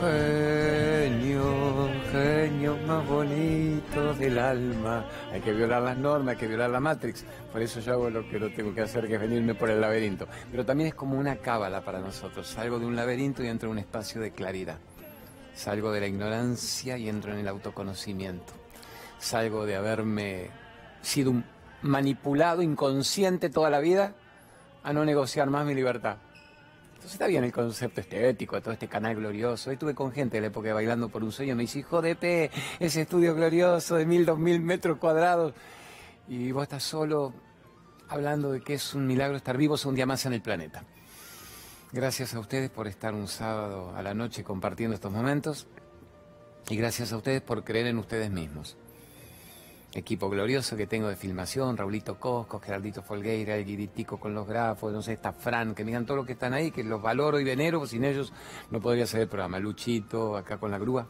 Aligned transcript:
Genio, 0.00 1.88
genio 2.10 2.76
más 2.86 3.06
bonito 3.06 4.14
del 4.14 4.38
alma. 4.38 5.04
Hay 5.32 5.40
que 5.40 5.52
violar 5.52 5.82
las 5.82 5.96
normas, 5.96 6.34
hay 6.34 6.40
que 6.40 6.48
violar 6.48 6.70
la 6.70 6.80
Matrix. 6.80 7.24
Por 7.52 7.62
eso 7.62 7.80
yo 7.80 7.92
hago 7.92 8.10
lo 8.10 8.28
que 8.28 8.40
no 8.40 8.50
tengo 8.50 8.74
que 8.74 8.82
hacer, 8.82 9.06
que 9.06 9.14
es 9.14 9.20
venirme 9.20 9.54
por 9.54 9.70
el 9.70 9.80
laberinto. 9.80 10.26
Pero 10.50 10.64
también 10.64 10.88
es 10.88 10.94
como 10.94 11.18
una 11.18 11.36
cábala 11.36 11.84
para 11.84 12.00
nosotros. 12.00 12.46
Salgo 12.46 12.78
de 12.78 12.86
un 12.86 12.96
laberinto 12.96 13.42
y 13.44 13.48
entro 13.48 13.68
en 13.68 13.72
un 13.72 13.78
espacio 13.78 14.20
de 14.20 14.32
claridad. 14.32 14.78
Salgo 15.54 15.92
de 15.92 16.00
la 16.00 16.06
ignorancia 16.06 16.98
y 16.98 17.08
entro 17.08 17.32
en 17.32 17.38
el 17.38 17.48
autoconocimiento. 17.48 18.52
Salgo 19.18 19.66
de 19.66 19.76
haberme 19.76 20.50
sido 21.02 21.30
un 21.30 21.44
manipulado, 21.82 22.62
inconsciente 22.62 23.50
toda 23.50 23.70
la 23.70 23.80
vida, 23.80 24.14
a 24.82 24.92
no 24.92 25.04
negociar 25.04 25.48
más 25.50 25.64
mi 25.64 25.74
libertad. 25.74 26.16
Entonces 27.04 27.20
está 27.20 27.26
bien 27.26 27.44
el 27.44 27.52
concepto 27.52 28.00
estético 28.00 28.62
todo 28.62 28.72
este 28.72 28.88
canal 28.88 29.14
glorioso. 29.14 29.70
Estuve 29.70 29.94
con 29.94 30.10
gente 30.10 30.38
de 30.38 30.40
la 30.40 30.46
época 30.46 30.72
Bailando 30.72 31.10
por 31.10 31.22
un 31.22 31.32
Sueño, 31.32 31.54
me 31.54 31.64
dice, 31.64 31.80
hijo 31.80 32.02
ese 32.02 32.50
estudio 32.80 33.34
glorioso 33.34 33.96
de 33.96 34.06
mil, 34.06 34.24
dos 34.24 34.38
mil 34.38 34.58
metros 34.62 34.96
cuadrados. 34.96 35.52
Y 36.28 36.50
vos 36.50 36.62
estás 36.62 36.82
solo 36.82 37.34
hablando 38.08 38.52
de 38.52 38.62
que 38.62 38.72
es 38.72 38.94
un 38.94 39.06
milagro 39.06 39.36
estar 39.36 39.58
vivos 39.58 39.84
un 39.84 39.94
día 39.94 40.06
más 40.06 40.24
en 40.24 40.32
el 40.32 40.40
planeta. 40.40 40.82
Gracias 41.92 42.34
a 42.34 42.40
ustedes 42.40 42.70
por 42.70 42.88
estar 42.88 43.12
un 43.12 43.28
sábado 43.28 43.94
a 43.94 44.00
la 44.00 44.14
noche 44.14 44.42
compartiendo 44.42 44.94
estos 44.94 45.12
momentos. 45.12 45.66
Y 46.70 46.76
gracias 46.76 47.12
a 47.12 47.18
ustedes 47.18 47.42
por 47.42 47.64
creer 47.64 47.88
en 47.88 47.98
ustedes 47.98 48.30
mismos 48.30 48.78
equipo 49.94 50.28
glorioso 50.28 50.76
que 50.76 50.86
tengo 50.86 51.08
de 51.08 51.16
filmación, 51.16 51.76
Raulito 51.76 52.18
Cosco, 52.18 52.58
Geraldito 52.58 53.02
Folgueira, 53.02 53.56
el 53.56 53.64
Guiritico 53.64 54.18
con 54.18 54.34
los 54.34 54.46
grafos, 54.46 54.92
no 54.92 55.02
sé, 55.02 55.12
está 55.12 55.32
Fran, 55.32 55.74
que 55.74 55.84
miran 55.84 56.04
todo 56.04 56.16
lo 56.16 56.24
que 56.24 56.32
están 56.32 56.52
ahí, 56.52 56.70
que 56.70 56.82
los 56.82 57.00
valoro 57.00 57.38
y 57.38 57.44
venero, 57.44 57.86
sin 57.86 58.04
ellos 58.04 58.32
no 58.70 58.80
podría 58.80 59.06
ser 59.06 59.22
el 59.22 59.28
programa. 59.28 59.58
Luchito, 59.58 60.36
acá 60.36 60.58
con 60.58 60.70
la 60.70 60.78
grúa, 60.78 61.06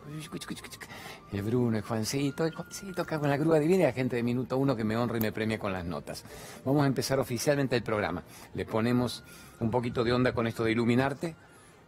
el 1.33 1.42
Bruno, 1.42 1.77
el 1.77 1.83
Juancito, 1.83 2.44
el 2.44 2.55
Juancito 2.55 3.03
acá 3.03 3.19
con 3.19 3.31
la 3.31 3.36
grúa 3.36 3.59
divina 3.59 3.84
y 3.84 3.86
la 3.86 3.92
gente 3.92 4.17
de 4.17 4.22
Minuto 4.22 4.59
Uno 4.59 4.77
que 4.77 4.84
me 4.84 4.97
honra 4.97 5.16
y 5.16 5.20
me 5.20 5.33
premia 5.33 5.59
con 5.59 5.72
las 5.72 5.84
notas. 5.84 6.25
Vamos 6.64 6.84
a 6.84 6.87
empezar 6.87 7.19
oficialmente 7.19 7.77
el 7.77 7.83
programa. 7.83 8.22
Le 8.55 8.66
ponemos 8.66 9.25
un 9.61 9.70
poquito 9.70 10.05
de 10.05 10.12
onda 10.12 10.33
con 10.33 10.47
esto 10.47 10.64
de 10.64 10.72
iluminarte, 10.72 11.34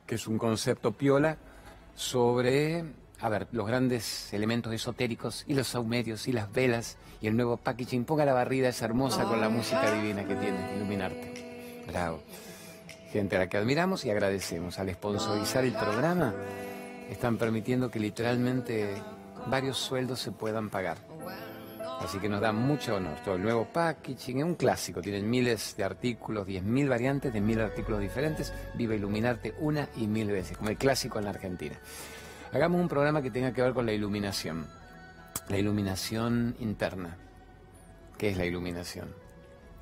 que 0.07 0.15
es 0.15 0.27
un 0.27 0.39
concepto 0.39 0.93
piola 0.93 1.37
sobre 1.95 2.85
a 3.21 3.29
ver, 3.29 3.47
los 3.53 3.67
grandes 3.67 4.33
elementos 4.33 4.73
esotéricos 4.73 5.45
y 5.47 5.55
los 5.55 5.69
saumerios 5.69 6.29
y 6.29 6.33
las 6.33 6.53
velas 6.53 6.97
y 7.21 7.29
el 7.29 7.37
nuevo 7.37 7.57
packaging. 7.57 8.05
Ponga 8.05 8.25
la 8.25 8.35
barrida 8.35 8.69
esa 8.69 8.85
hermosa 8.85 9.25
con 9.25 9.41
la 9.41 9.49
música 9.49 9.91
divina 9.91 10.25
que 10.25 10.37
tiene, 10.37 10.77
iluminarte. 10.77 11.85
Bravo. 11.87 12.23
Gente 13.13 13.37
a 13.37 13.39
la 13.39 13.49
que 13.49 13.57
admiramos 13.57 14.05
y 14.05 14.11
agradecemos. 14.11 14.79
Al 14.79 14.93
sponsorizar 14.93 15.65
el 15.65 15.73
programa, 15.73 16.35
están 17.11 17.39
permitiendo 17.39 17.91
que 17.91 18.01
literalmente 18.01 18.95
varios 19.47 19.79
sueldos 19.79 20.21
se 20.21 20.33
puedan 20.33 20.69
pagar. 20.69 20.99
Así 22.01 22.19
que 22.19 22.29
nos 22.29 22.43
da 22.43 22.53
mucho 22.53 22.97
honor. 22.97 23.17
Todo 23.25 23.37
el 23.37 23.43
nuevo 23.43 23.67
packaging 23.73 24.39
es 24.39 24.45
un 24.45 24.55
clásico. 24.55 25.01
Tienen 25.01 25.31
miles 25.31 25.75
de 25.77 25.85
artículos, 25.85 26.47
10.000 26.47 26.89
variantes 26.89 27.33
de 27.33 27.41
mil 27.41 27.59
artículos 27.61 28.01
diferentes. 28.01 28.53
Viva 28.75 28.95
Iluminarte 28.95 29.55
una 29.61 29.89
y 29.97 30.07
mil 30.07 30.31
veces, 30.31 30.59
como 30.59 30.69
el 30.69 30.77
clásico 30.77 31.19
en 31.19 31.25
la 31.25 31.31
Argentina. 31.31 31.77
Hagamos 32.53 32.81
un 32.81 32.89
programa 32.89 33.23
que 33.23 33.31
tenga 33.31 33.53
que 33.53 33.61
ver 33.61 33.75
con 33.75 33.87
la 33.87 33.93
iluminación. 33.93 34.67
La 35.49 35.59
iluminación 35.59 36.57
interna. 36.61 37.17
¿Qué 38.17 38.31
es 38.31 38.37
la 38.37 38.45
iluminación? 38.45 39.13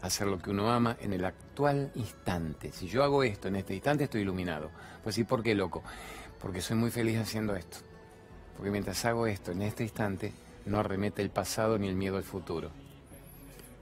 Hacer 0.00 0.26
lo 0.26 0.38
que 0.38 0.50
uno 0.50 0.72
ama 0.72 0.96
en 1.00 1.12
el 1.12 1.24
actual 1.24 1.92
instante. 1.94 2.72
Si 2.72 2.88
yo 2.88 3.04
hago 3.04 3.22
esto 3.22 3.48
en 3.48 3.56
este 3.56 3.74
instante, 3.74 4.04
estoy 4.04 4.22
iluminado. 4.22 4.70
Pues 5.02 5.14
sí, 5.14 5.24
¿por 5.24 5.42
qué 5.42 5.54
loco? 5.54 5.82
Porque 6.40 6.62
soy 6.62 6.76
muy 6.76 6.90
feliz 6.90 7.18
haciendo 7.18 7.54
esto. 7.54 7.78
Porque 8.56 8.70
mientras 8.70 9.04
hago 9.04 9.26
esto 9.26 9.52
en 9.52 9.62
este 9.62 9.82
instante, 9.82 10.32
no 10.64 10.78
arremete 10.78 11.22
el 11.22 11.30
pasado 11.30 11.78
ni 11.78 11.88
el 11.88 11.96
miedo 11.96 12.16
al 12.16 12.24
futuro. 12.24 12.70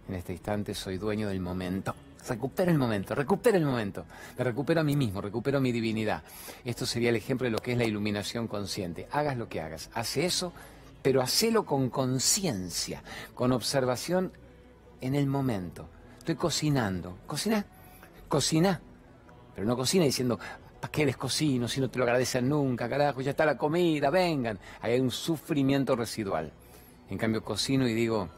En 0.08 0.16
este 0.16 0.32
instante 0.32 0.74
soy 0.74 0.98
dueño 0.98 1.28
del 1.28 1.40
momento. 1.40 1.94
Recupero 2.28 2.70
el 2.70 2.78
momento, 2.78 3.14
recupero 3.14 3.56
el 3.56 3.64
momento. 3.64 4.04
Me 4.38 4.44
recupero 4.44 4.80
a 4.80 4.84
mí 4.84 4.96
mismo, 4.96 5.20
recupero 5.20 5.60
mi 5.60 5.72
divinidad. 5.72 6.22
Esto 6.64 6.86
sería 6.86 7.10
el 7.10 7.16
ejemplo 7.16 7.46
de 7.46 7.50
lo 7.50 7.58
que 7.58 7.72
es 7.72 7.78
la 7.78 7.84
iluminación 7.84 8.46
consciente. 8.46 9.08
Hagas 9.10 9.36
lo 9.36 9.48
que 9.48 9.60
hagas, 9.60 9.90
hace 9.94 10.24
eso, 10.24 10.52
pero 11.02 11.20
hacelo 11.20 11.66
con 11.66 11.90
conciencia, 11.90 13.02
con 13.34 13.52
observación 13.52 14.32
en 15.00 15.14
el 15.16 15.26
momento. 15.26 15.88
Estoy 16.18 16.36
cocinando. 16.36 17.18
¿Cocina? 17.26 17.66
Cocina. 18.28 18.80
Pero 19.54 19.66
no 19.66 19.76
cocina 19.76 20.04
diciendo, 20.04 20.38
¿para 20.80 20.92
qué 20.92 21.04
les 21.04 21.16
cocino 21.16 21.66
si 21.66 21.80
no 21.80 21.90
te 21.90 21.98
lo 21.98 22.04
agradecen 22.04 22.48
nunca? 22.48 22.88
Carajo, 22.88 23.20
ya 23.20 23.32
está 23.32 23.44
la 23.44 23.58
comida, 23.58 24.10
vengan. 24.10 24.58
Ahí 24.80 24.92
hay 24.92 25.00
un 25.00 25.10
sufrimiento 25.10 25.96
residual. 25.96 26.52
En 27.10 27.18
cambio, 27.18 27.42
cocino 27.44 27.86
y 27.86 27.92
digo, 27.92 28.28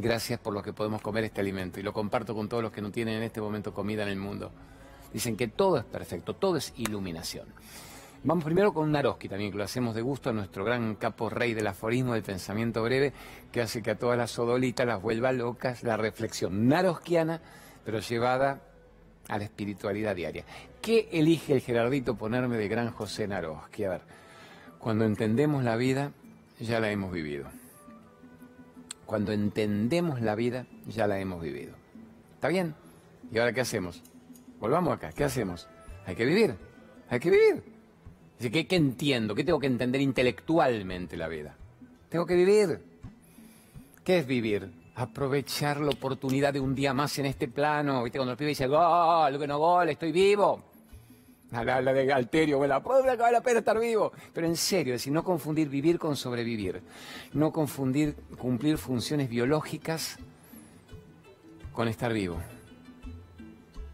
Gracias 0.00 0.38
por 0.38 0.54
lo 0.54 0.62
que 0.62 0.72
podemos 0.72 1.02
comer 1.02 1.24
este 1.24 1.40
alimento 1.40 1.80
y 1.80 1.82
lo 1.82 1.92
comparto 1.92 2.32
con 2.32 2.48
todos 2.48 2.62
los 2.62 2.70
que 2.70 2.80
no 2.80 2.92
tienen 2.92 3.16
en 3.16 3.24
este 3.24 3.40
momento 3.40 3.74
comida 3.74 4.04
en 4.04 4.10
el 4.10 4.16
mundo. 4.16 4.52
Dicen 5.12 5.36
que 5.36 5.48
todo 5.48 5.76
es 5.76 5.84
perfecto, 5.84 6.36
todo 6.36 6.56
es 6.56 6.72
iluminación. 6.76 7.48
Vamos 8.22 8.44
primero 8.44 8.72
con 8.72 8.92
Naroski 8.92 9.28
también, 9.28 9.50
que 9.50 9.58
lo 9.58 9.64
hacemos 9.64 9.96
de 9.96 10.02
gusto 10.02 10.30
a 10.30 10.32
nuestro 10.32 10.64
gran 10.64 10.94
capo 10.94 11.30
rey 11.30 11.52
del 11.52 11.66
aforismo 11.66 12.14
del 12.14 12.22
pensamiento 12.22 12.82
breve, 12.84 13.12
que 13.50 13.60
hace 13.60 13.82
que 13.82 13.90
a 13.90 13.98
todas 13.98 14.16
las 14.16 14.30
sodolitas 14.30 14.86
las 14.86 15.02
vuelva 15.02 15.32
locas 15.32 15.82
la 15.82 15.96
reflexión 15.96 16.68
naroskiana, 16.68 17.40
pero 17.84 17.98
llevada 17.98 18.60
a 19.28 19.38
la 19.38 19.44
espiritualidad 19.44 20.14
diaria. 20.14 20.44
¿Qué 20.80 21.08
elige 21.10 21.54
el 21.54 21.60
Gerardito 21.60 22.16
ponerme 22.16 22.56
de 22.56 22.68
gran 22.68 22.92
José 22.92 23.26
Naroski? 23.26 23.82
A 23.82 23.90
ver, 23.90 24.02
cuando 24.78 25.04
entendemos 25.04 25.64
la 25.64 25.74
vida, 25.74 26.12
ya 26.60 26.78
la 26.78 26.90
hemos 26.90 27.10
vivido. 27.10 27.57
Cuando 29.08 29.32
entendemos 29.32 30.20
la 30.20 30.34
vida, 30.34 30.66
ya 30.86 31.06
la 31.06 31.18
hemos 31.18 31.40
vivido. 31.40 31.72
¿Está 32.34 32.48
bien? 32.48 32.74
¿Y 33.32 33.38
ahora 33.38 33.54
qué 33.54 33.62
hacemos? 33.62 34.02
Volvamos 34.60 34.92
acá, 34.92 35.12
¿qué 35.12 35.24
hacemos? 35.24 35.66
Hay 36.04 36.14
que 36.14 36.26
vivir, 36.26 36.54
hay 37.08 37.18
que 37.18 37.30
vivir. 37.30 37.62
¿qué, 38.38 38.66
¿Qué 38.66 38.76
entiendo? 38.76 39.34
¿Qué 39.34 39.44
tengo 39.44 39.58
que 39.58 39.66
entender 39.66 40.02
intelectualmente 40.02 41.16
la 41.16 41.26
vida? 41.26 41.56
Tengo 42.10 42.26
que 42.26 42.34
vivir. 42.34 42.82
¿Qué 44.04 44.18
es 44.18 44.26
vivir? 44.26 44.70
Aprovechar 44.96 45.80
la 45.80 45.88
oportunidad 45.88 46.52
de 46.52 46.60
un 46.60 46.74
día 46.74 46.92
más 46.92 47.18
en 47.18 47.24
este 47.24 47.48
plano. 47.48 48.02
¿Viste? 48.02 48.18
Cuando 48.18 48.32
el 48.32 48.36
pibe 48.36 48.50
dice, 48.50 48.66
gol, 48.66 49.48
no 49.48 49.58
gol, 49.58 49.88
estoy 49.88 50.12
vivo 50.12 50.67
a 51.52 51.64
la, 51.64 51.92
de 51.92 52.12
Alterio, 52.12 52.64
la 52.66 52.82
pobre 52.82 53.16
vale 53.16 53.32
la 53.32 53.40
pena 53.40 53.60
estar 53.60 53.78
vivo. 53.78 54.12
Pero 54.34 54.46
en 54.46 54.56
serio, 54.56 54.94
es 54.94 55.00
decir, 55.00 55.12
no 55.12 55.24
confundir 55.24 55.68
vivir 55.68 55.98
con 55.98 56.16
sobrevivir. 56.16 56.82
No 57.32 57.52
confundir 57.52 58.14
cumplir 58.38 58.76
funciones 58.76 59.28
biológicas 59.28 60.18
con 61.72 61.88
estar 61.88 62.12
vivo. 62.12 62.38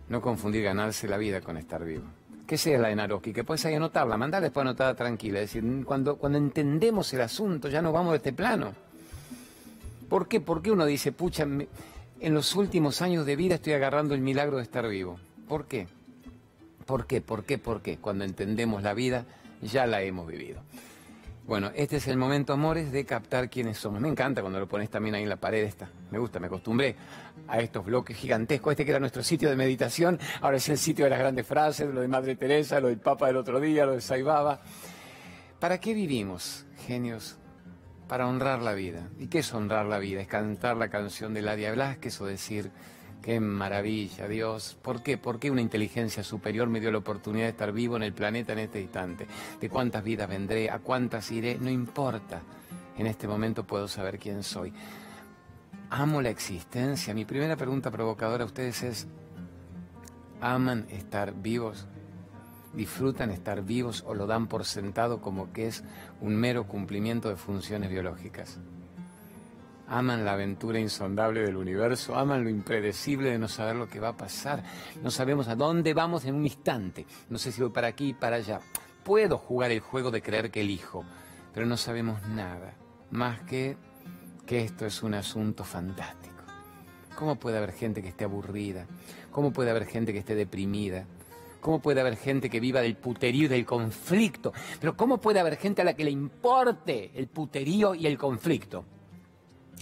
No 0.09 0.21
confundir 0.21 0.65
ganarse 0.65 1.07
la 1.07 1.17
vida 1.17 1.41
con 1.41 1.57
estar 1.57 1.85
vivo. 1.85 2.05
¿Qué 2.47 2.59
sea 2.59 2.79
la 2.79 2.89
de 2.89 2.97
Naroski? 2.97 3.33
Que 3.33 3.45
puedes 3.45 3.65
ahí 3.65 3.75
anotarla, 3.75 4.17
mandarla 4.17 4.49
después 4.49 4.63
anotada 4.63 4.95
tranquila. 4.95 5.41
Es 5.41 5.53
decir, 5.53 5.85
cuando, 5.85 6.17
cuando 6.17 6.39
entendemos 6.39 7.13
el 7.15 7.23
asunto, 7.23 7.69
ya 7.69 7.81
no 7.81 7.93
vamos 7.93 8.13
de 8.13 8.17
este 8.19 8.33
plano. 8.33 8.75
¿Por 10.09 10.29
qué? 10.29 10.41
Porque 10.41 10.71
uno 10.71 10.85
dice, 10.85 11.13
pucha, 11.13 11.45
en 11.45 12.35
los 12.35 12.55
últimos 12.55 13.01
años 13.01 13.25
de 13.25 13.37
vida 13.37 13.55
estoy 13.55 13.73
agarrando 13.73 14.15
el 14.15 14.21
milagro 14.21 14.59
de 14.59 14.65
estar 14.65 14.87
vivo. 14.89 15.19
¿Por 15.49 15.67
qué? 15.67 15.87
¿Por 16.87 17.06
qué? 17.06 17.21
¿Por 17.21 17.45
qué? 17.45 17.59
¿Por 17.59 17.83
qué? 17.83 17.99
Cuando 17.99 18.25
entendemos 18.25 18.83
la 18.83 18.95
vida, 18.95 19.25
ya 19.62 19.87
la 19.87 20.03
hemos 20.03 20.27
vivido. 20.27 20.62
Bueno, 21.47 21.71
este 21.75 21.97
es 21.97 22.09
el 22.09 22.17
momento, 22.17 22.55
amores, 22.55 22.91
de 22.91 23.05
captar 23.05 23.50
quiénes 23.50 23.77
somos. 23.77 24.00
Me 24.00 24.09
encanta 24.09 24.41
cuando 24.41 24.59
lo 24.59 24.67
pones 24.67 24.89
también 24.89 25.15
ahí 25.15 25.25
en 25.25 25.28
la 25.28 25.37
pared 25.37 25.62
esta. 25.62 25.91
Me 26.11 26.19
gusta, 26.19 26.41
me 26.41 26.47
acostumbré 26.47 26.97
a 27.47 27.61
estos 27.61 27.84
bloques 27.84 28.17
gigantescos. 28.17 28.73
Este 28.73 28.87
que 28.87 28.93
era 28.93 29.00
nuestro 29.00 29.23
sitio 29.23 29.50
de 29.50 29.56
meditación, 29.56 30.19
ahora 30.41 30.56
es 30.56 30.67
el 30.71 30.78
sitio 30.78 31.05
de 31.05 31.11
las 31.11 31.19
grandes 31.19 31.47
frases, 31.47 31.93
lo 31.93 32.00
de 32.00 32.09
Madre 32.09 32.37
Teresa, 32.37 32.81
lo 32.81 32.89
del 32.89 32.99
Papa 32.99 33.27
del 33.27 33.37
otro 33.37 33.61
día, 33.61 33.84
lo 33.84 33.93
de 33.93 34.00
Saibaba. 34.00 34.62
¿Para 35.61 35.81
qué 35.81 35.93
vivimos, 35.93 36.64
genios? 36.87 37.37
Para 38.09 38.26
honrar 38.26 38.62
la 38.62 38.73
vida. 38.73 39.11
¿Y 39.19 39.26
qué 39.26 39.41
es 39.41 39.53
honrar 39.53 39.85
la 39.85 39.99
vida? 39.99 40.23
Es 40.23 40.29
cantar 40.29 40.79
la 40.79 40.88
canción 40.88 41.35
de 41.35 41.43
Ladia 41.43 41.73
Blasquez 41.73 42.19
o 42.23 42.26
decir 42.26 42.70
Qué 43.25 43.41
maravilla, 43.41 44.29
Dios. 44.29 44.76
¿Por 44.82 45.03
qué? 45.03 45.17
¿Por 45.17 45.38
qué 45.38 45.50
una 45.50 45.62
inteligencia 45.62 46.23
superior 46.23 46.69
me 46.69 46.79
dio 46.79 46.93
la 46.93 46.99
oportunidad 46.99 47.47
de 47.47 47.53
estar 47.53 47.73
vivo 47.73 47.97
en 47.97 48.03
el 48.03 48.12
planeta 48.12 48.53
en 48.53 48.59
este 48.59 48.82
instante? 48.82 49.26
¿De 49.59 49.71
cuántas 49.71 50.05
vidas 50.05 50.29
vendré? 50.29 50.69
¿A 50.69 50.81
cuántas 50.81 51.31
iré? 51.31 51.56
No 51.59 51.71
importa. 51.71 52.43
En 52.99 53.06
este 53.06 53.26
momento 53.26 53.65
puedo 53.65 53.88
saber 53.88 54.19
quién 54.19 54.43
soy. 54.43 54.75
Amo 55.88 56.21
la 56.21 56.29
existencia. 56.29 57.15
Mi 57.15 57.25
primera 57.25 57.56
pregunta 57.56 57.91
provocadora 57.91 58.44
a 58.44 58.47
ustedes 58.47 58.82
es, 58.82 59.06
¿aman 60.43 60.85
estar 60.91 61.32
vivos? 61.32 61.87
¿Disfrutan 62.75 63.31
estar 63.31 63.62
vivos 63.62 64.05
o 64.06 64.12
lo 64.12 64.26
dan 64.26 64.49
por 64.49 64.67
sentado 64.67 65.23
como 65.23 65.50
que 65.50 65.69
es 65.69 65.82
un 66.21 66.37
mero 66.37 66.69
cumplimiento 66.69 67.31
de 67.31 67.37
funciones 67.37 67.88
biológicas? 67.88 68.59
Aman 69.89 70.25
la 70.25 70.33
aventura 70.33 70.79
insondable 70.79 71.43
del 71.43 71.57
universo, 71.57 72.17
aman 72.17 72.45
lo 72.45 72.51
impredecible 72.51 73.31
de 73.31 73.39
no 73.39 73.49
saber 73.49 73.77
lo 73.77 73.89
que 73.89 74.01
va 74.01 74.09
a 74.09 74.17
pasar. 74.17 74.63
No 75.03 75.11
sabemos 75.11 75.49
a 75.49 75.57
dónde 75.57 75.95
vamos 75.95 76.25
en 76.25 76.35
un 76.35 76.45
instante. 76.45 77.07
No 77.29 77.39
sé 77.39 77.53
si 77.53 77.61
voy 77.61 77.71
para 77.71 77.89
aquí, 77.89 78.15
para 78.15 78.37
allá. 78.37 78.61
puedo 79.03 79.37
jugar 79.37 79.71
el 79.71 79.81
juego 79.81 80.11
de 80.11 80.23
creer 80.23 80.51
que 80.51 80.63
elijo, 80.63 81.05
pero 81.53 81.67
no 81.67 81.77
sabemos 81.77 82.23
nada, 82.29 82.75
más 83.11 83.41
que 83.43 83.77
que 84.47 84.63
esto 84.63 84.87
es 84.87 85.03
un 85.03 85.15
asunto 85.15 85.65
fantástico. 85.65 86.35
¿Cómo 87.17 87.37
puede 87.37 87.59
haber 87.59 87.73
gente 87.73 88.03
que 88.03 88.09
esté 88.09 88.25
aburrida? 88.25 88.87
¿Cómo 89.31 89.53
puede 89.53 89.71
haber 89.71 89.87
gente 89.87 90.13
que 90.13 90.19
esté 90.19 90.35
deprimida? 90.35 91.07
¿Cómo 91.61 91.81
puede 91.81 92.01
haber 92.01 92.17
gente 92.17 92.51
que 92.51 92.61
viva 92.61 92.81
del 92.81 92.97
puterío 92.97 93.47
y 93.47 93.49
del 93.49 93.65
conflicto? 93.65 94.53
Pero 94.81 94.97
¿cómo 94.97 95.19
puede 95.19 95.41
haber 95.41 95.57
gente 95.57 95.81
a 95.81 95.85
la 95.85 95.95
que 95.95 96.05
le 96.05 96.11
importe 96.11 97.11
el 97.15 97.29
puterío 97.29 97.95
y 97.95 98.07
el 98.07 98.19
conflicto? 98.19 98.85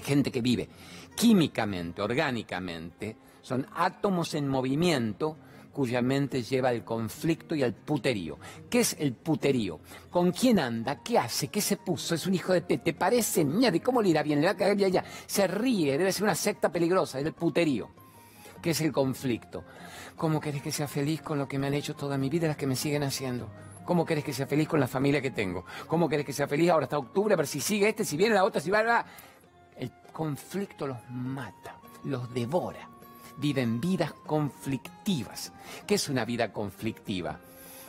Gente 0.02 0.30
que 0.30 0.40
vive 0.40 0.68
químicamente, 1.14 2.02
orgánicamente, 2.02 3.16
son 3.42 3.66
átomos 3.74 4.34
en 4.34 4.48
movimiento 4.48 5.36
cuya 5.72 6.02
mente 6.02 6.42
lleva 6.42 6.68
al 6.68 6.84
conflicto 6.84 7.54
y 7.54 7.62
al 7.62 7.74
puterío. 7.74 8.38
¿Qué 8.68 8.80
es 8.80 8.94
el 8.98 9.14
puterío? 9.14 9.80
¿Con 10.10 10.30
quién 10.30 10.58
anda? 10.58 11.02
¿Qué 11.02 11.18
hace? 11.18 11.48
¿Qué 11.48 11.62
se 11.62 11.78
puso? 11.78 12.14
¿Es 12.14 12.26
un 12.26 12.34
hijo 12.34 12.52
de 12.52 12.60
te? 12.60 12.78
¿Te 12.78 12.92
parece? 12.92 13.44
¿De 13.44 13.80
cómo 13.80 14.02
le 14.02 14.10
irá 14.10 14.22
bien? 14.22 14.40
¿Le 14.40 14.46
va 14.46 14.52
a 14.52 14.56
caer 14.56 14.76
ya? 14.76 15.02
Se 15.26 15.46
ríe, 15.46 15.96
debe 15.96 16.12
ser 16.12 16.24
una 16.24 16.34
secta 16.34 16.70
peligrosa, 16.70 17.18
es 17.18 17.24
el 17.24 17.32
puterío. 17.32 17.88
¿Qué 18.60 18.70
es 18.70 18.80
el 18.82 18.92
conflicto? 18.92 19.64
¿Cómo 20.14 20.40
querés 20.40 20.62
que 20.62 20.70
sea 20.70 20.86
feliz 20.86 21.22
con 21.22 21.38
lo 21.38 21.48
que 21.48 21.58
me 21.58 21.66
han 21.66 21.74
hecho 21.74 21.96
toda 21.96 22.18
mi 22.18 22.28
vida 22.28 22.46
las 22.46 22.56
que 22.56 22.66
me 22.66 22.76
siguen 22.76 23.02
haciendo? 23.02 23.50
¿Cómo 23.84 24.04
querés 24.04 24.22
que 24.22 24.32
sea 24.32 24.46
feliz 24.46 24.68
con 24.68 24.78
la 24.78 24.86
familia 24.86 25.20
que 25.20 25.32
tengo? 25.32 25.64
¿Cómo 25.88 26.08
querés 26.08 26.24
que 26.24 26.32
sea 26.32 26.46
feliz 26.46 26.70
ahora 26.70 26.84
hasta 26.84 26.98
octubre? 26.98 27.34
A 27.34 27.36
ver 27.36 27.46
si 27.46 27.60
sigue 27.60 27.88
este, 27.88 28.04
si 28.04 28.16
viene 28.16 28.34
la 28.34 28.44
otra, 28.44 28.60
si 28.60 28.70
va, 28.70 28.82
va. 28.82 29.04
Conflicto 30.12 30.86
los 30.86 30.98
mata, 31.10 31.76
los 32.04 32.32
devora 32.32 32.92
viven 33.36 33.80
vidas 33.80 34.12
conflictivas. 34.12 35.52
¿Qué 35.86 35.94
es 35.94 36.08
una 36.08 36.24
vida 36.24 36.52
conflictiva? 36.52 37.40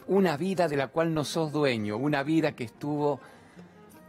Una 0.07 0.37
vida 0.37 0.67
de 0.67 0.77
la 0.77 0.87
cual 0.87 1.13
no 1.13 1.23
sos 1.23 1.51
dueño, 1.51 1.97
una 1.97 2.23
vida 2.23 2.53
que 2.53 2.65
estuvo 2.65 3.19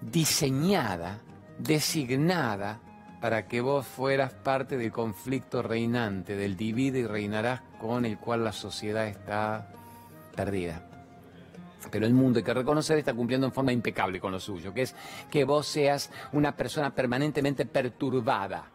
diseñada, 0.00 1.20
designada 1.58 2.80
para 3.20 3.46
que 3.46 3.60
vos 3.60 3.86
fueras 3.86 4.32
parte 4.32 4.76
del 4.76 4.92
conflicto 4.92 5.62
reinante, 5.62 6.36
del 6.36 6.56
divide 6.56 7.00
y 7.00 7.06
reinarás 7.06 7.62
con 7.80 8.04
el 8.04 8.18
cual 8.18 8.44
la 8.44 8.52
sociedad 8.52 9.06
está 9.06 9.72
perdida. 10.34 10.93
Pero 11.90 12.06
el 12.06 12.14
mundo, 12.14 12.38
hay 12.38 12.44
que 12.44 12.54
reconocer, 12.54 12.98
está 12.98 13.14
cumpliendo 13.14 13.46
en 13.46 13.52
forma 13.52 13.72
impecable 13.72 14.20
con 14.20 14.32
lo 14.32 14.40
suyo, 14.40 14.72
que 14.72 14.82
es 14.82 14.94
que 15.30 15.44
vos 15.44 15.66
seas 15.66 16.10
una 16.32 16.56
persona 16.56 16.94
permanentemente 16.94 17.66
perturbada, 17.66 18.70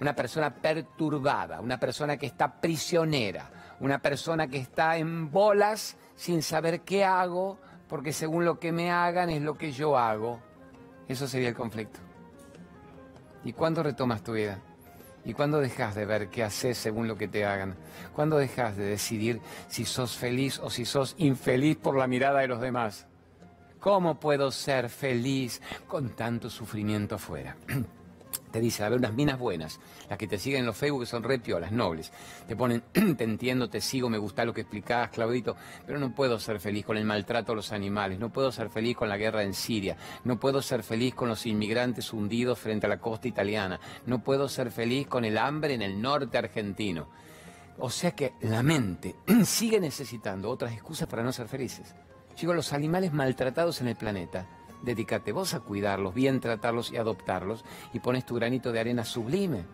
una 0.00 0.14
persona 0.14 0.54
perturbada, 0.54 1.60
una 1.60 1.78
persona 1.78 2.16
que 2.16 2.26
está 2.26 2.60
prisionera, 2.60 3.76
una 3.80 3.98
persona 3.98 4.46
que 4.48 4.58
está 4.58 4.96
en 4.96 5.30
bolas 5.30 5.96
sin 6.14 6.42
saber 6.42 6.82
qué 6.82 7.04
hago, 7.04 7.58
porque 7.88 8.12
según 8.12 8.44
lo 8.44 8.58
que 8.58 8.72
me 8.72 8.90
hagan 8.90 9.30
es 9.30 9.42
lo 9.42 9.56
que 9.56 9.72
yo 9.72 9.98
hago. 9.98 10.40
Eso 11.08 11.26
sería 11.26 11.48
el 11.48 11.54
conflicto. 11.54 12.00
¿Y 13.44 13.52
cuándo 13.52 13.82
retomas 13.82 14.22
tu 14.22 14.32
vida? 14.32 14.60
¿Y 15.28 15.34
cuándo 15.34 15.60
dejas 15.60 15.94
de 15.94 16.06
ver 16.06 16.30
qué 16.30 16.42
haces 16.42 16.78
según 16.78 17.06
lo 17.06 17.18
que 17.18 17.28
te 17.28 17.44
hagan? 17.44 17.76
¿Cuándo 18.14 18.38
dejas 18.38 18.78
de 18.78 18.84
decidir 18.84 19.42
si 19.68 19.84
sos 19.84 20.16
feliz 20.16 20.58
o 20.58 20.70
si 20.70 20.86
sos 20.86 21.14
infeliz 21.18 21.76
por 21.76 21.98
la 21.98 22.06
mirada 22.06 22.40
de 22.40 22.48
los 22.48 22.62
demás? 22.62 23.06
¿Cómo 23.78 24.18
puedo 24.18 24.50
ser 24.50 24.88
feliz 24.88 25.60
con 25.86 26.16
tanto 26.16 26.48
sufrimiento 26.48 27.16
afuera? 27.16 27.58
te 28.48 28.60
dicen, 28.60 28.86
a 28.86 28.88
ver, 28.88 28.98
unas 28.98 29.14
minas 29.14 29.38
buenas, 29.38 29.80
las 30.08 30.18
que 30.18 30.26
te 30.26 30.38
siguen 30.38 30.60
en 30.60 30.66
los 30.66 30.76
Facebook 30.76 31.06
son 31.06 31.22
re 31.22 31.40
las 31.60 31.72
nobles. 31.72 32.12
Te 32.46 32.56
ponen, 32.56 32.82
te 33.16 33.24
entiendo, 33.24 33.70
te 33.70 33.80
sigo, 33.80 34.10
me 34.10 34.18
gusta 34.18 34.44
lo 34.44 34.52
que 34.52 34.62
explicabas, 34.62 35.10
Claudito, 35.10 35.56
pero 35.86 35.98
no 35.98 36.14
puedo 36.14 36.38
ser 36.38 36.60
feliz 36.60 36.84
con 36.84 36.96
el 36.96 37.04
maltrato 37.04 37.52
a 37.52 37.54
los 37.54 37.72
animales, 37.72 38.18
no 38.18 38.32
puedo 38.32 38.52
ser 38.52 38.70
feliz 38.70 38.96
con 38.96 39.08
la 39.08 39.16
guerra 39.16 39.42
en 39.42 39.54
Siria, 39.54 39.96
no 40.24 40.38
puedo 40.38 40.60
ser 40.62 40.82
feliz 40.82 41.14
con 41.14 41.28
los 41.28 41.46
inmigrantes 41.46 42.12
hundidos 42.12 42.58
frente 42.58 42.86
a 42.86 42.88
la 42.88 43.00
costa 43.00 43.28
italiana, 43.28 43.80
no 44.06 44.22
puedo 44.22 44.48
ser 44.48 44.70
feliz 44.70 45.06
con 45.06 45.24
el 45.24 45.38
hambre 45.38 45.74
en 45.74 45.82
el 45.82 46.00
norte 46.00 46.38
argentino. 46.38 47.08
O 47.78 47.90
sea 47.90 48.10
que 48.10 48.34
la 48.40 48.62
mente 48.62 49.14
sigue 49.44 49.80
necesitando 49.80 50.50
otras 50.50 50.72
excusas 50.72 51.08
para 51.08 51.22
no 51.22 51.32
ser 51.32 51.48
felices. 51.48 51.94
Digo, 52.38 52.54
los 52.54 52.72
animales 52.72 53.12
maltratados 53.12 53.80
en 53.80 53.88
el 53.88 53.96
planeta 53.96 54.57
dedícate 54.82 55.32
vos 55.32 55.54
a 55.54 55.60
cuidarlos, 55.60 56.14
bien 56.14 56.40
tratarlos 56.40 56.92
y 56.92 56.96
adoptarlos 56.96 57.64
y 57.92 58.00
pones 58.00 58.24
tu 58.24 58.34
granito 58.34 58.72
de 58.72 58.80
arena 58.80 59.04
sublime. 59.04 59.64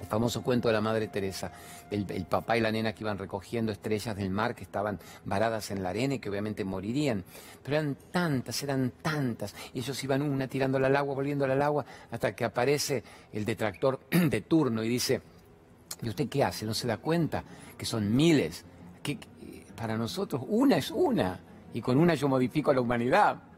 El 0.00 0.06
famoso 0.08 0.42
cuento 0.42 0.68
de 0.68 0.74
la 0.74 0.80
Madre 0.80 1.06
Teresa, 1.06 1.52
el, 1.90 2.04
papá 2.26 2.56
y 2.56 2.60
la 2.60 2.72
nena 2.72 2.92
que 2.92 3.04
iban 3.04 3.16
recogiendo 3.16 3.70
estrellas 3.70 4.16
del 4.16 4.28
mar 4.28 4.54
que 4.54 4.64
estaban 4.64 4.98
varadas 5.24 5.70
en 5.70 5.84
la 5.84 5.90
arena 5.90 6.14
y 6.14 6.18
que 6.18 6.28
obviamente 6.28 6.64
morirían. 6.64 7.24
Pero 7.62 7.76
eran 7.76 7.96
tantas, 8.10 8.60
eran 8.64 8.92
tantas. 9.00 9.54
Y 9.72 9.78
ellos 9.78 10.02
iban 10.02 10.22
una 10.22 10.48
tirándola 10.48 10.88
al 10.88 10.96
agua, 10.96 11.14
volviéndola 11.14 11.54
al 11.54 11.62
agua, 11.62 11.84
hasta 12.10 12.34
que 12.34 12.44
aparece 12.44 13.04
el 13.32 13.44
detractor 13.44 14.00
de 14.10 14.40
turno 14.40 14.82
y 14.82 14.88
dice, 14.88 15.22
¿y 16.02 16.08
usted 16.08 16.28
qué 16.28 16.42
hace? 16.42 16.66
¿No 16.66 16.74
se 16.74 16.88
da 16.88 16.96
cuenta 16.96 17.44
que 17.78 17.84
son 17.84 18.14
miles? 18.14 18.64
Que 19.00 19.18
para 19.76 19.96
nosotros 19.96 20.42
una 20.48 20.76
es 20.76 20.90
una. 20.90 21.38
Y 21.72 21.80
con 21.80 21.98
una 21.98 22.14
yo 22.14 22.28
modifico 22.28 22.72
a 22.72 22.74
la 22.74 22.80
humanidad. 22.80 23.53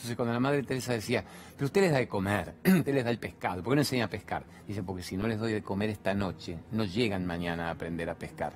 Entonces 0.00 0.16
cuando 0.16 0.32
la 0.32 0.40
Madre 0.40 0.62
Teresa 0.62 0.94
decía, 0.94 1.22
pero 1.54 1.66
usted 1.66 1.82
les 1.82 1.92
da 1.92 1.98
de 1.98 2.08
comer, 2.08 2.54
usted 2.64 2.94
les 2.94 3.04
da 3.04 3.10
el 3.10 3.18
pescado, 3.18 3.62
¿por 3.62 3.72
qué 3.72 3.76
no 3.76 3.82
enseña 3.82 4.06
a 4.06 4.08
pescar? 4.08 4.44
Dice, 4.66 4.82
porque 4.82 5.02
si 5.02 5.14
no 5.14 5.28
les 5.28 5.38
doy 5.38 5.52
de 5.52 5.62
comer 5.62 5.90
esta 5.90 6.14
noche, 6.14 6.56
no 6.72 6.84
llegan 6.84 7.26
mañana 7.26 7.68
a 7.68 7.72
aprender 7.72 8.08
a 8.08 8.14
pescar. 8.14 8.54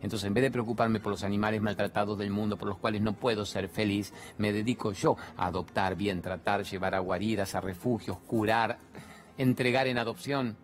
Entonces, 0.00 0.26
en 0.26 0.32
vez 0.32 0.44
de 0.44 0.50
preocuparme 0.50 0.98
por 0.98 1.12
los 1.12 1.22
animales 1.22 1.60
maltratados 1.60 2.16
del 2.16 2.30
mundo 2.30 2.56
por 2.56 2.68
los 2.68 2.78
cuales 2.78 3.02
no 3.02 3.12
puedo 3.12 3.44
ser 3.44 3.68
feliz, 3.68 4.14
me 4.38 4.54
dedico 4.54 4.92
yo 4.92 5.18
a 5.36 5.48
adoptar, 5.48 5.96
bien 5.96 6.22
tratar, 6.22 6.64
llevar 6.64 6.94
a 6.94 7.00
guaridas, 7.00 7.54
a 7.54 7.60
refugios, 7.60 8.16
curar, 8.26 8.78
entregar 9.36 9.88
en 9.88 9.98
adopción. 9.98 10.56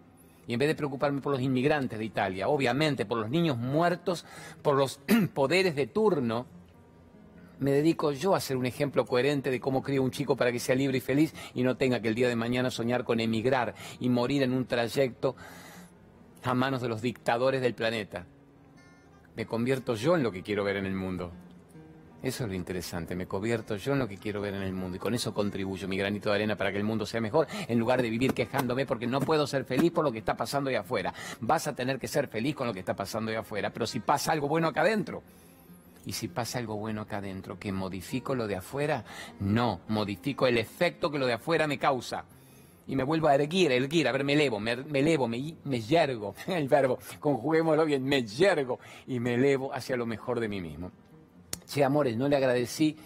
Y 0.47 0.55
en 0.55 0.61
vez 0.61 0.69
de 0.69 0.75
preocuparme 0.75 1.21
por 1.21 1.33
los 1.33 1.43
inmigrantes 1.43 1.99
de 1.99 2.07
Italia, 2.07 2.49
obviamente 2.49 3.05
por 3.05 3.19
los 3.19 3.29
niños 3.29 3.59
muertos, 3.59 4.25
por 4.63 4.77
los 4.77 4.99
poderes 5.35 5.77
de 5.77 5.89
turno, 5.89 6.47
me 7.63 7.73
dedico 7.73 8.13
yo 8.13 8.35
a 8.35 8.41
ser 8.41 8.57
un 8.57 8.67
ejemplo 8.67 9.07
coherente 9.07 9.51
de 9.51 9.61
cómo 9.61 9.83
crío 9.83 10.03
un 10.03 10.11
chico 10.11 10.37
para 10.37 10.53
que 10.53 10.59
sea 10.59 10.75
libre 10.75 10.99
y 10.99 11.01
feliz 11.01 11.33
y 11.55 11.63
no 11.63 11.77
tenga 11.77 12.01
que 12.01 12.09
el 12.09 12.15
día 12.15 12.29
de 12.29 12.37
mañana 12.37 12.71
soñar 12.71 13.05
con 13.05 13.21
emigrar 13.21 13.75
y 14.01 14.09
morir 14.09 14.43
en 14.43 14.53
un 14.53 14.67
trayecto 14.67 15.37
a 16.43 16.55
manos 16.55 16.83
de 16.83 16.89
los 16.89 17.01
dictadores 17.03 17.63
del 17.63 17.75
planeta. 17.75 18.27
Me 19.37 19.47
convierto 19.47 19.95
yo 19.95 20.17
en 20.17 20.23
lo 20.23 20.33
que 20.33 20.43
quiero 20.43 20.65
ver 20.65 20.77
en 20.77 20.87
el 20.87 20.95
mundo. 20.95 21.33
Eso 22.23 22.45
es 22.45 22.51
lo 22.51 22.55
interesante, 22.55 23.17
me 23.17 23.27
convierto 23.27 23.75
yo 23.77 23.95
en 23.95 23.99
lo 23.99 24.07
que 24.07 24.17
quiero 24.17 24.41
ver 24.41 24.55
en 24.55 24.63
el 24.63 24.73
mundo 24.73 24.97
y 24.97 25.01
con 25.01 25.13
eso 25.13 25.35
contribuyo 25.35 25.89
mi 25.89 25.97
granito 25.97 26.31
de 26.31 26.37
arena 26.37 26.57
para 26.57 26.71
que 26.71 26.79
el 26.79 26.85
mundo 26.85 27.05
sea 27.05 27.21
mejor 27.21 27.49
en 27.67 27.79
lugar 27.81 28.01
de 28.01 28.11
vivir 28.11 28.33
quejándome 28.33 28.87
porque 28.87 29.09
no 29.09 29.21
puedo 29.21 29.45
ser 29.49 29.65
feliz 29.65 29.91
por 29.91 30.05
lo 30.05 30.13
que 30.13 30.19
está 30.19 30.37
pasando 30.37 30.71
ahí 30.71 30.77
afuera. 30.77 31.13
Vas 31.41 31.67
a 31.67 31.75
tener 31.75 31.99
que 31.99 32.07
ser 32.07 32.29
feliz 32.29 32.55
con 32.55 32.69
lo 32.69 32.73
que 32.73 32.79
está 32.79 32.95
pasando 32.95 33.33
ahí 33.33 33.37
afuera, 33.37 33.71
pero 33.71 33.89
si 33.89 33.99
pasa 33.99 34.31
algo 34.31 34.47
bueno 34.47 34.69
acá 34.69 34.83
adentro, 34.83 35.25
y 36.05 36.13
si 36.13 36.29
pasa 36.29 36.59
algo 36.59 36.77
bueno 36.77 37.03
acá 37.03 37.19
adentro, 37.19 37.59
¿que 37.59 37.73
modifico 37.73 38.35
lo 38.35 38.47
de 38.47 38.57
afuera? 38.57 39.05
No, 39.41 39.81
modifico 39.89 40.47
el 40.47 40.59
efecto 40.59 41.11
que 41.11 41.19
lo 41.19 41.27
de 41.27 41.35
afuera 41.35 41.67
me 41.67 41.79
causa. 41.79 42.25
Y 42.89 42.97
me 42.97 43.05
vuelvo 43.05 43.29
a 43.29 43.35
erguir, 43.37 43.71
erguir, 43.71 44.09
a 44.09 44.13
ver, 44.13 44.25
me 44.25 44.33
elevo, 44.33 44.59
me, 44.59 44.73
elevo, 44.73 45.29
me, 45.29 45.55
me 45.65 45.81
yergo, 45.81 46.35
el 46.49 46.69
verbo, 46.69 46.99
conjuguémoslo 47.21 47.85
bien, 47.85 48.05
me 48.05 48.25
yergo 48.25 48.81
y 49.07 49.21
me 49.21 49.35
elevo 49.35 49.73
hacia 49.73 49.97
lo 49.97 50.07
mejor 50.07 50.41
de 50.41 50.49
mí 50.49 50.61
mismo. 50.61 50.91
Che, 51.67 51.85
amores, 51.85 52.17
no 52.17 52.29
le 52.29 52.37
agradecí 52.37 52.97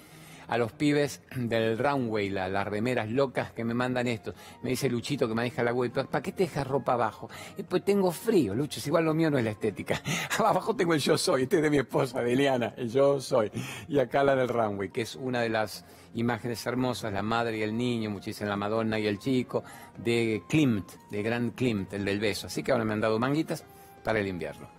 a 0.48 0.58
los 0.58 0.72
pibes 0.72 1.22
del 1.34 1.78
runway, 1.78 2.28
las 2.28 2.66
remeras 2.66 3.10
locas 3.10 3.52
que 3.52 3.64
me 3.64 3.74
mandan 3.74 4.06
estos. 4.06 4.34
Me 4.62 4.70
dice 4.70 4.88
Luchito 4.88 5.28
que 5.28 5.34
maneja 5.34 5.62
la 5.62 5.72
web, 5.72 5.92
¿para 5.92 6.22
qué 6.22 6.32
te 6.32 6.44
dejas 6.44 6.66
ropa 6.66 6.92
abajo? 6.92 7.28
pues 7.68 7.84
tengo 7.84 8.10
frío, 8.12 8.54
Lucho, 8.54 8.80
es 8.80 8.86
igual 8.86 9.04
lo 9.04 9.14
mío 9.14 9.30
no 9.30 9.38
es 9.38 9.44
la 9.44 9.50
estética. 9.50 10.00
abajo 10.38 10.74
tengo 10.76 10.94
el 10.94 11.00
yo 11.00 11.18
soy, 11.18 11.44
este 11.44 11.56
es 11.56 11.62
de 11.62 11.70
mi 11.70 11.78
esposa, 11.78 12.20
de 12.20 12.32
Eliana, 12.32 12.74
el 12.76 12.90
yo 12.90 13.20
soy. 13.20 13.50
Y 13.88 13.98
acá 13.98 14.24
la 14.24 14.34
del 14.34 14.48
runway, 14.48 14.90
que 14.90 15.02
es 15.02 15.16
una 15.16 15.40
de 15.40 15.48
las 15.48 15.84
imágenes 16.14 16.64
hermosas, 16.66 17.12
la 17.12 17.22
madre 17.22 17.58
y 17.58 17.62
el 17.62 17.76
niño, 17.76 18.10
muchísimo 18.10 18.48
la 18.48 18.56
Madonna 18.56 18.98
y 18.98 19.06
el 19.06 19.18
chico, 19.18 19.64
de 19.96 20.42
Klimt, 20.48 20.90
de 21.10 21.22
Gran 21.22 21.50
Klimt, 21.50 21.92
el 21.92 22.04
del 22.04 22.20
beso. 22.20 22.46
Así 22.46 22.62
que 22.62 22.72
ahora 22.72 22.84
me 22.84 22.94
han 22.94 23.00
dado 23.00 23.18
manguitas 23.18 23.64
para 24.02 24.20
el 24.20 24.28
invierno. 24.28 24.75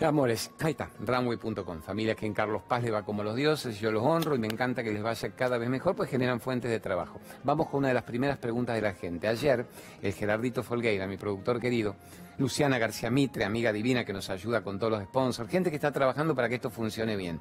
Amores, 0.00 0.50
ahí 0.58 0.72
está, 0.72 0.90
runway.com, 0.98 1.80
familia 1.80 2.16
que 2.16 2.26
en 2.26 2.34
Carlos 2.34 2.62
Paz 2.66 2.82
le 2.82 2.90
va 2.90 3.04
como 3.04 3.22
los 3.22 3.36
dioses, 3.36 3.78
yo 3.78 3.92
los 3.92 4.02
honro 4.02 4.34
y 4.34 4.38
me 4.40 4.48
encanta 4.48 4.82
que 4.82 4.92
les 4.92 5.02
vaya 5.02 5.30
cada 5.30 5.56
vez 5.56 5.68
mejor, 5.68 5.94
pues 5.94 6.10
generan 6.10 6.40
fuentes 6.40 6.68
de 6.68 6.80
trabajo. 6.80 7.20
Vamos 7.44 7.68
con 7.68 7.78
una 7.78 7.88
de 7.88 7.94
las 7.94 8.02
primeras 8.02 8.36
preguntas 8.38 8.74
de 8.74 8.82
la 8.82 8.94
gente. 8.94 9.28
Ayer, 9.28 9.64
el 10.02 10.12
Gerardito 10.12 10.64
Folgueira, 10.64 11.06
mi 11.06 11.16
productor 11.16 11.60
querido, 11.60 11.94
Luciana 12.38 12.76
García 12.78 13.08
Mitre, 13.08 13.44
amiga 13.44 13.72
divina 13.72 14.04
que 14.04 14.12
nos 14.12 14.28
ayuda 14.30 14.62
con 14.62 14.80
todos 14.80 14.92
los 14.92 15.02
sponsors, 15.04 15.48
gente 15.48 15.70
que 15.70 15.76
está 15.76 15.92
trabajando 15.92 16.34
para 16.34 16.48
que 16.48 16.56
esto 16.56 16.70
funcione 16.70 17.16
bien. 17.16 17.40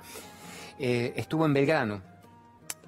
Eh, 0.77 1.11
estuvo 1.15 1.47
en 1.47 1.53
Belgrano 1.53 2.01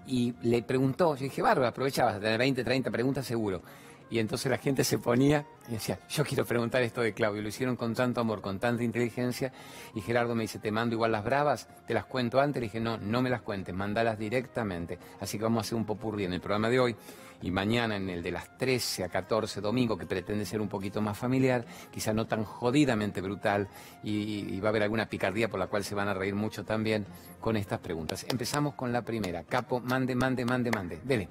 y 0.05 0.35
le 0.43 0.61
preguntó, 0.61 1.15
yo 1.15 1.23
dije, 1.23 1.41
Bárbara, 1.41 1.69
aprovechabas 1.69 2.19
tener 2.19 2.37
20, 2.37 2.63
30 2.63 2.91
preguntas 2.91 3.25
seguro. 3.25 3.63
Y 4.09 4.19
entonces 4.19 4.51
la 4.51 4.57
gente 4.57 4.83
se 4.83 4.99
ponía 4.99 5.45
y 5.67 5.73
decía, 5.73 5.99
yo 6.09 6.23
quiero 6.23 6.45
preguntar 6.45 6.83
esto 6.83 7.01
de 7.01 7.13
Claudio. 7.13 7.41
Lo 7.41 7.49
hicieron 7.49 7.75
con 7.75 7.95
tanto 7.95 8.21
amor, 8.21 8.41
con 8.41 8.59
tanta 8.59 8.83
inteligencia. 8.83 9.51
Y 9.95 10.01
Gerardo 10.01 10.35
me 10.35 10.43
dice, 10.43 10.59
te 10.59 10.71
mando 10.71 10.95
igual 10.95 11.11
las 11.11 11.23
bravas, 11.23 11.67
te 11.87 11.93
las 11.93 12.05
cuento 12.05 12.39
antes. 12.39 12.61
Le 12.61 12.67
dije, 12.67 12.79
no, 12.79 12.97
no 12.97 13.21
me 13.21 13.29
las 13.29 13.41
cuentes, 13.41 13.73
mandalas 13.73 14.19
directamente. 14.19 14.99
Así 15.19 15.37
que 15.37 15.43
vamos 15.43 15.59
a 15.59 15.61
hacer 15.61 15.77
un 15.77 15.85
popurrí 15.85 16.25
en 16.25 16.33
el 16.33 16.41
programa 16.41 16.69
de 16.69 16.79
hoy. 16.79 16.95
Y 17.41 17.51
mañana 17.51 17.97
en 17.97 18.09
el 18.09 18.23
de 18.23 18.31
las 18.31 18.57
13 18.57 19.03
a 19.03 19.09
14 19.09 19.59
domingo, 19.59 19.97
que 19.97 20.05
pretende 20.05 20.45
ser 20.45 20.61
un 20.61 20.69
poquito 20.69 21.01
más 21.01 21.17
familiar, 21.17 21.65
quizá 21.91 22.13
no 22.13 22.25
tan 22.27 22.43
jodidamente 22.43 23.21
brutal. 23.21 23.67
Y, 24.03 24.59
va 24.59 24.67
a 24.67 24.69
haber 24.69 24.83
alguna 24.83 25.07
picardía 25.07 25.49
por 25.49 25.59
la 25.59 25.67
cual 25.67 25.83
se 25.83 25.95
van 25.95 26.07
a 26.07 26.13
reír 26.13 26.35
mucho 26.35 26.63
también 26.63 27.05
con 27.39 27.57
estas 27.57 27.79
preguntas. 27.79 28.25
Empezamos 28.29 28.75
con 28.75 28.91
la 28.93 29.01
primera. 29.01 29.43
Capo, 29.43 29.79
mande, 29.79 30.15
mande, 30.15 30.45
mande, 30.45 30.71
mande. 30.71 31.01
Dele. 31.03 31.27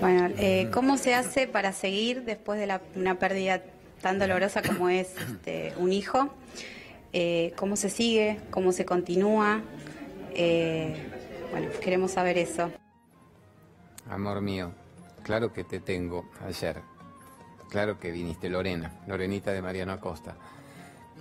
Bueno, 0.00 0.32
eh, 0.38 0.70
¿cómo 0.72 0.96
se 0.96 1.16
hace 1.16 1.48
para 1.48 1.72
seguir 1.72 2.22
después 2.24 2.60
de 2.60 2.80
una 2.94 3.16
pérdida 3.16 3.62
tan 4.00 4.20
dolorosa 4.20 4.62
como 4.62 4.88
es 4.88 5.12
este, 5.18 5.72
un 5.76 5.92
hijo? 5.92 6.30
Eh, 7.12 7.52
¿Cómo 7.56 7.74
se 7.74 7.90
sigue? 7.90 8.38
¿Cómo 8.50 8.70
se 8.70 8.84
continúa? 8.84 9.60
Eh, 10.34 10.94
bueno, 11.50 11.68
queremos 11.82 12.12
saber 12.12 12.38
eso. 12.38 12.70
Amor 14.08 14.40
mío, 14.40 14.70
claro 15.24 15.52
que 15.52 15.64
te 15.64 15.80
tengo 15.80 16.30
ayer. 16.46 16.80
Claro 17.68 17.98
que 17.98 18.12
viniste, 18.12 18.48
Lorena, 18.48 18.92
Lorenita 19.08 19.50
de 19.50 19.62
Mariano 19.62 19.92
Acosta. 19.92 20.36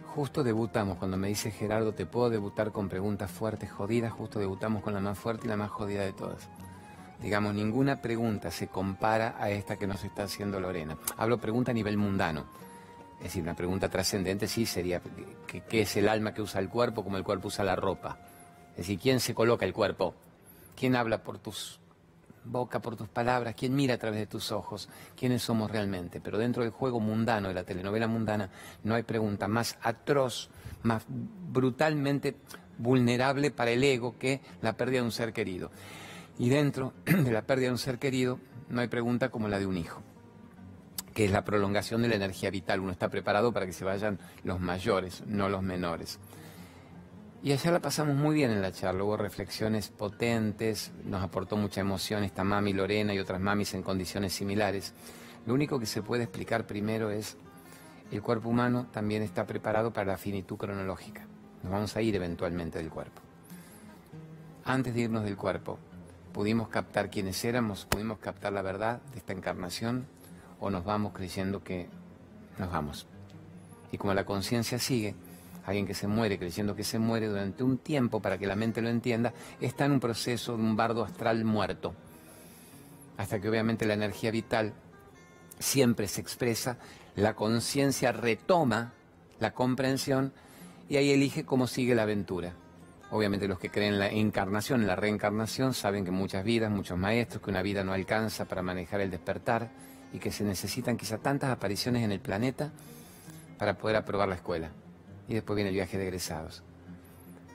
Justo 0.05 0.43
debutamos, 0.43 0.99
cuando 0.99 1.17
me 1.17 1.29
dice 1.29 1.49
Gerardo, 1.49 1.95
te 1.95 2.05
puedo 2.05 2.29
debutar 2.29 2.71
con 2.71 2.89
preguntas 2.89 3.31
fuertes, 3.31 3.71
jodidas, 3.71 4.13
justo 4.13 4.39
debutamos 4.39 4.83
con 4.83 4.93
la 4.93 4.99
más 4.99 5.17
fuerte 5.17 5.47
y 5.47 5.49
la 5.49 5.57
más 5.57 5.71
jodida 5.71 6.03
de 6.03 6.13
todas. 6.13 6.47
Digamos, 7.21 7.53
ninguna 7.55 8.01
pregunta 8.01 8.51
se 8.51 8.67
compara 8.67 9.35
a 9.39 9.49
esta 9.49 9.77
que 9.77 9.87
nos 9.87 10.03
está 10.03 10.23
haciendo 10.23 10.59
Lorena. 10.59 10.97
Hablo 11.17 11.39
pregunta 11.39 11.71
a 11.71 11.73
nivel 11.73 11.97
mundano. 11.97 12.45
Es 13.17 13.25
decir, 13.25 13.41
una 13.41 13.55
pregunta 13.55 13.89
trascendente 13.89 14.47
sí 14.47 14.65
sería, 14.67 15.01
¿qué, 15.47 15.81
es 15.81 15.97
el 15.97 16.07
alma 16.07 16.33
que 16.33 16.41
usa 16.41 16.61
el 16.61 16.69
cuerpo 16.69 17.03
como 17.03 17.17
el 17.17 17.23
cuerpo 17.23 17.47
usa 17.47 17.65
la 17.65 17.75
ropa? 17.75 18.19
Es 18.71 18.77
decir, 18.77 18.99
¿quién 18.99 19.19
se 19.19 19.33
coloca 19.33 19.65
el 19.65 19.73
cuerpo? 19.73 20.13
¿Quién 20.75 20.95
habla 20.95 21.23
por 21.23 21.39
tus 21.39 21.79
boca, 22.45 22.79
por 22.79 22.95
tus 22.95 23.09
palabras? 23.09 23.55
¿Quién 23.55 23.75
mira 23.75 23.95
a 23.95 23.97
través 23.97 24.19
de 24.19 24.27
tus 24.27 24.51
ojos? 24.51 24.87
¿Quiénes 25.15 25.41
somos 25.41 25.71
realmente? 25.71 26.21
Pero 26.21 26.37
dentro 26.37 26.61
del 26.61 26.71
juego 26.71 26.99
mundano, 26.99 27.47
de 27.47 27.55
la 27.55 27.63
telenovela 27.63 28.07
mundana, 28.07 28.51
no 28.83 28.93
hay 28.93 29.01
pregunta 29.01 29.47
más 29.47 29.79
atroz, 29.81 30.51
más 30.83 31.03
brutalmente 31.07 32.35
vulnerable 32.77 33.49
para 33.49 33.71
el 33.71 33.83
ego 33.83 34.19
que 34.19 34.41
la 34.61 34.73
pérdida 34.73 34.99
de 34.99 35.05
un 35.05 35.11
ser 35.11 35.33
querido. 35.33 35.71
Y 36.39 36.49
dentro 36.49 36.93
de 37.05 37.31
la 37.31 37.43
pérdida 37.43 37.67
de 37.67 37.73
un 37.73 37.77
ser 37.77 37.99
querido 37.99 38.39
no 38.69 38.81
hay 38.81 38.87
pregunta 38.87 39.29
como 39.29 39.47
la 39.47 39.59
de 39.59 39.65
un 39.65 39.77
hijo, 39.77 40.01
que 41.13 41.25
es 41.25 41.31
la 41.31 41.43
prolongación 41.43 42.01
de 42.01 42.09
la 42.09 42.15
energía 42.15 42.49
vital. 42.49 42.79
Uno 42.79 42.91
está 42.91 43.09
preparado 43.09 43.51
para 43.51 43.65
que 43.65 43.73
se 43.73 43.85
vayan 43.85 44.19
los 44.43 44.59
mayores, 44.59 45.23
no 45.25 45.49
los 45.49 45.63
menores. 45.63 46.19
Y 47.43 47.51
ayer 47.51 47.71
la 47.71 47.79
pasamos 47.79 48.15
muy 48.15 48.35
bien 48.35 48.51
en 48.51 48.61
la 48.61 48.71
charla, 48.71 49.03
hubo 49.03 49.15
reflexiones 49.15 49.89
potentes, 49.89 50.91
nos 51.05 51.23
aportó 51.23 51.55
mucha 51.55 51.81
emoción 51.81 52.23
esta 52.23 52.43
mami 52.43 52.73
Lorena 52.73 53.13
y 53.13 53.19
otras 53.19 53.39
mamis 53.39 53.73
en 53.73 53.83
condiciones 53.83 54.33
similares. 54.33 54.93
Lo 55.45 55.53
único 55.53 55.79
que 55.79 55.85
se 55.85 56.01
puede 56.01 56.23
explicar 56.23 56.65
primero 56.65 57.11
es, 57.11 57.37
el 58.11 58.21
cuerpo 58.21 58.49
humano 58.49 58.87
también 58.91 59.21
está 59.21 59.45
preparado 59.45 59.93
para 59.93 60.11
la 60.11 60.17
finitud 60.17 60.57
cronológica. 60.57 61.25
Nos 61.63 61.71
vamos 61.71 61.95
a 61.95 62.01
ir 62.01 62.15
eventualmente 62.15 62.79
del 62.79 62.89
cuerpo. 62.89 63.21
Antes 64.65 64.93
de 64.93 65.01
irnos 65.01 65.23
del 65.23 65.37
cuerpo, 65.37 65.79
pudimos 66.37 66.69
captar 66.69 67.09
quiénes 67.09 67.43
éramos, 67.45 67.85
pudimos 67.85 68.19
captar 68.19 68.53
la 68.53 68.61
verdad 68.61 69.01
de 69.11 69.17
esta 69.17 69.33
encarnación 69.33 70.05
o 70.59 70.69
nos 70.69 70.85
vamos 70.85 71.13
creyendo 71.13 71.63
que 71.63 71.89
nos 72.59 72.71
vamos. 72.71 73.07
Y 73.91 73.97
como 73.97 74.13
la 74.13 74.23
conciencia 74.23 74.77
sigue, 74.77 75.15
alguien 75.65 75.87
que 75.87 75.95
se 75.95 76.05
muere 76.05 76.37
creyendo 76.37 76.75
que 76.75 76.83
se 76.83 76.99
muere 76.99 77.27
durante 77.27 77.63
un 77.63 77.79
tiempo 77.79 78.21
para 78.21 78.37
que 78.37 78.45
la 78.45 78.55
mente 78.55 78.83
lo 78.83 78.89
entienda, 78.89 79.33
está 79.61 79.85
en 79.85 79.93
un 79.93 79.99
proceso 79.99 80.55
de 80.55 80.61
un 80.61 80.75
bardo 80.75 81.03
astral 81.03 81.43
muerto. 81.43 81.95
Hasta 83.17 83.41
que 83.41 83.49
obviamente 83.49 83.87
la 83.87 83.95
energía 83.95 84.29
vital 84.29 84.73
siempre 85.57 86.07
se 86.07 86.21
expresa, 86.21 86.77
la 87.15 87.33
conciencia 87.33 88.11
retoma 88.11 88.93
la 89.39 89.55
comprensión 89.55 90.33
y 90.87 90.97
ahí 90.97 91.09
elige 91.09 91.45
cómo 91.45 91.65
sigue 91.65 91.95
la 91.95 92.03
aventura. 92.03 92.53
Obviamente 93.09 93.47
los 93.47 93.59
que 93.59 93.69
creen 93.69 93.93
en 93.93 93.99
la 93.99 94.09
encarnación, 94.09 94.81
en 94.81 94.87
la 94.87 94.95
reencarnación, 94.95 95.73
saben 95.73 96.03
que 96.03 96.11
muchas 96.11 96.43
vidas, 96.43 96.69
muchos 96.69 96.97
maestros, 96.97 97.41
que 97.41 97.49
una 97.49 97.61
vida 97.61 97.83
no 97.83 97.93
alcanza 97.93 98.45
para 98.45 98.61
manejar 98.61 98.99
el 98.99 99.11
despertar 99.11 99.69
y 100.11 100.19
que 100.19 100.31
se 100.31 100.43
necesitan 100.43 100.97
quizá 100.97 101.17
tantas 101.17 101.49
apariciones 101.49 102.03
en 102.03 102.11
el 102.11 102.19
planeta 102.19 102.71
para 103.57 103.77
poder 103.77 103.95
aprobar 103.95 104.27
la 104.27 104.35
escuela. 104.35 104.71
Y 105.27 105.33
después 105.33 105.55
viene 105.55 105.69
el 105.69 105.75
viaje 105.75 105.97
de 105.97 106.03
egresados. 106.03 106.63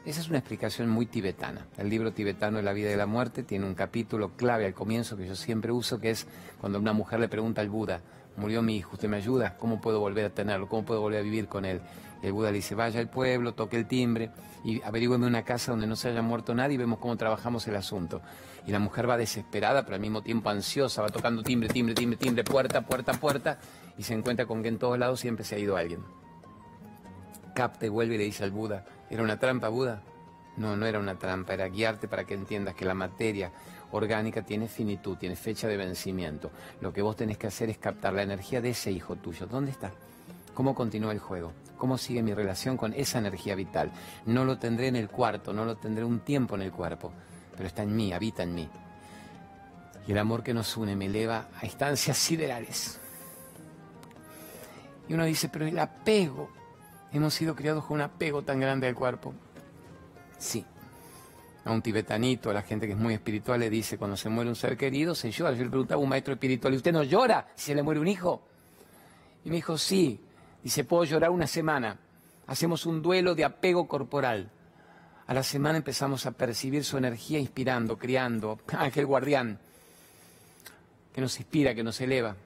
Esa 0.04 0.21
es 0.21 0.28
una 0.28 0.38
explicación 0.38 0.88
muy 0.88 1.06
tibetana. 1.06 1.66
El 1.78 1.88
libro 1.88 2.12
tibetano 2.12 2.56
de 2.56 2.64
la 2.64 2.73
vida 2.73 2.90
y 2.90 2.97
la 2.97 3.06
muerte 3.06 3.44
tiene 3.44 3.66
un 3.66 3.75
capítulo 3.75 4.32
clave 4.37 4.66
al 4.66 4.75
comienzo 4.75 5.16
que 5.16 5.28
yo 5.28 5.37
siempre 5.37 5.71
uso, 5.71 6.00
que 6.00 6.11
es 6.11 6.26
cuando 6.61 6.80
una 6.80 6.92
mujer 6.92 7.21
le 7.21 7.28
pregunta 7.28 7.61
al 7.61 7.68
Buda, 7.68 8.00
murió 8.37 8.62
mi 8.62 8.76
hijo, 8.76 8.94
¿usted 8.94 9.09
me 9.09 9.18
ayuda? 9.18 9.56
¿Cómo 9.59 9.80
puedo 9.80 10.00
volver 10.00 10.25
a 10.25 10.30
tenerlo? 10.30 10.68
¿Cómo 10.68 10.85
puedo 10.85 11.00
volver 11.00 11.21
a 11.21 11.23
vivir 11.23 11.47
con 11.47 11.64
él? 11.64 11.80
El 12.23 12.33
Buda 12.33 12.50
le 12.50 12.57
dice, 12.57 12.75
vaya 12.76 13.00
al 13.00 13.09
pueblo, 13.09 13.55
toque 13.55 13.76
el 13.76 13.87
timbre 13.87 14.31
y 14.64 14.81
averigüeme 14.83 15.26
una 15.26 15.43
casa 15.43 15.73
donde 15.73 15.88
no 15.88 15.97
se 15.97 16.09
haya 16.09 16.23
muerto 16.23 16.55
nadie 16.55 16.75
y 16.75 16.79
vemos 16.79 17.00
cómo 17.00 17.17
trabajamos 17.17 17.67
el 17.67 17.75
asunto. 17.75 18.23
Y 18.64 18.71
la 18.71 18.79
mujer 18.79 19.11
va 19.11 19.17
desesperada, 19.17 19.83
pero 19.83 19.97
al 19.97 20.00
mismo 20.00 20.23
tiempo 20.23 20.49
ansiosa, 20.49 21.02
va 21.02 21.09
tocando 21.09 21.43
timbre, 21.43 21.69
timbre, 21.69 21.95
timbre, 21.95 22.17
timbre, 22.17 22.45
puerta, 22.45 22.83
puerta, 22.83 23.12
puerta, 23.14 23.59
y 23.99 24.05
se 24.05 24.14
encuentra 24.14 24.47
con 24.47 24.62
que 24.62 24.69
en 24.69 24.79
todos 24.79 24.97
lados 24.99 25.19
siempre 25.19 25.45
se 25.45 25.57
ha 25.57 25.59
ido 25.59 25.76
alguien. 25.76 26.05
Capta 27.57 27.87
y 27.87 27.88
vuelve 27.88 28.14
y 28.14 28.19
le 28.19 28.25
dice 28.25 28.45
al 28.45 28.52
Buda, 28.52 28.85
¿era 29.11 29.23
una 29.23 29.38
trampa, 29.38 29.69
Buda? 29.69 30.02
No, 30.57 30.76
no 30.76 30.87
era 30.87 31.00
una 31.00 31.19
trampa, 31.19 31.55
era 31.55 31.69
guiarte 31.69 32.07
para 32.07 32.25
que 32.25 32.35
entiendas 32.35 32.75
que 32.75 32.85
la 32.85 32.95
materia 32.95 33.50
orgánica 33.91 34.43
tiene 34.43 34.69
finitud, 34.69 35.17
tiene 35.17 35.35
fecha 35.35 35.67
de 35.67 35.76
vencimiento. 35.76 36.52
Lo 36.81 36.93
que 36.93 37.02
vos 37.02 37.17
tenés 37.17 37.37
que 37.37 37.49
hacer 37.49 37.69
es 37.69 37.79
captar 37.79 38.12
la 38.12 38.23
energía 38.23 38.61
de 38.61 38.71
ese 38.71 38.93
hijo 38.93 39.17
tuyo. 39.17 39.47
¿Dónde 39.47 39.73
está? 39.73 39.93
¿Cómo 40.54 40.75
continúa 40.75 41.12
el 41.12 41.18
juego? 41.18 41.52
¿Cómo 41.78 41.99
sigue 41.99 42.23
mi 42.23 42.35
relación 42.35 42.76
con 42.76 42.92
esa 42.94 43.18
energía 43.18 43.54
vital? 43.54 43.90
No 44.26 44.44
lo 44.44 44.59
tendré 44.59 44.88
en 44.88 44.97
el 44.97 45.09
cuarto, 45.09 45.52
no 45.52 45.64
lo 45.64 45.76
tendré 45.76 46.04
un 46.04 46.21
tiempo 46.21 46.54
en 46.54 46.62
el 46.62 46.73
cuerpo, 46.73 47.12
pero 47.56 47.66
está 47.66 47.82
en 47.82 47.97
mí, 47.97 48.12
habita 48.12 48.42
en 48.42 48.54
mí. 48.54 48.68
Y 50.06 50.12
el 50.12 50.18
amor 50.18 50.42
que 50.42 50.54
nos 50.54 50.76
une 50.76 50.94
me 50.94 51.06
eleva 51.06 51.49
a 51.61 51.64
instancias 51.64 52.16
siderales. 52.18 53.00
Y 55.09 55.14
uno 55.14 55.25
dice, 55.25 55.49
pero 55.49 55.66
el 55.66 55.78
apego, 55.78 56.50
hemos 57.12 57.35
sido 57.35 57.54
criados 57.54 57.85
con 57.85 57.97
un 57.97 58.02
apego 58.02 58.42
tan 58.42 58.61
grande 58.61 58.87
al 58.88 58.94
cuerpo. 58.94 59.35
Sí. 60.38 60.64
A 61.64 61.71
un 61.71 61.82
tibetanito, 61.82 62.50
a 62.50 62.54
la 62.54 62.62
gente 62.62 62.87
que 62.87 62.92
es 62.92 62.99
muy 62.99 63.14
espiritual, 63.14 63.61
le 63.61 63.71
dice, 63.71 63.97
cuando 63.97 64.16
se 64.16 64.28
muere 64.28 64.50
un 64.50 64.56
ser 64.56 64.76
querido, 64.76 65.14
se 65.14 65.30
llora. 65.30 65.52
Yo 65.52 65.64
le 65.64 65.71
preguntaba 65.71 66.00
a 66.00 66.02
un 66.02 66.09
maestro 66.09 66.35
espiritual, 66.35 66.75
¿y 66.75 66.76
usted 66.76 66.92
no 66.92 67.04
llora 67.04 67.49
si 67.54 67.66
se 67.66 67.75
le 67.75 67.82
muere 67.82 68.00
un 68.00 68.09
hijo? 68.09 68.42
Y 69.44 69.50
me 69.50 69.56
dijo, 69.56 69.78
sí, 69.78 70.21
Dice, 70.62 70.85
puedo 70.85 71.04
llorar 71.04 71.31
una 71.31 71.47
semana. 71.47 71.99
Hacemos 72.47 72.87
un 72.87 73.02
duelo 73.02 73.35
de 73.35 73.45
apego 73.45 73.88
corporal. 73.88 74.50
A 75.26 75.35
la 75.35 75.42
semana 75.42 75.78
empezamos 75.78 76.26
a 76.26 76.33
percibir 76.33 76.85
su 76.85 76.99
energía 76.99 77.38
inspirando, 77.38 77.99
criando, 77.99 78.61
ángel 78.69 79.07
guardián, 79.07 79.59
que 81.14 81.21
nos 81.21 81.38
inspira, 81.38 81.75
que 81.75 81.83
nos 81.83 82.00
eleva. 82.00 82.37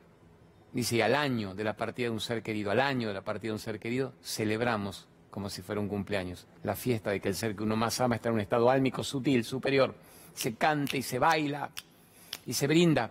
Dice, 0.73 1.03
al 1.03 1.15
año 1.15 1.55
de 1.55 1.65
la 1.65 1.77
partida 1.77 2.09
de 2.09 2.13
un 2.13 2.21
ser 2.21 2.43
querido, 2.43 2.71
al 2.71 2.81
año 2.81 3.09
de 3.09 3.15
la 3.15 3.23
partida 3.23 3.51
de 3.51 3.55
un 3.55 3.59
ser 3.59 3.79
querido, 3.79 4.13
celebramos 4.23 5.09
como 5.37 5.51
si 5.51 5.61
fuera 5.61 5.83
un 5.83 5.89
cumpleaños, 5.89 6.47
la 6.63 6.75
fiesta 6.75 7.11
de 7.11 7.21
que 7.21 7.29
el 7.29 7.35
ser 7.35 7.55
que 7.55 7.63
uno 7.63 7.77
más 7.77 8.01
ama 8.01 8.15
está 8.15 8.31
en 8.31 8.37
un 8.37 8.41
estado 8.41 8.71
álmico 8.71 9.05
sutil, 9.05 9.45
superior. 9.45 9.95
Se 10.33 10.55
canta 10.55 10.97
y 10.97 11.03
se 11.03 11.19
baila 11.19 11.71
y 12.47 12.55
se 12.55 12.67
brinda 12.67 13.11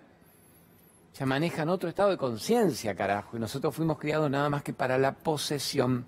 ya 1.18 1.26
manejan 1.26 1.70
otro 1.70 1.88
estado 1.88 2.10
de 2.10 2.18
conciencia, 2.18 2.94
carajo. 2.96 3.38
Y 3.38 3.40
nosotros 3.40 3.74
fuimos 3.74 3.98
criados 3.98 4.30
nada 4.30 4.50
más 4.50 4.64
que 4.64 4.74
para 4.74 4.98
la 4.98 5.14
posesión, 5.14 6.06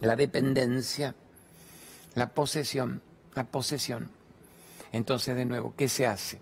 la 0.00 0.14
dependencia, 0.14 1.14
la 2.14 2.28
posesión, 2.28 3.02
la 3.34 3.44
posesión. 3.44 4.10
Entonces, 4.92 5.34
de 5.34 5.44
nuevo, 5.44 5.74
¿qué 5.76 5.88
se 5.88 6.06
hace? 6.06 6.38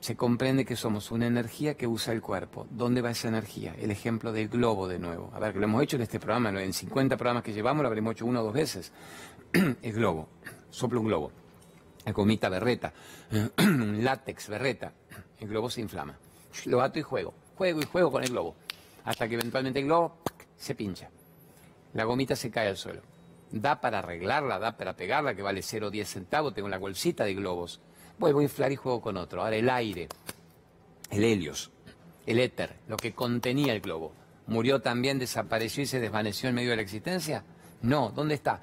Se 0.00 0.16
comprende 0.16 0.64
que 0.64 0.76
somos 0.76 1.10
una 1.10 1.26
energía 1.26 1.76
que 1.76 1.86
usa 1.86 2.12
el 2.12 2.20
cuerpo. 2.20 2.66
¿Dónde 2.70 3.00
va 3.00 3.10
esa 3.10 3.28
energía? 3.28 3.74
El 3.78 3.90
ejemplo 3.90 4.32
del 4.32 4.48
globo 4.48 4.86
de 4.86 4.98
nuevo. 4.98 5.30
A 5.34 5.38
ver, 5.38 5.52
que 5.52 5.60
lo 5.60 5.64
hemos 5.64 5.82
hecho 5.82 5.96
en 5.96 6.02
este 6.02 6.20
programa, 6.20 6.50
en 6.60 6.72
50 6.72 7.16
programas 7.16 7.42
que 7.42 7.52
llevamos 7.52 7.82
lo 7.82 7.88
habremos 7.88 8.12
hecho 8.12 8.26
una 8.26 8.40
o 8.40 8.44
dos 8.44 8.54
veces. 8.54 8.92
el 9.52 9.92
globo, 9.92 10.28
sopla 10.70 11.00
un 11.00 11.06
globo. 11.06 11.32
La 12.04 12.12
gomita 12.12 12.48
berreta, 12.48 12.92
un 13.58 14.04
látex 14.04 14.48
berreta. 14.48 14.92
El 15.38 15.48
globo 15.48 15.70
se 15.70 15.80
inflama 15.80 16.16
lo 16.66 16.80
ato 16.80 16.98
y 16.98 17.02
juego. 17.02 17.34
Juego 17.56 17.80
y 17.80 17.86
juego 17.86 18.10
con 18.10 18.22
el 18.22 18.30
globo. 18.30 18.56
Hasta 19.04 19.28
que 19.28 19.34
eventualmente 19.34 19.80
el 19.80 19.86
globo 19.86 20.18
se 20.56 20.74
pincha. 20.74 21.10
La 21.94 22.04
gomita 22.04 22.36
se 22.36 22.50
cae 22.50 22.68
al 22.68 22.76
suelo. 22.76 23.02
Da 23.50 23.80
para 23.80 23.98
arreglarla, 23.98 24.58
da 24.58 24.76
para 24.76 24.94
pegarla, 24.94 25.34
que 25.34 25.42
vale 25.42 25.60
0,10 25.60 26.04
centavos. 26.04 26.54
Tengo 26.54 26.68
la 26.68 26.78
bolsita 26.78 27.24
de 27.24 27.34
globos. 27.34 27.80
Vuelvo 28.18 28.40
a 28.40 28.44
inflar 28.44 28.70
y 28.70 28.76
juego 28.76 29.00
con 29.00 29.16
otro. 29.16 29.42
Ahora 29.42 29.56
el 29.56 29.68
aire, 29.68 30.08
el 31.10 31.24
helios. 31.24 31.70
el 32.26 32.38
éter, 32.38 32.76
lo 32.86 32.96
que 32.96 33.12
contenía 33.12 33.72
el 33.72 33.80
globo, 33.80 34.12
murió 34.46 34.80
también, 34.80 35.18
desapareció 35.18 35.82
y 35.82 35.86
se 35.86 36.00
desvaneció 36.00 36.48
en 36.48 36.54
medio 36.54 36.70
de 36.70 36.76
la 36.76 36.82
existencia? 36.82 37.44
No, 37.82 38.10
¿dónde 38.10 38.34
está? 38.34 38.60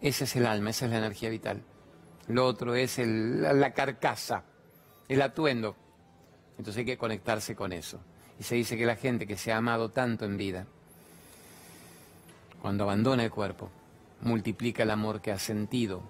Ese 0.00 0.24
es 0.24 0.36
el 0.36 0.46
alma, 0.46 0.70
esa 0.70 0.84
es 0.84 0.90
la 0.90 0.98
energía 0.98 1.30
vital. 1.30 1.62
Lo 2.28 2.46
otro 2.46 2.74
es 2.74 2.98
la 2.98 3.72
carcasa, 3.72 4.44
el 5.08 5.22
atuendo. 5.22 5.76
Entonces 6.58 6.80
hay 6.80 6.86
que 6.86 6.98
conectarse 6.98 7.56
con 7.56 7.72
eso. 7.72 8.00
Y 8.38 8.44
se 8.44 8.54
dice 8.54 8.76
que 8.76 8.86
la 8.86 8.96
gente 8.96 9.26
que 9.26 9.36
se 9.36 9.52
ha 9.52 9.56
amado 9.56 9.90
tanto 9.90 10.24
en 10.24 10.36
vida, 10.36 10.66
cuando 12.60 12.84
abandona 12.84 13.24
el 13.24 13.30
cuerpo, 13.30 13.70
multiplica 14.20 14.84
el 14.84 14.90
amor 14.90 15.20
que 15.20 15.32
ha 15.32 15.38
sentido. 15.38 16.02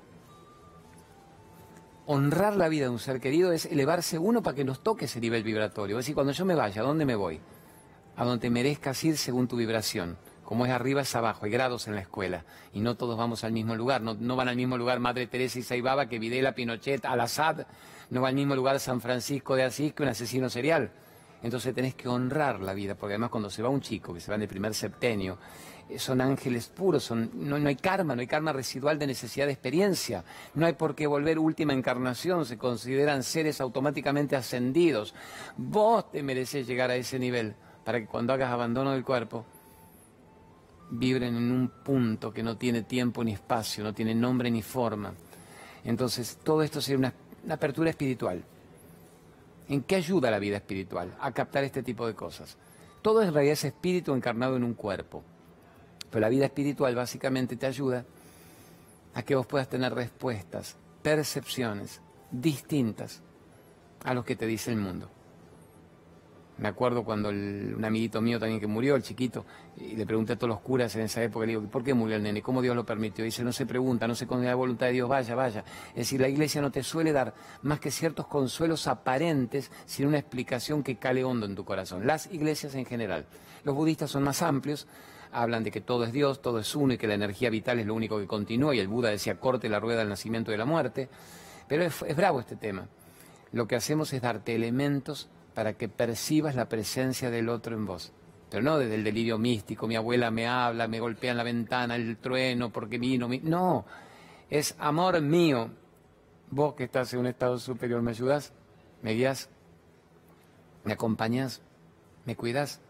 Honrar 2.06 2.56
la 2.56 2.68
vida 2.68 2.84
de 2.84 2.90
un 2.90 2.98
ser 2.98 3.20
querido 3.20 3.52
es 3.52 3.64
elevarse 3.66 4.18
uno 4.18 4.42
para 4.42 4.56
que 4.56 4.64
nos 4.64 4.82
toque 4.82 5.06
ese 5.06 5.20
nivel 5.20 5.42
vibratorio. 5.42 5.98
Es 5.98 6.04
decir, 6.04 6.14
cuando 6.14 6.32
yo 6.32 6.44
me 6.44 6.54
vaya, 6.54 6.82
¿a 6.82 6.84
dónde 6.84 7.06
me 7.06 7.14
voy? 7.14 7.40
A 8.16 8.24
donde 8.24 8.50
merezcas 8.50 9.02
ir 9.04 9.16
según 9.16 9.48
tu 9.48 9.56
vibración. 9.56 10.18
Como 10.52 10.66
es 10.66 10.70
arriba 10.70 11.00
es 11.00 11.16
abajo, 11.16 11.46
hay 11.46 11.50
grados 11.50 11.88
en 11.88 11.94
la 11.94 12.02
escuela. 12.02 12.44
Y 12.74 12.80
no 12.80 12.94
todos 12.94 13.16
vamos 13.16 13.42
al 13.42 13.52
mismo 13.52 13.74
lugar. 13.74 14.02
No, 14.02 14.36
van 14.36 14.48
al 14.48 14.56
mismo 14.56 14.76
lugar 14.76 15.00
Madre 15.00 15.26
Teresa 15.26 15.58
y 15.58 15.62
Saibaba 15.62 16.10
que 16.10 16.18
Videla, 16.18 16.54
Pinochet, 16.54 17.06
Al-Assad. 17.06 17.64
No 18.10 18.20
va 18.20 18.28
al 18.28 18.34
mismo 18.34 18.54
lugar 18.54 18.78
San 18.78 19.00
Francisco 19.00 19.56
de 19.56 19.62
Asís 19.62 19.94
que 19.94 20.02
un 20.02 20.10
asesino 20.10 20.50
serial. 20.50 20.90
Entonces 21.42 21.74
tenés 21.74 21.94
que 21.94 22.06
honrar 22.06 22.60
la 22.60 22.74
vida, 22.74 22.96
porque 22.96 23.14
además 23.14 23.30
cuando 23.30 23.48
se 23.48 23.62
va 23.62 23.70
un 23.70 23.80
chico, 23.80 24.12
que 24.12 24.20
se 24.20 24.30
va 24.30 24.34
en 24.34 24.42
el 24.42 24.48
primer 24.48 24.74
septenio, 24.74 25.38
eh, 25.88 25.98
son 25.98 26.20
ángeles 26.20 26.66
puros, 26.66 27.02
son, 27.02 27.30
no, 27.32 27.56
hay 27.56 27.76
karma, 27.76 28.14
no 28.14 28.20
hay 28.20 28.26
karma 28.26 28.52
residual 28.52 28.98
de 28.98 29.06
necesidad 29.06 29.46
de 29.46 29.52
experiencia, 29.52 30.22
no 30.52 30.66
hay 30.66 30.74
por 30.74 30.94
qué 30.94 31.06
volver 31.06 31.38
última 31.38 31.72
encarnación, 31.72 32.44
se 32.44 32.58
consideran 32.58 33.22
seres 33.22 33.58
automáticamente 33.62 34.36
ascendidos. 34.36 35.14
Vos 35.56 36.10
te 36.10 36.22
mereces 36.22 36.66
llegar 36.66 36.90
a 36.90 36.96
ese 36.96 37.18
nivel 37.18 37.54
para 37.86 38.00
que 38.00 38.06
cuando 38.06 38.34
hagas 38.34 38.50
abandono 38.50 38.92
del 38.92 39.02
cuerpo, 39.02 39.46
vibren 40.92 41.36
en 41.36 41.50
un 41.50 41.68
punto 41.68 42.32
que 42.32 42.42
no 42.42 42.56
tiene 42.56 42.82
tiempo 42.82 43.24
ni 43.24 43.32
espacio, 43.32 43.82
no 43.82 43.94
tiene 43.94 44.14
nombre 44.14 44.50
ni 44.50 44.62
forma. 44.62 45.14
Entonces, 45.84 46.38
todo 46.42 46.62
esto 46.62 46.80
sería 46.80 46.98
una, 46.98 47.14
una 47.44 47.54
apertura 47.54 47.90
espiritual. 47.90 48.44
¿En 49.68 49.82
qué 49.82 49.96
ayuda 49.96 50.30
la 50.30 50.38
vida 50.38 50.56
espiritual? 50.56 51.16
A 51.20 51.32
captar 51.32 51.64
este 51.64 51.82
tipo 51.82 52.06
de 52.06 52.14
cosas. 52.14 52.58
Todo 53.00 53.22
en 53.22 53.32
realidad 53.32 53.54
es 53.54 53.64
espíritu 53.64 54.14
encarnado 54.14 54.56
en 54.56 54.64
un 54.64 54.74
cuerpo. 54.74 55.22
Pero 56.10 56.20
la 56.20 56.28
vida 56.28 56.44
espiritual 56.44 56.94
básicamente 56.94 57.56
te 57.56 57.66
ayuda 57.66 58.04
a 59.14 59.22
que 59.22 59.34
vos 59.34 59.46
puedas 59.46 59.68
tener 59.68 59.94
respuestas, 59.94 60.76
percepciones 61.02 62.02
distintas 62.30 63.22
a 64.04 64.12
lo 64.12 64.24
que 64.24 64.36
te 64.36 64.46
dice 64.46 64.70
el 64.70 64.76
mundo. 64.76 65.10
Me 66.62 66.68
acuerdo 66.68 67.02
cuando 67.02 67.30
un 67.30 67.84
amiguito 67.84 68.20
mío 68.20 68.38
también 68.38 68.60
que 68.60 68.68
murió, 68.68 68.94
el 68.94 69.02
chiquito, 69.02 69.44
y 69.76 69.96
le 69.96 70.06
pregunté 70.06 70.34
a 70.34 70.36
todos 70.36 70.48
los 70.48 70.60
curas 70.60 70.94
en 70.94 71.02
esa 71.02 71.20
época, 71.20 71.44
le 71.44 71.54
digo, 71.58 71.68
¿por 71.68 71.82
qué 71.82 71.92
murió 71.92 72.14
el 72.14 72.22
nene? 72.22 72.40
¿Cómo 72.40 72.62
Dios 72.62 72.76
lo 72.76 72.86
permitió? 72.86 73.24
Y 73.24 73.28
dice, 73.28 73.42
no 73.42 73.52
se 73.52 73.66
pregunta, 73.66 74.06
no 74.06 74.14
se 74.14 74.28
con 74.28 74.44
la 74.44 74.54
voluntad 74.54 74.86
de 74.86 74.92
Dios, 74.92 75.08
vaya, 75.08 75.34
vaya. 75.34 75.64
Es 75.88 75.96
decir, 75.96 76.20
la 76.20 76.28
iglesia 76.28 76.62
no 76.62 76.70
te 76.70 76.84
suele 76.84 77.10
dar 77.10 77.34
más 77.62 77.80
que 77.80 77.90
ciertos 77.90 78.28
consuelos 78.28 78.86
aparentes 78.86 79.72
sin 79.86 80.06
una 80.06 80.18
explicación 80.18 80.84
que 80.84 80.98
cale 80.98 81.24
hondo 81.24 81.46
en 81.46 81.56
tu 81.56 81.64
corazón. 81.64 82.06
Las 82.06 82.32
iglesias 82.32 82.76
en 82.76 82.84
general. 82.84 83.26
Los 83.64 83.74
budistas 83.74 84.12
son 84.12 84.22
más 84.22 84.40
amplios, 84.40 84.86
hablan 85.32 85.64
de 85.64 85.72
que 85.72 85.80
todo 85.80 86.04
es 86.04 86.12
Dios, 86.12 86.42
todo 86.42 86.60
es 86.60 86.76
uno 86.76 86.92
y 86.92 86.96
que 86.96 87.08
la 87.08 87.14
energía 87.14 87.50
vital 87.50 87.80
es 87.80 87.86
lo 87.86 87.94
único 87.94 88.20
que 88.20 88.28
continúa, 88.28 88.72
y 88.72 88.78
el 88.78 88.86
Buda 88.86 89.10
decía, 89.10 89.40
corte 89.40 89.68
la 89.68 89.80
rueda 89.80 89.98
del 89.98 90.08
nacimiento 90.10 90.52
y 90.52 90.54
de 90.54 90.58
la 90.58 90.64
muerte. 90.64 91.08
Pero 91.66 91.82
es 91.82 92.16
bravo 92.16 92.38
este 92.38 92.54
tema. 92.54 92.86
Lo 93.50 93.66
que 93.66 93.74
hacemos 93.74 94.12
es 94.12 94.22
darte 94.22 94.54
elementos 94.54 95.28
para 95.54 95.74
que 95.74 95.88
percibas 95.88 96.54
la 96.54 96.68
presencia 96.68 97.30
del 97.30 97.48
otro 97.48 97.76
en 97.76 97.86
vos. 97.86 98.12
Pero 98.50 98.62
no 98.62 98.78
desde 98.78 98.96
el 98.96 99.04
delirio 99.04 99.38
místico, 99.38 99.86
mi 99.86 99.96
abuela 99.96 100.30
me 100.30 100.46
habla, 100.46 100.86
me 100.86 101.00
golpea 101.00 101.30
en 101.30 101.38
la 101.38 101.42
ventana 101.42 101.96
el 101.96 102.18
trueno 102.18 102.70
porque 102.70 102.98
vino. 102.98 103.28
Mi... 103.28 103.38
No, 103.38 103.86
es 104.50 104.74
amor 104.78 105.20
mío. 105.22 105.70
Vos 106.50 106.74
que 106.74 106.84
estás 106.84 107.12
en 107.14 107.20
un 107.20 107.26
estado 107.26 107.58
superior, 107.58 108.02
¿me 108.02 108.10
ayudas? 108.10 108.52
¿Me 109.00 109.12
guías? 109.12 109.48
¿Me 110.84 110.92
acompañas? 110.92 111.62
¿Me 112.26 112.36
cuidas? 112.36 112.80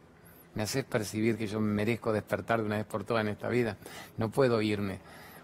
¿Me 0.54 0.64
haces 0.64 0.84
percibir 0.84 1.38
que 1.38 1.46
yo 1.46 1.60
merezco 1.60 2.12
despertar 2.12 2.60
de 2.60 2.66
una 2.66 2.78
vez 2.78 2.86
por 2.86 3.04
todas 3.04 3.22
en 3.22 3.28
esta 3.28 3.48
vida? 3.48 3.76
No 4.16 4.30
puedo 4.30 4.60
irme 4.62 4.98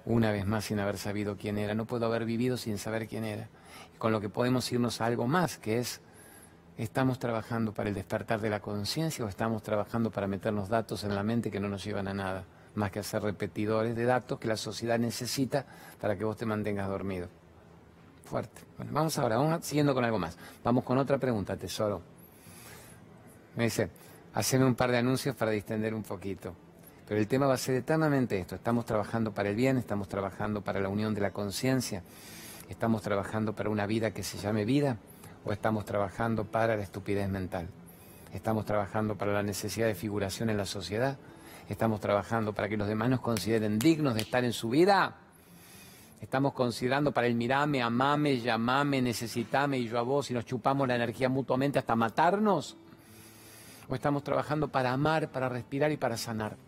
una 0.05 0.33
vez 0.33 0.47
más 0.47 0.65
sin 0.65 0.81
haber 0.81 0.99
sabido 0.99 1.37
quién 1.37 1.59
era. 1.59 1.75
No 1.75 1.87
puedo 1.87 2.07
haber 2.07 2.25
vivido 2.25 2.57
sin 2.57 2.79
saber 2.79 3.07
quién 3.07 3.25
era. 3.25 3.49
Con 3.99 4.11
lo 4.11 4.21
que 4.21 4.29
podemos 4.29 4.71
irnos 4.73 5.01
a 5.01 5.07
algo 5.07 5.29
más, 5.29 5.59
que 5.59 5.79
es 5.79 6.01
¿Estamos 6.79 7.19
trabajando 7.19 7.75
para 7.75 7.89
el 7.89 7.95
despertar 7.97 8.41
de 8.41 8.51
la 8.51 8.61
conciencia 8.61 9.25
o 9.25 9.29
estamos 9.29 9.65
trabajando 9.65 10.13
para 10.13 10.29
meternos 10.29 10.69
datos 10.69 11.03
en 11.03 11.13
la 11.13 11.25
mente 11.25 11.51
que 11.51 11.59
no 11.59 11.69
nos 11.69 11.83
llevan 11.83 12.07
a 12.07 12.15
nada? 12.15 12.45
Más 12.77 12.93
que 12.93 13.01
hacer 13.01 13.21
repetidores 13.21 13.97
de 13.97 14.05
datos 14.05 14.39
que 14.39 14.47
la 14.47 14.57
sociedad 14.57 14.97
necesita 14.97 15.67
para 16.01 16.17
que 16.17 16.23
vos 16.23 16.37
te 16.37 16.47
mantengas 16.47 16.89
dormido. 16.89 17.27
Fuerte. 18.25 18.61
Bueno, 18.77 18.93
vamos 18.93 19.19
ahora, 19.19 19.39
vamos 19.39 19.67
siguiendo 19.67 19.93
con 19.93 20.05
algo 20.05 20.21
más. 20.21 20.39
Vamos 20.63 20.85
con 20.85 20.99
otra 20.99 21.19
pregunta, 21.19 21.57
tesoro. 21.57 22.01
Me 23.57 23.65
dice, 23.65 23.91
haceme 24.35 24.65
un 24.65 24.77
par 24.77 24.93
de 24.93 24.99
anuncios 24.99 25.35
para 25.35 25.51
distender 25.51 25.93
un 25.97 26.05
poquito. 26.05 26.55
Pero 27.09 27.19
el 27.19 27.27
tema 27.27 27.49
va 27.49 27.55
a 27.55 27.59
ser 27.59 27.75
eternamente 27.75 28.39
esto. 28.39 28.55
Estamos 28.55 28.87
trabajando 28.87 29.33
para 29.33 29.49
el 29.49 29.57
bien, 29.57 29.79
estamos 29.79 30.07
trabajando 30.07 30.63
para 30.63 30.79
la 30.79 30.89
unión 30.89 31.13
de 31.13 31.23
la 31.23 31.33
conciencia, 31.33 32.05
estamos 32.69 33.03
trabajando 33.03 33.57
para 33.57 33.69
una 33.69 33.85
vida 33.87 34.13
que 34.13 34.23
se 34.23 34.39
llame 34.39 34.65
vida 34.65 34.97
o 35.49 35.53
estamos 35.53 35.87
trabajando 35.87 36.45
para 36.45 36.77
la 36.77 36.83
estupidez 36.83 37.29
mental? 37.29 37.69
¿Estamos 38.35 38.67
trabajando 38.67 39.17
para 39.17 39.33
la 39.33 39.43
necesidad 39.43 39.87
de 39.87 39.95
figuración 39.95 40.51
en 40.51 40.59
la 40.59 40.67
sociedad? 40.67 41.17
¿Estamos 41.71 42.01
trabajando 42.01 42.53
para 42.53 42.69
que 42.69 42.77
los 42.77 42.87
demás 42.87 43.09
nos 43.09 43.21
consideren 43.21 43.79
dignos 43.79 44.15
de 44.15 44.21
estar 44.21 44.45
en 44.45 44.53
su 44.53 44.69
vida? 44.69 45.17
¿Estamos 46.21 46.53
considerando 46.53 47.13
para 47.13 47.27
el 47.27 47.35
mirame, 47.35 47.81
amame, 47.81 48.41
llamame, 48.41 49.01
necesitame 49.01 49.79
y 49.79 49.89
yo 49.89 49.99
a 49.99 50.03
vos 50.03 50.31
y 50.31 50.35
nos 50.35 50.45
chupamos 50.45 50.87
la 50.87 50.97
energía 50.97 51.31
mutuamente 51.31 51.79
hasta 51.79 51.97
matarnos? 51.97 52.77
¿O 53.89 53.95
estamos 53.95 54.23
trabajando 54.23 54.69
para 54.69 54.93
amar, 54.93 55.31
para 55.31 55.49
respirar 55.49 55.91
y 55.91 55.97
para 55.97 56.19
sanar? 56.19 56.59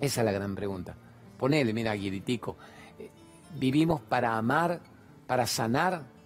Esa 0.00 0.20
es 0.22 0.24
la 0.24 0.32
gran 0.32 0.56
pregunta. 0.56 0.96
Ponele, 1.38 1.72
mira, 1.72 1.94
Guiritico, 1.94 2.56
eh, 2.98 3.08
¿vivimos 3.54 4.00
para 4.00 4.36
amar, 4.36 4.80
para 5.28 5.46
sanar 5.46 6.19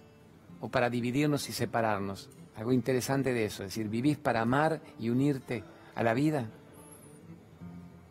o 0.65 0.69
para 0.69 0.89
dividirnos 0.89 1.47
y 1.47 1.53
separarnos. 1.53 2.27
Algo 2.55 2.73
interesante 2.73 3.33
de 3.33 3.45
eso, 3.45 3.63
es 3.63 3.69
decir, 3.69 3.87
¿vivís 3.87 4.17
para 4.17 4.41
amar 4.41 4.81
y 4.99 5.09
unirte 5.09 5.63
a 5.93 6.01
la 6.01 6.15
vida? 6.15 6.49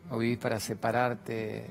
¿O 0.08 0.18
vivís 0.18 0.38
para 0.38 0.60
separarte 0.60 1.66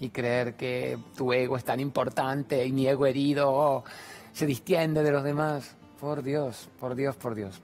y 0.00 0.08
creer 0.10 0.54
que 0.54 0.98
tu 1.16 1.32
ego 1.32 1.56
es 1.56 1.62
tan 1.62 1.78
importante 1.78 2.66
y 2.66 2.72
mi 2.72 2.88
ego 2.88 3.06
herido 3.06 3.84
se 4.32 4.46
distiende 4.46 5.04
de 5.04 5.12
los 5.12 5.22
demás? 5.22 5.76
Por 6.00 6.24
Dios, 6.24 6.68
por 6.80 6.96
Dios, 6.96 7.14
por 7.14 7.36
Dios. 7.36 7.62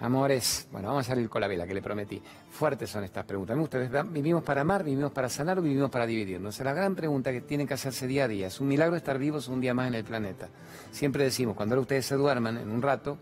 Amores, 0.00 0.66
bueno, 0.72 0.88
vamos 0.88 1.06
a 1.06 1.10
salir 1.10 1.28
con 1.28 1.42
la 1.42 1.46
vela 1.46 1.66
que 1.66 1.74
le 1.74 1.82
prometí. 1.82 2.22
Fuertes 2.50 2.88
son 2.88 3.04
estas 3.04 3.26
preguntas. 3.26 3.56
¿Ustedes 3.58 3.90
vivimos 4.10 4.42
para 4.42 4.62
amar, 4.62 4.82
vivimos 4.82 5.12
para 5.12 5.28
sanar 5.28 5.58
o 5.58 5.62
vivimos 5.62 5.90
para 5.90 6.06
dividirnos? 6.06 6.58
Es 6.58 6.64
la 6.64 6.72
gran 6.72 6.94
pregunta 6.94 7.30
que 7.30 7.42
tienen 7.42 7.66
que 7.66 7.74
hacerse 7.74 8.06
día 8.06 8.24
a 8.24 8.28
día. 8.28 8.46
Es 8.46 8.60
un 8.60 8.68
milagro 8.68 8.96
estar 8.96 9.18
vivos 9.18 9.48
un 9.48 9.60
día 9.60 9.74
más 9.74 9.88
en 9.88 9.94
el 9.94 10.04
planeta. 10.04 10.48
Siempre 10.90 11.24
decimos, 11.24 11.54
cuando 11.54 11.74
ahora 11.74 11.82
ustedes 11.82 12.06
se 12.06 12.14
duerman 12.14 12.56
en 12.56 12.70
un 12.70 12.80
rato, 12.80 13.18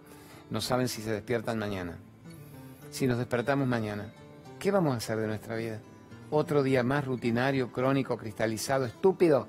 no 0.50 0.60
saben 0.60 0.86
si 0.86 1.02
se 1.02 1.10
despiertan 1.10 1.58
mañana. 1.58 1.98
Si 2.92 3.08
nos 3.08 3.18
despertamos 3.18 3.66
mañana, 3.66 4.12
¿qué 4.60 4.70
vamos 4.70 4.94
a 4.94 4.98
hacer 4.98 5.18
de 5.18 5.26
nuestra 5.26 5.56
vida? 5.56 5.80
¿Otro 6.30 6.62
día 6.62 6.84
más 6.84 7.04
rutinario, 7.04 7.72
crónico, 7.72 8.16
cristalizado, 8.16 8.84
estúpido? 8.84 9.48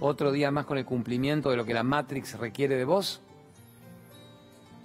¿Otro 0.00 0.32
día 0.32 0.50
más 0.50 0.66
con 0.66 0.78
el 0.78 0.84
cumplimiento 0.84 1.50
de 1.50 1.56
lo 1.56 1.64
que 1.64 1.74
la 1.74 1.84
Matrix 1.84 2.36
requiere 2.40 2.74
de 2.74 2.84
vos? 2.84 3.20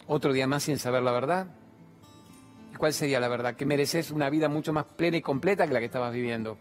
Otro 0.08 0.34
día 0.34 0.48
más 0.48 0.64
sin 0.64 0.78
saber 0.78 1.04
la 1.04 1.12
verdad? 1.12 1.48
¿Cuál 2.78 2.94
sería 2.94 3.20
la 3.20 3.28
verdad? 3.28 3.56
Que 3.56 3.66
mereces 3.66 4.12
una 4.12 4.30
vida 4.30 4.50
mucho 4.50 4.74
más 4.74 4.86
plena 4.86 5.18
y 5.18 5.22
completa 5.22 5.68
que 5.68 5.74
la 5.74 5.80
que 5.80 5.86
estabas 5.86 6.14
viviendo. 6.14 6.58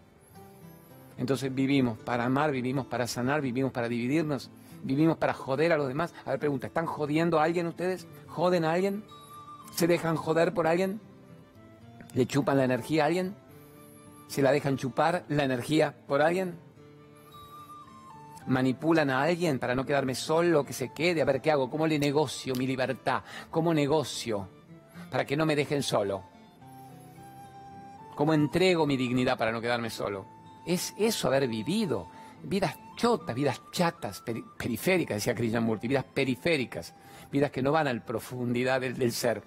Entonces 1.19 1.55
vivimos 1.55 1.99
para 1.99 2.25
amar, 2.25 2.51
vivimos 2.51 2.87
para 2.87 3.07
sanar, 3.07 3.41
vivimos 3.41 3.73
para 3.73 3.89
dividirnos, 3.89 4.51
vivimos 4.83 5.17
para 5.17 5.33
joder 5.33 5.73
a 5.73 5.79
los 5.79 5.89
demás. 5.89 6.15
A 6.25 6.31
ver, 6.31 6.39
pregunta, 6.39 6.67
¿están 6.67 6.87
jodiendo 6.87 7.39
a 7.39 7.45
alguien 7.45 7.67
ustedes? 7.67 8.07
¿Joden 8.29 8.65
a 8.65 8.73
alguien? 8.73 9.05
¿Se 9.75 9.87
dejan 9.87 10.17
joder 10.17 10.53
por 10.53 10.67
alguien? 10.67 11.01
¿Le 12.15 12.27
chupan 12.27 12.59
la 12.59 12.65
energía 12.65 13.05
a 13.05 13.07
alguien? 13.07 13.35
¿Se 14.29 14.43
la 14.43 14.53
dejan 14.53 14.77
chupar 14.77 15.25
la 15.29 15.45
energía 15.45 15.95
por 16.07 16.23
alguien? 16.23 16.59
Manipulan 18.47 19.11
a 19.11 19.23
alguien 19.23 19.59
para 19.59 19.75
no 19.75 19.85
quedarme 19.85 20.15
solo, 20.15 20.65
que 20.65 20.73
se 20.73 20.93
quede, 20.93 21.23
a 21.23 21.25
ver 21.25 21.41
qué 21.41 21.51
hago, 21.51 21.71
cómo 21.71 21.87
le 21.87 21.99
negocio 21.99 22.55
mi 22.55 22.67
libertad, 22.67 23.23
cómo 23.51 23.75
negocio 23.75 24.49
para 25.11 25.25
que 25.25 25.37
no 25.37 25.47
me 25.47 25.57
dejen 25.57 25.83
solo, 25.83 26.25
cómo 28.15 28.35
entrego 28.35 28.87
mi 28.87 28.97
dignidad 28.97 29.39
para 29.39 29.53
no 29.53 29.61
quedarme 29.61 29.91
solo. 29.91 30.27
Es 30.67 30.95
eso 30.99 31.29
haber 31.29 31.49
vivido. 31.49 32.09
vidas 32.43 32.77
chotas, 32.97 33.35
vidas 33.35 33.61
chatas, 33.73 34.23
periféricas, 34.57 35.19
decía 35.19 35.35
Krishnamurti, 35.35 35.89
vidas 35.89 36.05
periféricas, 36.05 36.95
vidas 37.31 37.51
que 37.51 37.63
no 37.63 37.73
van 37.73 37.89
a 37.89 37.93
la 37.93 38.05
profundidad 38.05 38.81
del, 38.81 39.13
ser, 39.13 39.43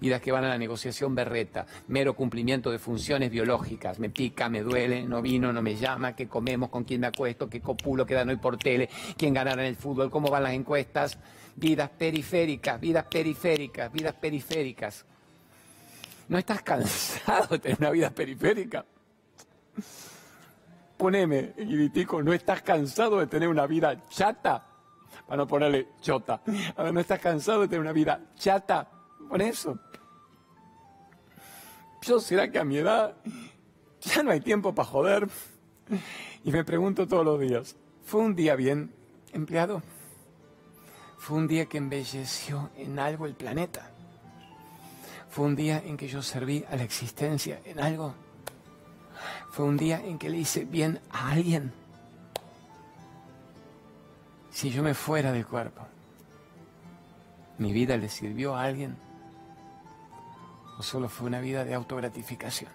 vidas 0.00 0.20
que 0.20 0.32
van 0.32 0.44
a 0.44 0.48
la 0.48 0.58
negociación 0.58 1.14
berreta, 1.14 1.66
mero 1.88 2.14
cumplimiento 2.14 2.70
de 2.70 2.78
funciones 2.78 3.30
biológicas, 3.30 3.98
me 3.98 4.10
pica, 4.10 4.48
me 4.48 4.62
duele, 4.62 5.04
no 5.04 5.22
vino, 5.22 5.52
no 5.52 5.62
me 5.62 5.76
llama, 5.76 6.14
qué 6.14 6.28
comemos, 6.28 6.68
con 6.68 6.84
quién 6.84 7.00
me 7.00 7.06
acuesto, 7.06 7.48
qué 7.48 7.60
copulo 7.60 8.06
quedan 8.06 8.28
hoy 8.28 8.36
por 8.36 8.56
tele, 8.56 8.88
quién 9.16 9.34
ganará 9.34 9.62
en 9.62 9.68
el 9.68 9.76
fútbol, 9.76 10.10
cómo 10.10 10.30
van 10.30 10.42
las 10.42 10.52
encuestas, 10.52 11.18
vidas 11.56 11.90
periféricas, 11.90 12.80
vidas 12.80 13.04
periféricas, 13.04 13.92
vidas 13.92 14.14
periféricas. 14.14 15.04
¿No 16.28 16.38
estás 16.38 16.62
cansado 16.62 17.46
de 17.50 17.58
tener 17.58 17.78
una 17.78 17.90
vida 17.90 18.10
periférica? 18.10 18.84
Poneme, 20.96 21.52
Guiritico, 21.56 22.22
¿no 22.22 22.32
estás 22.32 22.62
cansado 22.62 23.20
de 23.20 23.26
tener 23.26 23.48
una 23.48 23.66
vida 23.66 24.06
chata? 24.08 24.66
Para 25.26 25.36
no 25.36 25.46
ponerle 25.46 25.88
chota. 26.00 26.40
A 26.76 26.90
¿no 26.90 27.00
estás 27.00 27.20
cansado 27.20 27.62
de 27.62 27.68
tener 27.68 27.80
una 27.80 27.92
vida 27.92 28.20
chata? 28.36 28.88
Por 29.28 29.42
eso. 29.42 29.78
Yo 32.06 32.20
será 32.20 32.48
que 32.52 32.60
a 32.60 32.64
mi 32.64 32.76
edad 32.76 33.16
ya 34.00 34.22
no 34.22 34.30
hay 34.30 34.40
tiempo 34.40 34.72
para 34.72 34.88
joder. 34.88 35.28
Y 36.44 36.52
me 36.52 36.62
pregunto 36.64 37.08
todos 37.08 37.24
los 37.24 37.40
días, 37.40 37.74
¿fue 38.04 38.20
un 38.20 38.36
día 38.36 38.54
bien 38.54 38.92
empleado? 39.32 39.82
¿Fue 41.18 41.36
un 41.36 41.48
día 41.48 41.66
que 41.66 41.78
embelleció 41.78 42.70
en 42.76 43.00
algo 43.00 43.26
el 43.26 43.34
planeta? 43.34 43.90
¿Fue 45.30 45.46
un 45.46 45.56
día 45.56 45.82
en 45.84 45.96
que 45.96 46.06
yo 46.06 46.22
serví 46.22 46.64
a 46.70 46.76
la 46.76 46.84
existencia 46.84 47.60
en 47.64 47.80
algo? 47.80 48.14
Fue 49.50 49.64
un 49.64 49.76
día 49.76 50.00
en 50.04 50.18
que 50.18 50.28
le 50.28 50.38
hice 50.38 50.64
bien 50.64 51.00
a 51.10 51.32
alguien. 51.32 51.72
Si 54.52 54.70
yo 54.70 54.84
me 54.84 54.94
fuera 54.94 55.32
del 55.32 55.44
cuerpo, 55.44 55.82
¿mi 57.58 57.72
vida 57.72 57.96
le 57.96 58.08
sirvió 58.08 58.54
a 58.54 58.62
alguien? 58.62 59.05
¿O 60.78 60.82
solo 60.82 61.08
fue 61.08 61.26
una 61.26 61.40
vida 61.40 61.64
de 61.64 61.74
autogratificación? 61.74 62.70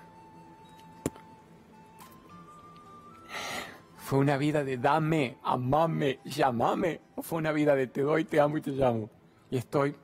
¿Fue 3.98 4.20
una 4.20 4.38
vida 4.38 4.64
de 4.64 4.78
dame, 4.78 5.38
amame, 5.44 6.20
llamame? 6.26 7.02
¿O 7.16 7.22
fue 7.22 7.40
una 7.40 7.52
vida 7.52 7.76
de 7.76 7.88
te 7.88 8.02
doy, 8.02 8.26
te 8.26 8.40
amo 8.40 8.58
y 8.58 8.62
te 8.62 8.72
llamo? 8.72 9.10
Y 9.50 9.58
estoy 9.58 9.96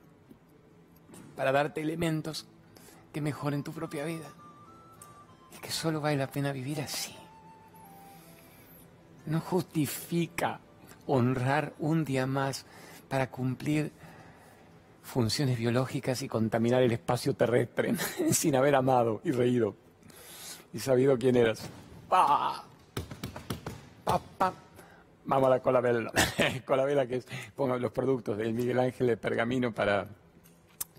para 1.36 1.52
darte 1.52 1.80
elementos 1.80 2.46
que 3.12 3.20
mejoren 3.20 3.62
tu 3.62 3.72
propia 3.72 4.04
vida 4.04 4.28
que 5.60 5.70
solo 5.70 6.00
vale 6.00 6.16
la 6.16 6.26
pena 6.28 6.52
vivir 6.52 6.80
así. 6.80 7.14
No 9.26 9.40
justifica 9.40 10.60
honrar 11.06 11.74
un 11.78 12.04
día 12.04 12.26
más 12.26 12.64
para 13.08 13.30
cumplir 13.30 13.92
funciones 15.08 15.58
biológicas 15.58 16.20
y 16.22 16.28
contaminar 16.28 16.82
el 16.82 16.92
espacio 16.92 17.34
terrestre 17.34 17.94
sin 18.30 18.54
haber 18.54 18.74
amado 18.74 19.20
y 19.24 19.32
reído 19.32 19.74
y 20.72 20.78
sabido 20.78 21.18
quién 21.18 21.36
eras. 21.36 21.62
¡Pa! 22.08 22.62
¡Pa, 24.04 24.20
pa! 24.36 24.52
Vamos 25.24 25.46
a 25.46 25.50
la 25.50 25.60
colabela. 25.60 26.12
colabela 26.66 27.06
que 27.06 27.16
es, 27.16 27.26
pongo 27.56 27.78
los 27.78 27.90
productos 27.90 28.36
del 28.36 28.52
Miguel 28.52 28.78
Ángel 28.78 29.06
de 29.06 29.16
Pergamino 29.16 29.72
para 29.72 30.06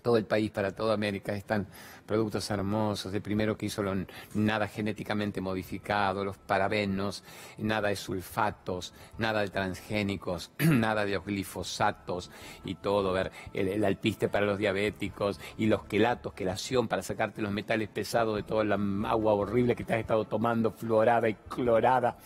todo 0.00 0.16
el 0.16 0.24
país, 0.24 0.50
para 0.50 0.72
toda 0.72 0.94
América. 0.94 1.34
Están 1.34 1.66
productos 2.10 2.50
hermosos, 2.50 3.14
el 3.14 3.22
primero 3.22 3.56
que 3.56 3.66
hizo 3.66 3.84
lo, 3.84 3.94
nada 4.34 4.66
genéticamente 4.66 5.40
modificado, 5.40 6.24
los 6.24 6.36
parabenos, 6.38 7.22
nada 7.58 7.88
de 7.88 7.94
sulfatos, 7.94 8.92
nada 9.18 9.42
de 9.42 9.48
transgénicos, 9.48 10.50
nada 10.58 11.04
de 11.04 11.16
glifosatos 11.18 12.32
y 12.64 12.74
todo, 12.74 13.12
ver, 13.12 13.30
el, 13.54 13.84
alpiste 13.84 14.28
para 14.28 14.44
los 14.44 14.58
diabéticos 14.58 15.38
y 15.56 15.66
los 15.66 15.84
quelatos, 15.84 16.32
quelación 16.32 16.88
para 16.88 17.02
sacarte 17.02 17.42
los 17.42 17.52
metales 17.52 17.88
pesados 17.88 18.34
de 18.34 18.42
toda 18.42 18.64
la 18.64 18.74
agua 19.08 19.34
horrible 19.34 19.76
que 19.76 19.84
te 19.84 19.94
has 19.94 20.00
estado 20.00 20.24
tomando, 20.24 20.72
fluorada 20.72 21.28
y 21.28 21.34
clorada. 21.34 22.18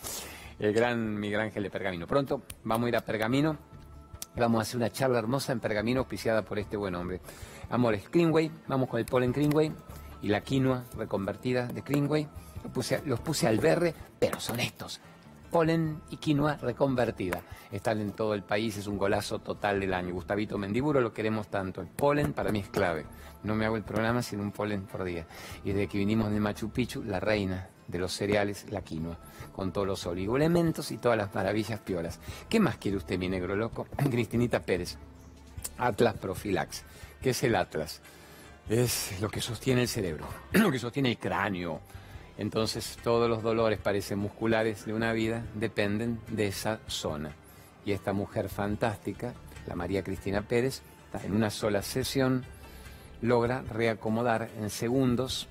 El 0.57 0.73
gran 0.73 1.19
Miguel 1.19 1.41
Ángel 1.41 1.61
de 1.61 1.69
Pergamino. 1.69 2.07
Pronto 2.07 2.41
vamos 2.63 2.87
a 2.87 2.89
ir 2.89 2.95
a 2.95 3.01
Pergamino. 3.01 3.74
Vamos 4.37 4.59
a 4.59 4.61
hacer 4.63 4.77
una 4.77 4.91
charla 4.91 5.19
hermosa 5.19 5.53
en 5.53 5.61
Pergamino 5.61 6.01
auspiciada 6.01 6.41
por 6.41 6.59
este 6.59 6.75
buen 6.75 6.93
hombre. 6.95 7.21
Amores, 7.69 8.03
Greenway, 8.11 8.51
vamos 8.67 8.89
con 8.89 8.99
el 8.99 9.05
polen 9.05 9.31
Greenway 9.31 9.71
y 10.21 10.27
la 10.27 10.41
quinoa 10.41 10.83
reconvertida 10.97 11.67
de 11.67 11.81
Greenway. 11.81 12.27
Los 12.63 12.73
puse, 12.73 13.01
los 13.05 13.21
puse 13.21 13.47
al 13.47 13.59
verde, 13.59 13.93
pero 14.19 14.39
son 14.41 14.59
estos. 14.59 14.99
Polen 15.55 16.01
y 16.09 16.17
quinoa 16.17 16.57
reconvertida. 16.57 17.41
Están 17.71 18.01
en 18.01 18.11
todo 18.11 18.33
el 18.33 18.43
país, 18.43 18.75
es 18.75 18.87
un 18.87 18.97
golazo 18.97 19.39
total 19.39 19.79
del 19.79 19.93
año. 19.93 20.13
Gustavito 20.13 20.57
Mendiburo 20.57 20.99
lo 20.99 21.13
queremos 21.13 21.47
tanto. 21.47 21.79
El 21.79 21.87
polen 21.87 22.33
para 22.33 22.51
mí 22.51 22.59
es 22.59 22.67
clave. 22.67 23.05
No 23.43 23.55
me 23.55 23.63
hago 23.63 23.77
el 23.77 23.83
programa 23.83 24.21
sin 24.21 24.41
un 24.41 24.51
polen 24.51 24.81
por 24.81 25.05
día. 25.05 25.25
Y 25.63 25.69
desde 25.69 25.87
que 25.87 25.97
vinimos 25.97 26.29
de 26.29 26.41
Machu 26.41 26.71
Picchu, 26.71 27.03
la 27.05 27.21
reina 27.21 27.69
de 27.87 27.99
los 27.99 28.11
cereales, 28.11 28.65
la 28.69 28.81
quinoa, 28.81 29.17
con 29.55 29.71
todos 29.71 29.87
los 29.87 30.05
oligoelementos 30.05 30.91
y 30.91 30.97
todas 30.97 31.17
las 31.17 31.33
maravillas 31.33 31.79
piolas. 31.79 32.19
¿Qué 32.49 32.59
más 32.59 32.75
quiere 32.75 32.97
usted, 32.97 33.17
mi 33.17 33.29
negro 33.29 33.55
loco? 33.55 33.87
Cristinita 34.11 34.59
Pérez, 34.59 34.97
Atlas 35.77 36.15
Profilax. 36.15 36.83
¿Qué 37.21 37.29
es 37.29 37.43
el 37.43 37.55
Atlas? 37.55 38.01
Es 38.67 39.21
lo 39.21 39.29
que 39.29 39.39
sostiene 39.39 39.83
el 39.83 39.87
cerebro, 39.87 40.27
lo 40.51 40.69
que 40.69 40.79
sostiene 40.79 41.11
el 41.11 41.17
cráneo. 41.17 41.79
Entonces 42.37 42.97
todos 43.03 43.29
los 43.29 43.43
dolores 43.43 43.79
parecen 43.79 44.19
musculares 44.19 44.85
de 44.85 44.93
una 44.93 45.13
vida 45.13 45.45
dependen 45.53 46.19
de 46.27 46.47
esa 46.47 46.79
zona. 46.87 47.31
Y 47.85 47.91
esta 47.91 48.13
mujer 48.13 48.49
fantástica, 48.49 49.33
la 49.67 49.75
María 49.75 50.03
Cristina 50.03 50.41
Pérez, 50.41 50.81
en 51.23 51.33
una 51.33 51.49
sola 51.49 51.81
sesión 51.81 52.43
logra 53.21 53.61
reacomodar 53.61 54.49
en 54.59 54.69
segundos 54.69 55.47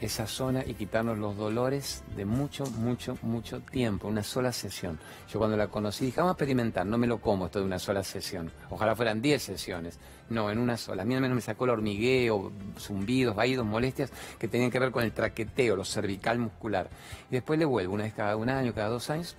esa 0.00 0.26
zona 0.26 0.64
y 0.64 0.74
quitarnos 0.74 1.18
los 1.18 1.36
dolores 1.36 2.04
de 2.16 2.24
mucho, 2.24 2.64
mucho, 2.66 3.18
mucho 3.22 3.60
tiempo, 3.60 4.08
una 4.08 4.22
sola 4.22 4.52
sesión. 4.52 4.98
Yo 5.30 5.38
cuando 5.38 5.56
la 5.56 5.68
conocí 5.68 6.06
dije, 6.06 6.20
vamos 6.20 6.32
a 6.32 6.34
experimentar, 6.34 6.86
no 6.86 6.98
me 6.98 7.06
lo 7.06 7.18
como 7.18 7.46
esto 7.46 7.58
de 7.58 7.64
una 7.64 7.78
sola 7.78 8.02
sesión. 8.04 8.50
Ojalá 8.70 8.94
fueran 8.94 9.20
10 9.20 9.42
sesiones. 9.42 9.98
No, 10.30 10.50
en 10.50 10.58
una 10.58 10.76
sola. 10.76 11.02
A 11.02 11.04
mí 11.06 11.14
al 11.14 11.20
menos 11.20 11.34
me 11.34 11.40
sacó 11.40 11.64
el 11.64 11.70
hormigueo, 11.70 12.52
zumbidos, 12.78 13.34
vaídos, 13.34 13.64
molestias 13.64 14.12
que 14.38 14.46
tenían 14.46 14.70
que 14.70 14.78
ver 14.78 14.90
con 14.90 15.02
el 15.02 15.12
traqueteo, 15.12 15.74
lo 15.74 15.84
cervical 15.84 16.38
muscular. 16.38 16.88
Y 17.30 17.34
después 17.34 17.58
le 17.58 17.64
vuelvo 17.64 17.94
una 17.94 18.04
vez 18.04 18.14
cada 18.14 18.36
un 18.36 18.50
año, 18.50 18.74
cada 18.74 18.88
dos 18.88 19.08
años, 19.10 19.36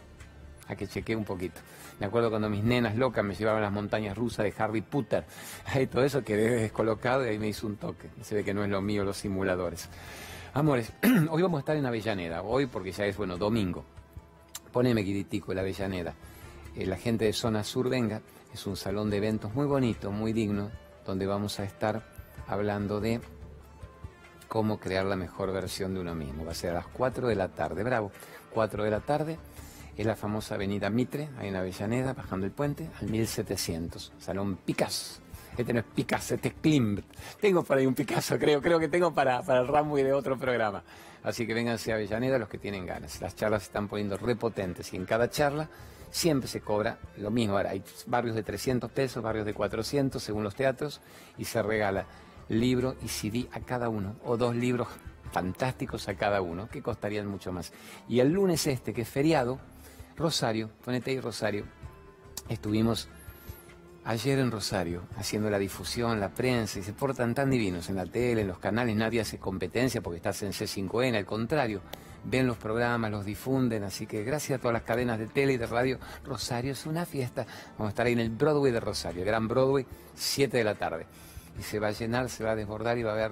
a 0.67 0.76
que 0.76 0.88
chequee 0.88 1.15
un 1.15 1.26
poquito. 1.26 1.62
Me 2.00 2.06
acuerdo 2.06 2.30
cuando 2.30 2.50
mis 2.50 2.63
nenas 2.63 2.95
locas 2.95 3.26
me 3.26 3.36
llevaban 3.36 3.62
las 3.62 3.72
montañas 3.72 4.17
rusas 4.17 4.45
de 4.45 4.54
Harry 4.58 4.82
Potter. 4.82 5.26
Ahí 5.65 5.86
todo 5.86 6.04
eso 6.04 6.24
quedé 6.24 6.50
descolocado 6.50 7.26
y 7.26 7.30
ahí 7.30 7.39
me 7.39 7.50
hizo 7.50 7.67
un 7.67 7.76
toque. 7.76 8.10
Se 8.22 8.36
ve 8.36 8.43
que 8.43 8.54
no 8.54 8.63
es 8.63 8.69
lo 8.69 8.82
mío 8.82 9.04
los 9.04 9.17
simuladores. 9.17 9.89
Amores, 10.54 10.92
hoy 11.30 11.44
vamos 11.44 11.60
a 11.60 11.60
estar 11.60 11.76
en 11.76 11.86
Avellaneda, 11.86 12.42
hoy 12.42 12.66
porque 12.66 12.92
ya 12.92 13.06
es, 13.06 13.16
bueno, 13.16 13.38
domingo. 13.38 13.86
Poneme 14.72 15.04
Quiritico, 15.04 15.54
la 15.54 15.62
Avellaneda. 15.62 16.16
Eh, 16.76 16.88
la 16.88 16.98
gente 16.98 17.26
de 17.26 17.34
Zona 17.34 17.64
Sur 17.64 17.88
venga, 17.88 18.22
es 18.52 18.66
un 18.66 18.76
salón 18.76 19.12
de 19.12 19.18
eventos 19.18 19.54
muy 19.54 19.68
bonito, 19.68 20.12
muy 20.12 20.34
digno, 20.34 20.72
donde 21.06 21.28
vamos 21.28 21.60
a 21.60 21.66
estar 21.66 22.02
hablando 22.48 23.00
de 23.00 23.22
cómo 24.48 24.80
crear 24.80 25.06
la 25.06 25.16
mejor 25.16 25.54
versión 25.54 25.94
de 25.94 26.02
uno 26.02 26.16
mismo. 26.16 26.46
Va 26.46 26.52
a 26.52 26.56
ser 26.56 26.72
a 26.72 26.76
las 26.76 26.88
4 26.88 27.28
de 27.28 27.36
la 27.36 27.50
tarde, 27.50 27.84
bravo, 27.84 28.12
4 28.52 28.84
de 28.84 28.90
la 28.92 29.02
tarde. 29.02 29.38
Es 29.98 30.06
la 30.06 30.16
famosa 30.16 30.56
avenida 30.56 30.90
Mitre, 30.90 31.30
ahí 31.38 31.50
en 31.50 31.58
Avellaneda, 31.58 32.14
bajando 32.14 32.48
el 32.48 32.52
puente, 32.52 32.90
al 33.00 33.08
1700, 33.08 34.14
Salón 34.18 34.56
Picasso. 34.56 35.22
Este 35.60 35.74
no 35.74 35.82
es 35.82 35.86
Picasso, 35.93 36.36
este 36.36 36.48
es 36.48 36.54
Klimt. 36.62 37.02
Tengo 37.41 37.63
por 37.63 37.78
ahí 37.78 37.86
un 37.86 37.93
Picasso, 37.93 38.39
creo, 38.39 38.62
creo 38.62 38.80
que 38.80 38.88
tengo 38.88 39.13
para, 39.13 39.43
para 39.43 39.60
el 39.60 39.67
Rambo 39.67 40.00
y 40.00 40.04
de 40.04 40.13
otro 40.13 40.39
programa. 40.39 40.84
Así 41.22 41.45
que 41.45 41.54
vénganse 41.54 41.91
a 41.91 41.95
Avellaneda 41.95 42.39
los 42.39 42.48
que 42.48 42.58
tienen 42.58 42.86
ganas. 42.86 43.19
Las 43.19 43.36
charlas 43.36 43.63
se 43.63 43.67
están 43.67 43.89
poniendo 43.89 44.15
repotentes 44.15 44.93
y 44.93 44.95
en 44.95 45.04
cada 45.04 45.30
charla 45.30 45.69
siempre 46.12 46.48
se 46.48 46.62
cobra 46.62 46.98
lo 47.17 47.30
mismo. 47.30 47.58
Ahora, 47.58 47.72
hay 47.72 47.84
barrios 48.08 48.38
de 48.38 48.43
300 48.43 48.89
pesos, 48.89 49.22
barrios 49.22 49.45
de 49.45 49.54
400 49.54 50.24
según 50.24 50.45
los 50.45 50.56
teatros 50.56 51.02
y 51.38 51.43
se 51.43 51.62
regala 51.62 52.06
libro 52.48 52.95
y 53.04 53.10
CD 53.10 53.50
a 53.52 53.60
cada 53.60 53.89
uno 53.89 54.15
o 54.24 54.38
dos 54.38 54.56
libros 54.56 54.88
fantásticos 55.34 56.08
a 56.08 56.15
cada 56.15 56.41
uno 56.41 56.69
que 56.69 56.82
costarían 56.82 57.28
mucho 57.28 57.52
más. 57.52 57.74
Y 58.08 58.22
el 58.22 58.30
lunes 58.30 58.65
este, 58.65 58.93
que 58.93 59.02
es 59.02 59.10
feriado, 59.10 59.60
Rosario, 60.15 60.69
ponete 60.86 61.12
ahí 61.12 61.19
Rosario, 61.19 61.65
estuvimos 62.48 63.10
ayer 64.06 64.40
en 64.40 64.52
Rosario, 64.52 65.04
haciendo 65.18 65.50
la 65.50 65.60
difusión, 65.60 66.20
la 66.20 66.30
prensa, 66.30 66.80
y 66.80 66.84
se 66.84 66.94
portan 66.94 67.34
tan 67.36 67.50
divinos 67.50 67.90
en 67.90 67.96
la 67.96 68.06
tele, 68.06 68.42
en 68.42 68.48
los 68.48 68.60
canales, 68.60 68.96
nadie 68.96 69.22
hace 69.22 69.38
competencia 69.38 70.02
porque 70.02 70.18
estás 70.18 70.42
en 70.44 70.52
C5N, 70.52 71.16
al 71.18 71.26
contrario, 71.26 71.82
ven 72.24 72.48
los 72.48 72.58
programas, 72.58 73.12
los 73.12 73.26
difunden, 73.26 73.84
así 73.84 74.06
que 74.06 74.24
gracias 74.24 74.60
a 74.60 74.62
todas 74.62 74.74
las 74.74 74.84
cadenas 74.84 75.20
de 75.20 75.28
tele 75.28 75.54
y 75.54 75.58
de 75.58 75.68
radio, 75.68 76.00
Rosario 76.26 76.74
es 76.74 76.86
una 76.86 77.06
fiesta. 77.06 77.46
Vamos 77.78 77.88
a 77.88 77.90
estar 77.90 78.06
ahí 78.06 78.14
en 78.14 78.20
el 78.20 78.30
Broadway 78.30 78.72
de 78.72 78.80
Rosario, 78.80 79.24
Gran 79.26 79.48
Broadway, 79.48 79.86
7 80.16 80.58
de 80.58 80.64
la 80.64 80.76
tarde. 80.76 81.06
Y 81.58 81.64
se 81.64 81.80
va 81.80 81.88
a 81.88 81.92
llenar, 81.92 82.30
se 82.30 82.44
va 82.44 82.52
a 82.52 82.56
desbordar 82.56 82.98
y 82.98 83.04
va 83.04 83.12
a 83.12 83.14
haber 83.14 83.32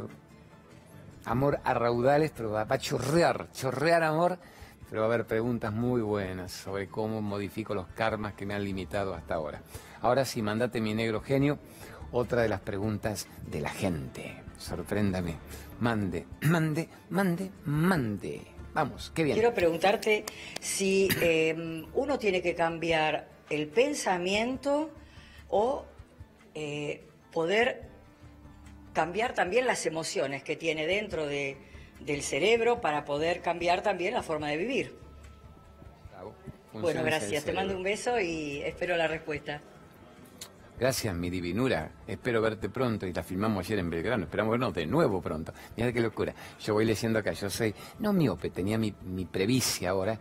amor 1.26 1.60
a 1.64 1.74
raudales, 1.74 2.32
pero 2.36 2.52
va 2.52 2.66
a 2.68 2.78
chorrear, 2.78 3.50
chorrear 3.52 4.04
amor 4.04 4.38
pero 4.90 5.02
va 5.02 5.08
a 5.08 5.14
haber 5.14 5.28
preguntas 5.28 5.74
muy 5.74 6.02
buenas 6.02 6.52
sobre 6.52 6.88
cómo 6.88 7.22
modifico 7.22 7.76
los 7.76 7.88
karmas 7.88 8.34
que 8.34 8.46
me 8.46 8.54
han 8.54 8.64
limitado 8.64 9.14
hasta 9.14 9.36
ahora. 9.36 9.62
Ahora 10.02 10.26
sí, 10.26 10.42
mandate 10.42 10.82
mi 10.82 10.94
negro 10.94 11.22
genio, 11.22 11.60
otra 12.12 12.42
de 12.42 12.50
las 12.50 12.62
preguntas 12.62 13.28
de 13.48 13.62
la 13.62 13.70
gente. 13.70 14.36
Sorpréndame. 14.58 15.36
Mande, 15.80 16.26
mande, 16.42 16.90
mande, 17.10 17.52
mande. 17.66 18.42
Vamos, 18.74 19.12
qué 19.14 19.24
bien. 19.24 19.36
Quiero 19.36 19.54
preguntarte 19.54 20.24
si 20.60 21.10
em, 21.22 21.86
uno 21.94 22.18
tiene 22.20 22.42
que 22.42 22.56
cambiar 22.56 23.28
el 23.50 23.68
pensamiento 23.68 24.92
o 25.50 25.86
eh, 26.54 27.04
poder 27.32 27.88
cambiar 28.94 29.34
también 29.34 29.68
las 29.68 29.86
emociones 29.86 30.44
que 30.44 30.56
tiene 30.56 30.88
dentro 30.88 31.28
de, 31.28 31.58
del 32.00 32.24
cerebro 32.24 32.82
para 32.82 33.06
poder 33.06 33.42
cambiar 33.42 33.82
también 33.82 34.14
la 34.14 34.24
forma 34.24 34.50
de 34.50 34.58
vivir. 34.58 34.96
Bueno, 36.74 37.04
gracias. 37.04 37.44
Te 37.44 37.54
mando 37.54 37.76
un 37.76 37.84
beso 37.84 38.20
y 38.20 38.62
espero 38.62 38.98
la 38.98 39.08
respuesta. 39.08 39.62
Gracias, 40.80 41.16
mi 41.16 41.32
divinura. 41.32 41.90
Espero 42.06 42.40
verte 42.40 42.70
pronto 42.70 43.08
y 43.08 43.14
la 43.14 43.24
filmamos 43.24 43.66
ayer 43.66 43.80
en 43.80 43.90
Belgrano. 43.90 44.26
Esperamos 44.26 44.52
vernos 44.52 44.76
de 44.76 44.86
nuevo 44.86 45.20
pronto. 45.22 45.52
Mira 45.76 45.92
qué 45.92 46.02
locura. 46.02 46.36
Yo 46.60 46.76
voy 46.76 46.86
leyendo 46.86 47.18
acá. 47.18 47.32
Yo 47.32 47.50
soy, 47.50 47.74
no 47.98 48.14
miope, 48.14 48.52
tenía 48.52 48.78
mi, 48.78 48.94
mi 49.04 49.26
previcia 49.26 49.90
ahora. 49.90 50.20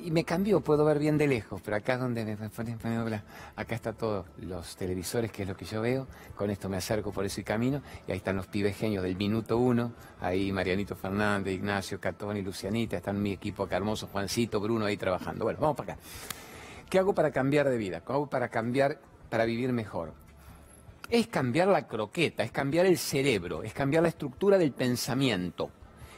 Y 0.00 0.10
me 0.10 0.24
cambió, 0.24 0.60
puedo 0.60 0.84
ver 0.84 0.98
bien 0.98 1.16
de 1.16 1.26
lejos, 1.26 1.62
pero 1.64 1.78
acá 1.78 1.94
es 1.94 2.00
donde 2.00 2.24
me 2.26 3.22
acá 3.56 3.74
está 3.74 3.92
todo, 3.94 4.26
los 4.38 4.76
televisores, 4.76 5.30
que 5.30 5.44
es 5.44 5.48
lo 5.48 5.56
que 5.56 5.64
yo 5.64 5.80
veo, 5.80 6.08
con 6.34 6.50
esto 6.50 6.68
me 6.68 6.76
acerco 6.76 7.12
por 7.12 7.24
ese 7.24 7.44
camino, 7.44 7.80
y 8.06 8.10
ahí 8.10 8.18
están 8.18 8.36
los 8.36 8.48
pibes 8.48 8.76
genios 8.76 9.04
del 9.04 9.16
minuto 9.16 9.56
uno, 9.56 9.92
ahí 10.20 10.50
Marianito 10.50 10.96
Fernández, 10.96 11.54
Ignacio, 11.54 12.00
Catón 12.00 12.36
y 12.36 12.42
Lucianita, 12.42 12.96
están 12.96 13.22
mi 13.22 13.32
equipo 13.32 13.62
acá 13.62 13.76
hermoso, 13.76 14.08
Juancito, 14.08 14.60
Bruno 14.60 14.84
ahí 14.84 14.96
trabajando. 14.96 15.44
Bueno, 15.44 15.60
vamos 15.60 15.76
para 15.76 15.92
acá. 15.92 16.02
¿Qué 16.90 16.98
hago 16.98 17.14
para 17.14 17.30
cambiar 17.30 17.70
de 17.70 17.78
vida? 17.78 18.00
¿Qué 18.00 18.12
hago 18.12 18.28
para 18.28 18.48
cambiar 18.48 18.98
para 19.34 19.46
vivir 19.46 19.72
mejor. 19.72 20.14
Es 21.10 21.26
cambiar 21.26 21.66
la 21.66 21.88
croqueta, 21.88 22.44
es 22.44 22.52
cambiar 22.52 22.86
el 22.86 22.96
cerebro, 22.96 23.64
es 23.64 23.72
cambiar 23.72 24.04
la 24.04 24.10
estructura 24.10 24.58
del 24.58 24.70
pensamiento. 24.70 25.72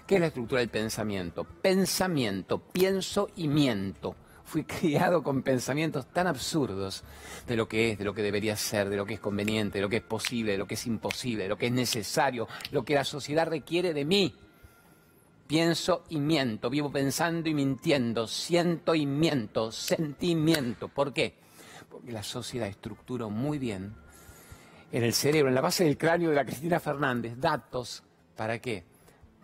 ¿Qué 0.06 0.16
es 0.16 0.20
la 0.20 0.26
estructura 0.26 0.60
del 0.60 0.68
pensamiento? 0.68 1.44
Pensamiento, 1.44 2.58
pienso 2.58 3.30
y 3.34 3.48
miento. 3.48 4.16
Fui 4.44 4.64
criado 4.66 5.22
con 5.22 5.40
pensamientos 5.40 6.12
tan 6.12 6.26
absurdos 6.26 7.04
de 7.46 7.56
lo 7.56 7.66
que 7.66 7.92
es, 7.92 7.98
de 7.98 8.04
lo 8.04 8.12
que 8.12 8.20
debería 8.20 8.54
ser, 8.54 8.90
de 8.90 8.98
lo 8.98 9.06
que 9.06 9.14
es 9.14 9.20
conveniente, 9.20 9.78
de 9.78 9.82
lo 9.82 9.88
que 9.88 9.96
es 9.96 10.02
posible, 10.02 10.52
de 10.52 10.58
lo 10.58 10.66
que 10.66 10.74
es 10.74 10.86
imposible, 10.86 11.44
de 11.44 11.48
lo 11.48 11.56
que 11.56 11.68
es 11.68 11.72
necesario, 11.72 12.46
lo 12.70 12.84
que 12.84 12.96
la 12.96 13.04
sociedad 13.04 13.48
requiere 13.48 13.94
de 13.94 14.04
mí. 14.04 14.34
Pienso 15.46 16.04
y 16.10 16.20
miento, 16.20 16.68
vivo 16.68 16.92
pensando 16.92 17.48
y 17.48 17.54
mintiendo, 17.54 18.26
siento 18.26 18.94
y 18.94 19.06
miento, 19.06 19.72
sentimiento. 19.72 20.88
¿Por 20.88 21.14
qué? 21.14 21.45
Porque 21.96 22.12
la 22.12 22.22
sociedad 22.22 22.68
estructuró 22.68 23.30
muy 23.30 23.58
bien 23.58 23.94
en 24.92 25.02
el 25.02 25.14
cerebro, 25.14 25.48
en 25.48 25.54
la 25.54 25.62
base 25.62 25.84
del 25.84 25.96
cráneo 25.96 26.28
de 26.28 26.36
la 26.36 26.44
Cristina 26.44 26.78
Fernández, 26.78 27.32
datos, 27.38 28.02
¿para 28.36 28.58
qué? 28.58 28.84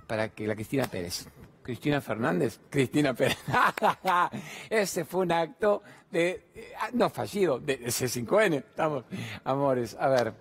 Para 0.07 0.29
que 0.29 0.47
la 0.47 0.55
Cristina 0.55 0.87
Pérez, 0.87 1.27
Cristina 1.63 2.03
Fernández, 2.03 2.61
Cristina 2.69 3.15
Pérez, 3.15 3.39
ese 4.69 5.07
fue 5.07 5.23
un 5.23 5.33
acto 5.33 5.83
de, 6.11 6.75
ah, 6.79 6.91
no 6.93 7.09
fallido, 7.09 7.59
de 7.59 7.87
C5N, 7.87 8.57
estamos, 8.57 9.05
amores, 9.45 9.97
a 9.99 10.09
ver, 10.09 10.35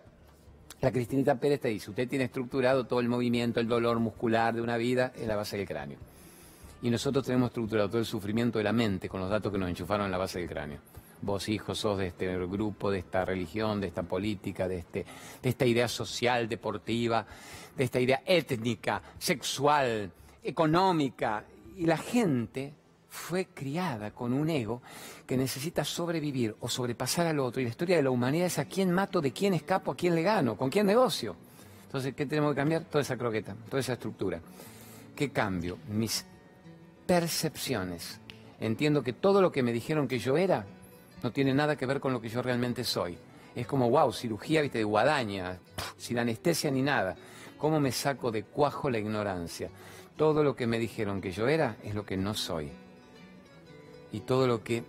la 0.82 0.92
Cristinita 0.92 1.36
Pérez 1.36 1.62
te 1.62 1.70
dice, 1.70 1.92
usted 1.92 2.10
tiene 2.10 2.26
estructurado 2.26 2.86
todo 2.88 3.00
el 3.00 3.08
movimiento, 3.08 3.62
el 3.62 3.70
dolor 3.70 4.00
muscular 4.00 4.54
de 4.54 4.62
una 4.62 4.76
vida 4.76 5.14
en 5.16 5.30
la 5.30 5.38
base 5.38 5.56
del 5.56 5.66
cráneo. 5.66 6.11
Y 6.82 6.90
nosotros 6.90 7.26
tenemos 7.26 7.50
estructurado 7.50 7.90
todo 7.90 8.00
el 8.00 8.06
sufrimiento 8.06 8.58
de 8.58 8.64
la 8.64 8.74
mente 8.74 9.08
con 9.08 9.22
los 9.22 9.30
datos 9.30 9.52
que 9.52 9.58
nos 9.58 9.70
enchufaron 9.70 10.06
en 10.06 10.12
la 10.12 10.18
base 10.18 10.40
del 10.40 10.50
cráneo 10.50 10.80
vos 11.22 11.48
hijos 11.50 11.78
sos 11.78 12.00
de 12.00 12.08
este 12.08 12.36
grupo, 12.48 12.92
de 12.92 13.00
esta 13.00 13.24
religión, 13.24 13.80
de 13.80 13.88
esta 13.88 14.04
política, 14.04 14.68
de, 14.68 14.80
este, 14.80 15.06
de 15.42 15.50
esta 15.50 15.66
idea 15.66 15.88
social, 15.88 16.50
deportiva, 16.50 17.26
de 17.78 17.84
esta 17.84 18.00
idea 18.00 18.24
étnica, 18.26 19.02
sexual, 19.20 20.12
económica. 20.44 21.44
Y 21.78 21.86
la 21.86 21.98
gente 21.98 22.74
fue 23.10 23.46
criada 23.46 24.12
con 24.12 24.34
un 24.34 24.50
ego 24.50 24.82
que 25.26 25.38
necesita 25.38 25.84
sobrevivir 25.84 26.56
o 26.60 26.70
sobrepasar 26.70 27.28
al 27.28 27.40
otro. 27.40 27.62
Y 27.62 27.66
la 27.66 27.72
historia 27.72 27.98
de 27.98 28.04
la 28.04 28.10
humanidad 28.12 28.48
es 28.48 28.60
a 28.60 28.66
quién 28.66 28.92
mato, 28.92 29.22
de 29.22 29.32
quién 29.32 29.54
escapo, 29.54 29.92
a 29.92 29.96
quién 29.96 30.16
le 30.16 30.24
gano, 30.24 30.58
con 30.58 30.70
quién 30.70 30.86
negocio. 30.86 31.36
Entonces, 31.86 32.16
¿qué 32.16 32.26
tenemos 32.26 32.52
que 32.52 32.58
cambiar? 32.58 32.86
Toda 32.86 33.02
esa 33.02 33.18
croqueta, 33.18 33.56
toda 33.70 33.80
esa 33.80 33.94
estructura. 33.94 34.40
¿Qué 35.16 35.30
cambio? 35.30 35.78
Mis 35.90 36.26
percepciones. 37.12 38.22
Entiendo 38.62 39.04
que 39.04 39.12
todo 39.12 39.42
lo 39.42 39.52
que 39.52 39.64
me 39.64 39.74
dijeron 39.74 40.08
que 40.08 40.18
yo 40.18 40.38
era 40.38 40.66
no 41.22 41.34
tiene 41.34 41.54
nada 41.54 41.76
que 41.76 41.86
ver 41.86 42.00
con 42.00 42.14
lo 42.14 42.22
que 42.22 42.30
yo 42.30 42.42
realmente 42.42 42.86
soy. 42.86 43.18
Es 43.54 43.68
como, 43.68 43.90
wow, 43.90 44.14
cirugía, 44.14 44.62
viste, 44.62 44.78
de 44.78 44.86
guadaña, 44.86 45.60
sin 45.98 46.20
anestesia 46.20 46.72
ni 46.72 46.82
nada. 46.82 47.18
¿Cómo 47.58 47.82
me 47.82 47.92
saco 47.92 48.32
de 48.32 48.44
cuajo 48.44 48.90
la 48.90 48.98
ignorancia? 48.98 49.70
Todo 50.16 50.42
lo 50.42 50.56
que 50.56 50.68
me 50.68 50.80
dijeron 50.80 51.20
que 51.20 51.34
yo 51.34 51.50
era 51.50 51.76
es 51.84 51.96
lo 51.96 52.06
que 52.06 52.16
no 52.16 52.34
soy. 52.34 52.72
Y 54.14 54.22
todo 54.22 54.48
lo 54.48 54.64
que 54.64 54.86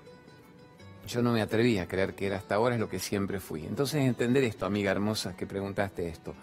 yo 1.09 1.23
no 1.23 1.33
me 1.33 1.43
atreví 1.43 1.79
a 1.79 1.89
creer 1.89 2.15
que 2.15 2.29
era 2.29 2.37
hasta 2.37 2.55
ahora 2.55 2.77
es 2.77 2.81
lo 2.81 2.89
que 2.89 3.01
siempre 3.01 3.41
fui. 3.41 3.67
Entonces 3.67 4.01
entender 4.01 4.45
esto, 4.45 4.65
amiga 4.65 4.93
hermosa, 4.93 5.37
que 5.37 5.49
preguntaste 5.49 6.07
esto. 6.07 6.35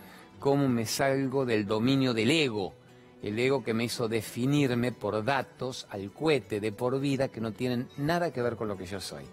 ¿Cómo 0.42 0.68
me 0.68 0.86
salgo 0.86 1.46
del 1.46 1.66
dominio 1.66 2.14
del 2.14 2.32
ego? 2.32 2.74
El 3.22 3.38
ego 3.38 3.64
que 3.64 3.74
me 3.74 3.84
hizo 3.84 4.08
definirme 4.08 4.92
por 4.92 5.24
datos 5.24 5.88
al 5.90 6.12
cohete 6.12 6.60
de 6.60 6.72
por 6.72 7.00
vida 7.00 7.28
que 7.28 7.42
no 7.42 7.52
tienen 7.52 7.90
nada 7.98 8.32
que 8.32 8.42
ver 8.42 8.56
con 8.56 8.68
lo 8.68 8.78
que 8.78 8.86
yo 8.86 9.02
soy 9.02 9.26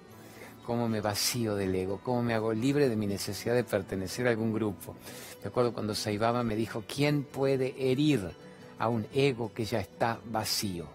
cómo 0.67 0.89
me 0.89 1.01
vacío 1.01 1.55
del 1.55 1.75
ego, 1.75 2.01
cómo 2.03 2.23
me 2.23 2.35
hago 2.35 2.53
libre 2.53 2.89
de 2.89 2.97
mi 2.97 3.07
necesidad 3.07 3.55
de 3.55 3.63
pertenecer 3.63 4.27
a 4.27 4.31
algún 4.31 4.53
grupo. 4.53 4.97
Me 5.41 5.49
acuerdo 5.49 5.73
cuando 5.73 5.95
Saibaba 5.95 6.43
me 6.43 6.57
dijo, 6.57 6.83
¿quién 6.93 7.23
puede 7.23 7.75
herir 7.79 8.33
a 8.79 8.89
un 8.89 9.07
ego 9.15 9.53
que 9.55 9.65
ya 9.65 9.79
está 9.79 10.19
vacío? 10.25 10.87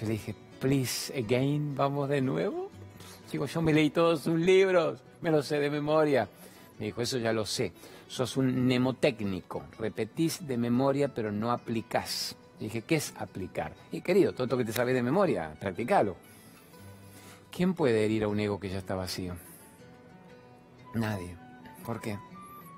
Yo 0.00 0.06
le 0.06 0.12
dije, 0.12 0.34
please 0.58 1.12
again, 1.16 1.74
vamos 1.76 2.08
de 2.08 2.22
nuevo. 2.22 2.70
Digo, 3.30 3.44
yo 3.44 3.60
me 3.60 3.74
leí 3.74 3.90
todos 3.90 4.22
sus 4.22 4.40
libros, 4.40 5.00
me 5.20 5.30
los 5.30 5.46
sé 5.46 5.58
de 5.60 5.68
memoria. 5.68 6.26
Me 6.78 6.86
dijo, 6.86 7.02
eso 7.02 7.18
ya 7.18 7.32
lo 7.32 7.46
sé. 7.46 7.72
Sos 8.08 8.36
un 8.36 8.64
mnemotécnico, 8.64 9.64
repetís 9.78 10.46
de 10.46 10.56
memoria 10.56 11.08
pero 11.08 11.30
no 11.32 11.50
aplicás. 11.50 12.36
dije, 12.58 12.82
¿qué 12.82 12.96
es 12.96 13.14
aplicar? 13.18 13.72
Y 13.92 14.00
querido, 14.00 14.32
todo 14.32 14.46
lo 14.46 14.58
que 14.58 14.64
te 14.64 14.72
sabes 14.72 14.94
de 14.94 15.02
memoria, 15.02 15.54
practicalo. 15.58 16.16
¿Quién 17.50 17.74
puede 17.74 18.04
herir 18.04 18.24
a 18.24 18.28
un 18.28 18.40
ego 18.40 18.58
que 18.58 18.68
ya 18.68 18.78
está 18.78 18.94
vacío? 18.96 19.34
Nadie. 20.94 21.36
¿Por 21.84 22.00
qué? 22.00 22.18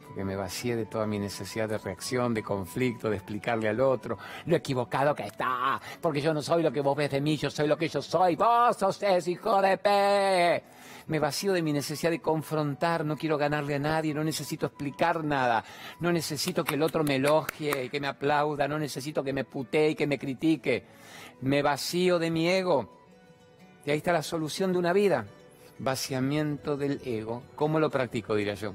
Porque 0.07 0.25
me 0.25 0.37
vacié 0.37 0.77
de 0.77 0.87
toda 0.87 1.07
mi 1.07 1.19
necesidad 1.19 1.69
de 1.69 1.79
reacción, 1.79 2.35
de 2.35 2.43
conflicto, 2.43 3.09
de 3.09 3.17
explicarle 3.17 3.69
al 3.69 3.81
otro 3.81 4.19
lo 4.47 4.57
equivocado 4.57 5.15
que 5.15 5.25
está, 5.25 5.81
porque 6.01 6.21
yo 6.21 6.35
no 6.35 6.43
soy 6.43 6.63
lo 6.63 6.73
que 6.73 6.81
vos 6.81 6.97
ves 6.97 7.11
de 7.11 7.21
mí, 7.21 7.37
yo 7.37 7.51
soy 7.51 7.67
lo 7.67 7.77
que 7.77 7.89
yo 7.89 8.03
soy, 8.03 8.37
vos 8.37 8.77
sos 8.77 9.03
ese 9.03 9.31
hijo 9.31 9.61
de 9.63 9.79
P. 9.79 10.63
Me 11.09 11.21
vacío 11.21 11.53
de 11.53 11.63
mi 11.63 11.73
necesidad 11.73 12.11
de 12.11 12.21
confrontar, 12.21 13.05
no 13.05 13.17
quiero 13.17 13.39
ganarle 13.39 13.77
a 13.77 13.79
nadie, 13.79 14.13
no 14.13 14.25
necesito 14.25 14.67
explicar 14.67 15.23
nada, 15.23 15.65
no 16.01 16.11
necesito 16.11 16.65
que 16.65 16.75
el 16.75 16.83
otro 16.83 17.05
me 17.05 17.17
elogie 17.17 17.85
y 17.85 17.89
que 17.89 18.01
me 18.01 18.09
aplauda, 18.09 18.67
no 18.67 18.77
necesito 18.77 19.23
que 19.23 19.33
me 19.33 19.45
putee 19.45 19.91
y 19.91 19.95
que 19.95 20.09
me 20.09 20.19
critique. 20.19 20.85
Me 21.43 21.63
vacío 21.63 22.19
de 22.19 22.31
mi 22.31 22.49
ego 22.49 22.97
y 23.85 23.91
ahí 23.93 23.99
está 23.99 24.13
la 24.13 24.23
solución 24.23 24.73
de 24.73 24.79
una 24.79 24.93
vida. 24.93 25.27
Vaciamiento 25.79 26.77
del 26.77 27.01
ego. 27.05 27.45
¿Cómo 27.55 27.79
lo 27.79 27.89
practico, 27.89 28.35
diría 28.35 28.55
yo? 28.55 28.75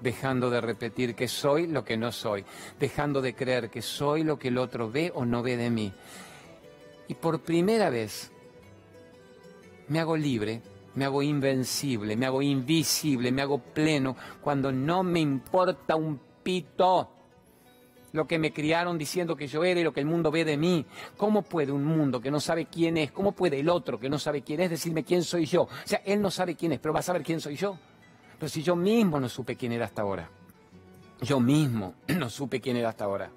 Dejando 0.00 0.50
de 0.50 0.60
repetir 0.60 1.14
que 1.14 1.28
soy 1.28 1.68
lo 1.68 1.84
que 1.84 1.96
no 1.96 2.10
soy. 2.10 2.44
Dejando 2.80 3.22
de 3.22 3.34
creer 3.34 3.70
que 3.70 3.80
soy 3.80 4.24
lo 4.24 4.40
que 4.40 4.48
el 4.48 4.58
otro 4.58 4.90
ve 4.90 5.12
o 5.14 5.24
no 5.24 5.40
ve 5.42 5.56
de 5.56 5.70
mí. 5.70 5.92
Y 7.06 7.14
por 7.14 7.42
primera 7.42 7.90
vez 7.90 8.32
me 9.86 10.00
hago 10.00 10.16
libre, 10.16 10.62
me 10.94 11.04
hago 11.04 11.22
invencible, 11.22 12.16
me 12.16 12.26
hago 12.26 12.42
invisible, 12.42 13.32
me 13.32 13.42
hago 13.42 13.58
pleno 13.58 14.16
cuando 14.40 14.70
no 14.70 15.02
me 15.02 15.20
importa 15.20 15.96
un 15.96 16.20
pito 16.42 17.10
lo 18.14 18.28
que 18.28 18.38
me 18.38 18.52
criaron 18.52 18.96
diciendo 18.96 19.34
que 19.34 19.48
yo 19.48 19.64
era 19.64 19.80
y 19.80 19.82
lo 19.82 19.92
que 19.92 19.98
el 19.98 20.06
mundo 20.06 20.30
ve 20.30 20.44
de 20.44 20.56
mí. 20.56 20.86
¿Cómo 21.16 21.42
puede 21.42 21.72
un 21.72 21.84
mundo 21.84 22.20
que 22.20 22.30
no 22.30 22.38
sabe 22.38 22.66
quién 22.66 22.96
es, 22.96 23.10
cómo 23.10 23.32
puede 23.32 23.58
el 23.58 23.68
otro 23.68 23.98
que 23.98 24.08
no 24.08 24.20
sabe 24.20 24.42
quién 24.42 24.60
es 24.60 24.70
decirme 24.70 25.02
quién 25.02 25.24
soy 25.24 25.46
yo? 25.46 25.62
O 25.62 25.68
sea, 25.84 26.00
él 26.04 26.22
no 26.22 26.30
sabe 26.30 26.54
quién 26.54 26.72
es, 26.72 26.78
pero 26.78 26.94
va 26.94 27.00
a 27.00 27.02
saber 27.02 27.24
quién 27.24 27.40
soy 27.40 27.56
yo. 27.56 27.76
Pero 28.38 28.48
si 28.48 28.62
yo 28.62 28.76
mismo 28.76 29.18
no 29.18 29.28
supe 29.28 29.56
quién 29.56 29.72
era 29.72 29.86
hasta 29.86 30.02
ahora, 30.02 30.30
yo 31.22 31.40
mismo 31.40 31.94
no 32.06 32.30
supe 32.30 32.60
quién 32.60 32.76
era 32.76 32.90
hasta 32.90 33.04
ahora. 33.04 33.32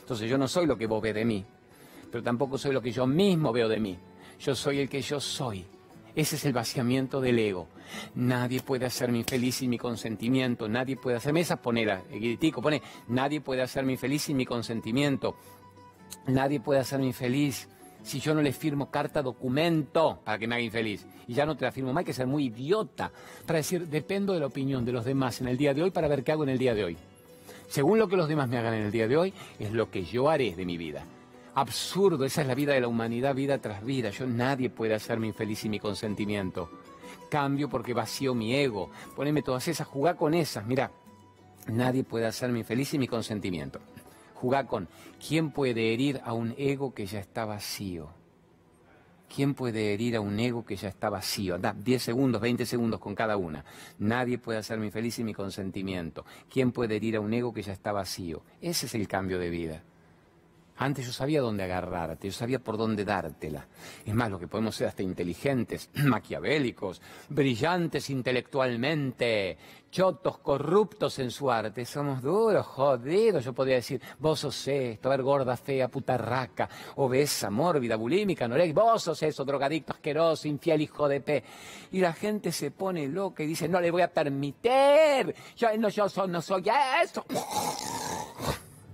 Entonces 0.00 0.30
yo 0.30 0.38
no 0.38 0.48
soy 0.48 0.64
lo 0.64 0.78
que 0.78 0.86
vos 0.86 1.02
ves 1.02 1.14
de 1.14 1.26
mí, 1.26 1.44
pero 2.10 2.22
tampoco 2.22 2.56
soy 2.56 2.72
lo 2.72 2.80
que 2.80 2.90
yo 2.90 3.06
mismo 3.06 3.52
veo 3.52 3.68
de 3.68 3.80
mí. 3.80 3.98
Yo 4.40 4.54
soy 4.54 4.80
el 4.80 4.88
que 4.88 5.02
yo 5.02 5.20
soy. 5.20 5.66
Ese 6.14 6.36
es 6.36 6.44
el 6.44 6.52
vaciamiento 6.52 7.20
del 7.20 7.38
ego. 7.38 7.68
Nadie 8.14 8.60
puede 8.60 8.84
hacerme 8.84 9.24
feliz 9.24 9.56
sin 9.56 9.70
mi 9.70 9.78
consentimiento. 9.78 10.68
Nadie 10.68 10.96
puede 10.96 11.16
hacerme 11.16 11.40
esa 11.40 11.56
ponera. 11.56 12.02
El 12.10 12.20
gritico 12.20 12.60
pone, 12.60 12.82
nadie 13.08 13.40
puede 13.40 13.62
hacerme 13.62 13.96
feliz 13.96 14.22
sin 14.22 14.36
mi 14.36 14.44
consentimiento. 14.44 15.36
Nadie 16.26 16.60
puede 16.60 16.80
hacerme 16.80 17.12
feliz 17.12 17.68
si 18.02 18.20
yo 18.20 18.34
no 18.34 18.42
le 18.42 18.52
firmo 18.52 18.90
carta 18.90 19.22
documento 19.22 20.20
para 20.24 20.38
que 20.38 20.46
me 20.46 20.56
haga 20.56 20.64
infeliz. 20.64 21.06
Y 21.26 21.34
ya 21.34 21.46
no 21.46 21.56
te 21.56 21.64
la 21.64 21.72
firmo 21.72 21.92
más, 21.92 22.02
hay 22.02 22.06
que 22.06 22.12
ser 22.12 22.26
muy 22.26 22.46
idiota 22.46 23.10
para 23.46 23.58
decir, 23.58 23.88
dependo 23.88 24.34
de 24.34 24.40
la 24.40 24.46
opinión 24.46 24.84
de 24.84 24.92
los 24.92 25.04
demás 25.04 25.40
en 25.40 25.48
el 25.48 25.56
día 25.56 25.72
de 25.72 25.82
hoy 25.82 25.90
para 25.90 26.08
ver 26.08 26.24
qué 26.24 26.32
hago 26.32 26.42
en 26.42 26.50
el 26.50 26.58
día 26.58 26.74
de 26.74 26.84
hoy. 26.84 26.96
Según 27.68 27.98
lo 27.98 28.08
que 28.08 28.16
los 28.16 28.28
demás 28.28 28.48
me 28.48 28.58
hagan 28.58 28.74
en 28.74 28.82
el 28.82 28.92
día 28.92 29.08
de 29.08 29.16
hoy, 29.16 29.32
es 29.58 29.72
lo 29.72 29.90
que 29.90 30.04
yo 30.04 30.28
haré 30.28 30.54
de 30.54 30.66
mi 30.66 30.76
vida. 30.76 31.06
Absurdo, 31.54 32.24
esa 32.24 32.40
es 32.40 32.46
la 32.46 32.54
vida 32.54 32.72
de 32.72 32.80
la 32.80 32.88
humanidad, 32.88 33.34
vida 33.34 33.58
tras 33.58 33.84
vida. 33.84 34.08
Yo 34.08 34.26
nadie 34.26 34.70
puede 34.70 34.94
hacerme 34.94 35.26
infeliz 35.26 35.58
sin 35.58 35.70
mi 35.70 35.78
consentimiento. 35.78 36.70
Cambio 37.30 37.68
porque 37.68 37.92
vacío 37.92 38.34
mi 38.34 38.54
ego. 38.54 38.90
Poneme 39.14 39.42
todas 39.42 39.68
esas, 39.68 39.86
jugá 39.86 40.16
con 40.16 40.32
esas. 40.32 40.66
Mira, 40.66 40.90
nadie 41.66 42.04
puede 42.04 42.24
hacerme 42.24 42.60
infeliz 42.60 42.88
sin 42.88 43.00
mi 43.00 43.06
consentimiento. 43.06 43.80
Jugá 44.34 44.66
con 44.66 44.88
quién 45.26 45.50
puede 45.50 45.92
herir 45.92 46.22
a 46.24 46.32
un 46.32 46.54
ego 46.56 46.94
que 46.94 47.04
ya 47.04 47.20
está 47.20 47.44
vacío. 47.44 48.08
¿Quién 49.34 49.54
puede 49.54 49.92
herir 49.92 50.16
a 50.16 50.20
un 50.20 50.38
ego 50.40 50.64
que 50.64 50.76
ya 50.76 50.88
está 50.88 51.10
vacío? 51.10 51.58
Da 51.58 51.74
10 51.74 52.02
segundos, 52.02 52.40
20 52.40 52.64
segundos 52.64 52.98
con 52.98 53.14
cada 53.14 53.36
una. 53.36 53.64
Nadie 53.98 54.38
puede 54.38 54.58
hacerme 54.58 54.86
infeliz 54.86 55.16
sin 55.16 55.26
mi 55.26 55.34
consentimiento. 55.34 56.24
¿Quién 56.50 56.72
puede 56.72 56.96
herir 56.96 57.16
a 57.16 57.20
un 57.20 57.32
ego 57.32 57.52
que 57.52 57.62
ya 57.62 57.72
está 57.72 57.92
vacío? 57.92 58.42
Ese 58.60 58.86
es 58.86 58.94
el 58.94 59.06
cambio 59.06 59.38
de 59.38 59.50
vida. 59.50 59.82
Antes 60.76 61.06
yo 61.06 61.12
sabía 61.12 61.40
dónde 61.40 61.62
agarrarte, 61.62 62.28
yo 62.28 62.32
sabía 62.32 62.58
por 62.58 62.76
dónde 62.76 63.04
dártela. 63.04 63.66
Es 64.04 64.14
más, 64.14 64.30
lo 64.30 64.38
que 64.38 64.48
podemos 64.48 64.74
ser 64.74 64.88
hasta 64.88 65.02
inteligentes, 65.02 65.90
maquiavélicos, 65.94 67.00
brillantes 67.28 68.08
intelectualmente, 68.10 69.58
chotos, 69.90 70.38
corruptos 70.38 71.18
en 71.18 71.30
su 71.30 71.50
arte. 71.50 71.84
Somos 71.84 72.22
duros, 72.22 72.66
jodidos. 72.66 73.44
Yo 73.44 73.52
podría 73.52 73.76
decir, 73.76 74.00
vos 74.18 74.40
sos 74.40 74.66
esto, 74.66 75.08
a 75.08 75.10
ver, 75.10 75.22
gorda, 75.22 75.56
fea, 75.56 75.88
putarraca, 75.88 76.68
obesa, 76.96 77.50
mórbida, 77.50 77.96
bulímica, 77.96 78.46
anoréxica, 78.46 78.82
vos 78.82 79.02
sos 79.02 79.22
eso, 79.22 79.44
drogadicto, 79.44 79.92
asqueroso, 79.92 80.48
infiel, 80.48 80.80
hijo 80.80 81.06
de 81.06 81.20
pe. 81.20 81.44
Y 81.92 82.00
la 82.00 82.14
gente 82.14 82.50
se 82.50 82.70
pone 82.70 83.06
loca 83.06 83.42
y 83.42 83.46
dice, 83.46 83.68
no 83.68 83.80
le 83.80 83.90
voy 83.90 84.02
a 84.02 84.12
permitir, 84.12 85.34
yo 85.54 85.68
no, 85.78 85.90
yo 85.90 86.06
no 86.26 86.40
soy 86.40 86.64
eso. 87.04 87.24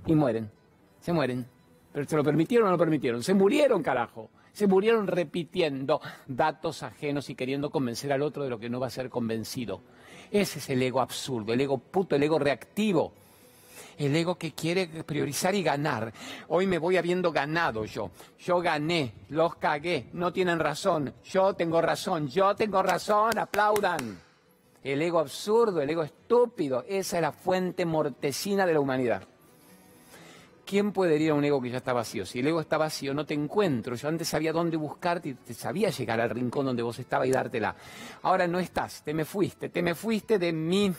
Y 0.06 0.14
mueren, 0.14 0.50
se 1.00 1.12
mueren. 1.12 1.57
Pero 1.98 2.08
se 2.08 2.16
lo 2.16 2.22
permitieron 2.22 2.68
o 2.68 2.70
no 2.70 2.76
lo 2.76 2.78
permitieron. 2.78 3.24
Se 3.24 3.34
murieron, 3.34 3.82
carajo. 3.82 4.30
Se 4.52 4.68
murieron 4.68 5.08
repitiendo 5.08 6.00
datos 6.28 6.84
ajenos 6.84 7.28
y 7.28 7.34
queriendo 7.34 7.70
convencer 7.70 8.12
al 8.12 8.22
otro 8.22 8.44
de 8.44 8.50
lo 8.50 8.60
que 8.60 8.70
no 8.70 8.78
va 8.78 8.86
a 8.86 8.90
ser 8.90 9.10
convencido. 9.10 9.80
Ese 10.30 10.60
es 10.60 10.70
el 10.70 10.80
ego 10.80 11.00
absurdo, 11.00 11.52
el 11.52 11.60
ego 11.60 11.78
puto, 11.78 12.14
el 12.14 12.22
ego 12.22 12.38
reactivo. 12.38 13.12
El 13.98 14.14
ego 14.14 14.36
que 14.36 14.52
quiere 14.52 14.86
priorizar 15.02 15.56
y 15.56 15.64
ganar. 15.64 16.12
Hoy 16.46 16.68
me 16.68 16.78
voy 16.78 16.98
habiendo 16.98 17.32
ganado 17.32 17.84
yo. 17.84 18.12
Yo 18.38 18.60
gané, 18.60 19.14
los 19.30 19.56
cagué, 19.56 20.06
no 20.12 20.32
tienen 20.32 20.60
razón. 20.60 21.12
Yo 21.24 21.54
tengo 21.54 21.82
razón, 21.82 22.28
yo 22.28 22.54
tengo 22.54 22.80
razón, 22.80 23.36
aplaudan. 23.38 24.20
El 24.84 25.02
ego 25.02 25.18
absurdo, 25.18 25.80
el 25.80 25.90
ego 25.90 26.04
estúpido, 26.04 26.84
esa 26.86 27.16
es 27.16 27.22
la 27.22 27.32
fuente 27.32 27.84
mortecina 27.84 28.66
de 28.66 28.74
la 28.74 28.78
humanidad. 28.78 29.26
¿Quién 30.68 30.92
puede 30.92 31.16
ir 31.16 31.30
a 31.30 31.34
un 31.34 31.42
ego 31.42 31.62
que 31.62 31.70
ya 31.70 31.78
está 31.78 31.94
vacío? 31.94 32.26
Si 32.26 32.40
el 32.40 32.46
ego 32.48 32.60
está 32.60 32.76
vacío, 32.76 33.14
no 33.14 33.24
te 33.24 33.32
encuentro. 33.32 33.94
Yo 33.94 34.06
antes 34.06 34.28
sabía 34.28 34.52
dónde 34.52 34.76
buscarte 34.76 35.30
y 35.30 35.34
te 35.34 35.54
sabía 35.54 35.88
llegar 35.88 36.20
al 36.20 36.28
rincón 36.28 36.66
donde 36.66 36.82
vos 36.82 36.98
estabas 36.98 37.26
y 37.26 37.30
dártela. 37.30 37.74
Ahora 38.20 38.46
no 38.46 38.58
estás, 38.58 39.02
te 39.02 39.14
me 39.14 39.24
fuiste, 39.24 39.70
te 39.70 39.80
me 39.80 39.94
fuiste 39.94 40.38
de 40.38 40.52
mi 40.52 40.92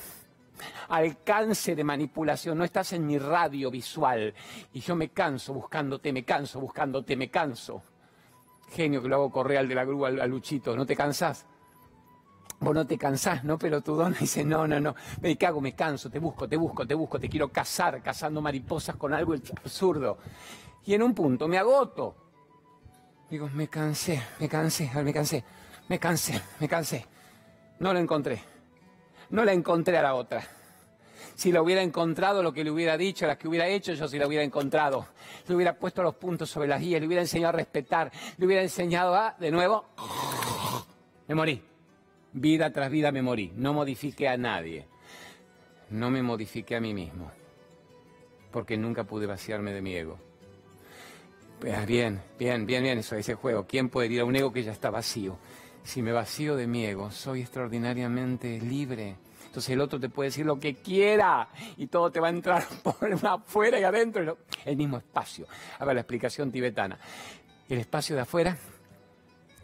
alcance 0.87 1.75
de 1.75 1.83
manipulación, 1.83 2.57
no 2.57 2.63
estás 2.63 2.93
en 2.93 3.05
mi 3.05 3.19
radio 3.19 3.69
visual. 3.69 4.33
Y 4.73 4.79
yo 4.79 4.95
me 4.95 5.09
canso 5.09 5.53
buscándote, 5.53 6.11
me 6.11 6.25
canso 6.25 6.59
buscándote, 6.59 7.15
me 7.15 7.29
canso. 7.29 7.83
Genio 8.71 9.03
que 9.03 9.07
lo 9.07 9.17
hago 9.17 9.31
correr 9.31 9.59
al 9.59 9.67
de 9.67 9.75
la 9.75 9.85
grúa, 9.85 10.07
al 10.07 10.29
Luchito, 10.31 10.75
¿no 10.75 10.87
te 10.87 10.95
cansás? 10.95 11.45
Vos 12.61 12.75
no 12.75 12.85
te 12.85 12.97
cansás, 12.97 13.43
¿no? 13.43 13.57
Pero 13.57 13.81
tu 13.81 13.95
dona 13.95 14.17
dice, 14.19 14.43
no, 14.43 14.67
no, 14.67 14.79
no, 14.79 14.95
me 15.21 15.37
cago, 15.37 15.61
me 15.61 15.73
canso, 15.73 16.09
te 16.09 16.19
busco, 16.19 16.47
te 16.47 16.57
busco, 16.57 16.85
te 16.85 16.93
busco, 16.93 17.19
te 17.19 17.29
quiero 17.29 17.49
cazar, 17.49 18.01
cazando 18.01 18.41
mariposas 18.41 18.95
con 18.95 19.13
algo 19.13 19.33
absurdo. 19.33 20.17
Y 20.85 20.93
en 20.93 21.03
un 21.03 21.13
punto 21.13 21.47
me 21.47 21.57
agoto. 21.57 22.15
Digo, 23.29 23.49
me 23.53 23.67
cansé, 23.67 24.21
me 24.39 24.49
cansé, 24.49 24.89
me 25.03 25.13
cansé, 25.13 25.43
me 25.87 25.99
cansé, 25.99 26.41
me 26.59 26.67
cansé. 26.67 27.05
No 27.79 27.93
la 27.93 27.99
encontré. 27.99 28.41
No 29.29 29.45
la 29.45 29.53
encontré 29.53 29.97
a 29.97 30.01
la 30.01 30.15
otra. 30.15 30.43
Si 31.35 31.51
la 31.51 31.61
hubiera 31.61 31.81
encontrado, 31.81 32.43
lo 32.43 32.51
que 32.51 32.63
le 32.63 32.71
hubiera 32.71 32.97
dicho, 32.97 33.25
las 33.25 33.37
que 33.37 33.47
hubiera 33.47 33.67
hecho, 33.67 33.93
yo 33.93 34.07
si 34.07 34.17
la 34.17 34.27
hubiera 34.27 34.43
encontrado. 34.43 35.05
Le 35.47 35.55
hubiera 35.55 35.77
puesto 35.77 36.03
los 36.03 36.15
puntos 36.15 36.49
sobre 36.49 36.67
las 36.67 36.81
guías, 36.81 36.99
le 36.99 37.07
hubiera 37.07 37.21
enseñado 37.21 37.49
a 37.49 37.57
respetar, 37.57 38.11
le 38.37 38.45
hubiera 38.45 38.61
enseñado 38.61 39.15
a, 39.15 39.35
de 39.39 39.51
nuevo, 39.51 39.85
me 41.27 41.35
morí. 41.35 41.63
Vida 42.33 42.71
tras 42.71 42.91
vida 42.91 43.11
me 43.11 43.21
morí. 43.21 43.51
No 43.55 43.73
modifiqué 43.73 44.27
a 44.27 44.37
nadie. 44.37 44.85
No 45.89 46.09
me 46.09 46.21
modifiqué 46.21 46.75
a 46.75 46.81
mí 46.81 46.93
mismo. 46.93 47.31
Porque 48.51 48.77
nunca 48.77 49.03
pude 49.03 49.25
vaciarme 49.25 49.73
de 49.73 49.81
mi 49.81 49.95
ego. 49.95 50.17
Pues 51.59 51.85
bien, 51.85 52.21
bien, 52.37 52.65
bien, 52.65 52.83
bien, 52.83 52.99
eso, 52.99 53.15
ese 53.15 53.35
juego. 53.35 53.65
¿Quién 53.67 53.89
puede 53.89 54.07
ir 54.07 54.21
a 54.21 54.25
un 54.25 54.35
ego 54.35 54.53
que 54.53 54.63
ya 54.63 54.71
está 54.71 54.89
vacío? 54.89 55.37
Si 55.83 56.01
me 56.01 56.11
vacío 56.11 56.55
de 56.55 56.67
mi 56.67 56.85
ego, 56.85 57.11
soy 57.11 57.41
extraordinariamente 57.41 58.59
libre. 58.61 59.17
Entonces 59.45 59.71
el 59.71 59.81
otro 59.81 59.99
te 59.99 60.09
puede 60.09 60.29
decir 60.29 60.45
lo 60.45 60.59
que 60.59 60.75
quiera 60.75 61.49
y 61.75 61.87
todo 61.87 62.11
te 62.11 62.19
va 62.19 62.27
a 62.27 62.29
entrar 62.29 62.63
por 62.83 63.11
afuera 63.25 63.79
y 63.79 63.83
adentro. 63.83 64.37
El 64.63 64.77
mismo 64.77 64.97
espacio. 64.97 65.47
A 65.79 65.85
ver, 65.85 65.95
la 65.95 66.01
explicación 66.01 66.51
tibetana. 66.51 66.99
El 67.67 67.79
espacio 67.79 68.15
de 68.15 68.21
afuera 68.21 68.57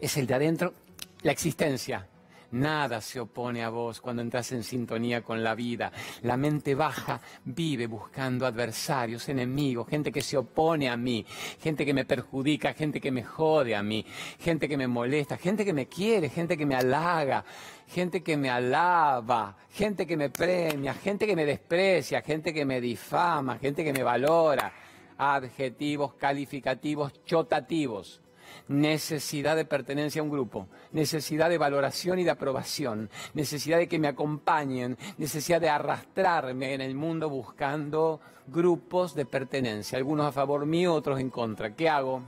es 0.00 0.16
el 0.16 0.26
de 0.26 0.34
adentro, 0.34 0.74
la 1.22 1.32
existencia. 1.32 2.08
Nada 2.52 3.00
se 3.00 3.18
opone 3.18 3.64
a 3.64 3.70
vos 3.70 4.00
cuando 4.00 4.22
entras 4.22 4.52
en 4.52 4.62
sintonía 4.62 5.22
con 5.22 5.42
la 5.42 5.54
vida. 5.54 5.90
La 6.22 6.36
mente 6.36 6.74
baja 6.74 7.20
vive 7.44 7.86
buscando 7.86 8.46
adversarios, 8.46 9.28
enemigos, 9.28 9.88
gente 9.88 10.12
que 10.12 10.20
se 10.20 10.36
opone 10.36 10.88
a 10.88 10.96
mí, 10.96 11.26
gente 11.60 11.84
que 11.84 11.92
me 11.92 12.04
perjudica, 12.04 12.72
gente 12.72 13.00
que 13.00 13.10
me 13.10 13.24
jode 13.24 13.74
a 13.74 13.82
mí, 13.82 14.04
gente 14.38 14.68
que 14.68 14.76
me 14.76 14.86
molesta, 14.86 15.36
gente 15.36 15.64
que 15.64 15.72
me 15.72 15.86
quiere, 15.86 16.28
gente 16.28 16.56
que 16.56 16.66
me 16.66 16.76
halaga, 16.76 17.44
gente 17.88 18.22
que 18.22 18.36
me 18.36 18.48
alaba, 18.48 19.56
gente 19.70 20.06
que 20.06 20.16
me 20.16 20.30
premia, 20.30 20.94
gente 20.94 21.26
que 21.26 21.34
me 21.34 21.44
desprecia, 21.44 22.22
gente 22.22 22.54
que 22.54 22.64
me 22.64 22.80
difama, 22.80 23.58
gente 23.58 23.82
que 23.82 23.92
me 23.92 24.02
valora. 24.02 24.72
Adjetivos 25.18 26.14
calificativos 26.14 27.24
chotativos 27.24 28.20
necesidad 28.68 29.56
de 29.56 29.64
pertenencia 29.64 30.20
a 30.20 30.24
un 30.24 30.30
grupo, 30.30 30.68
necesidad 30.92 31.48
de 31.48 31.58
valoración 31.58 32.18
y 32.18 32.24
de 32.24 32.30
aprobación, 32.30 33.10
necesidad 33.34 33.78
de 33.78 33.88
que 33.88 33.98
me 33.98 34.08
acompañen, 34.08 34.96
necesidad 35.18 35.60
de 35.60 35.68
arrastrarme 35.68 36.74
en 36.74 36.80
el 36.80 36.94
mundo 36.94 37.28
buscando 37.28 38.20
grupos 38.46 39.14
de 39.14 39.26
pertenencia, 39.26 39.98
algunos 39.98 40.26
a 40.26 40.32
favor 40.32 40.66
mío, 40.66 40.94
otros 40.94 41.20
en 41.20 41.30
contra. 41.30 41.74
¿Qué 41.74 41.88
hago? 41.88 42.22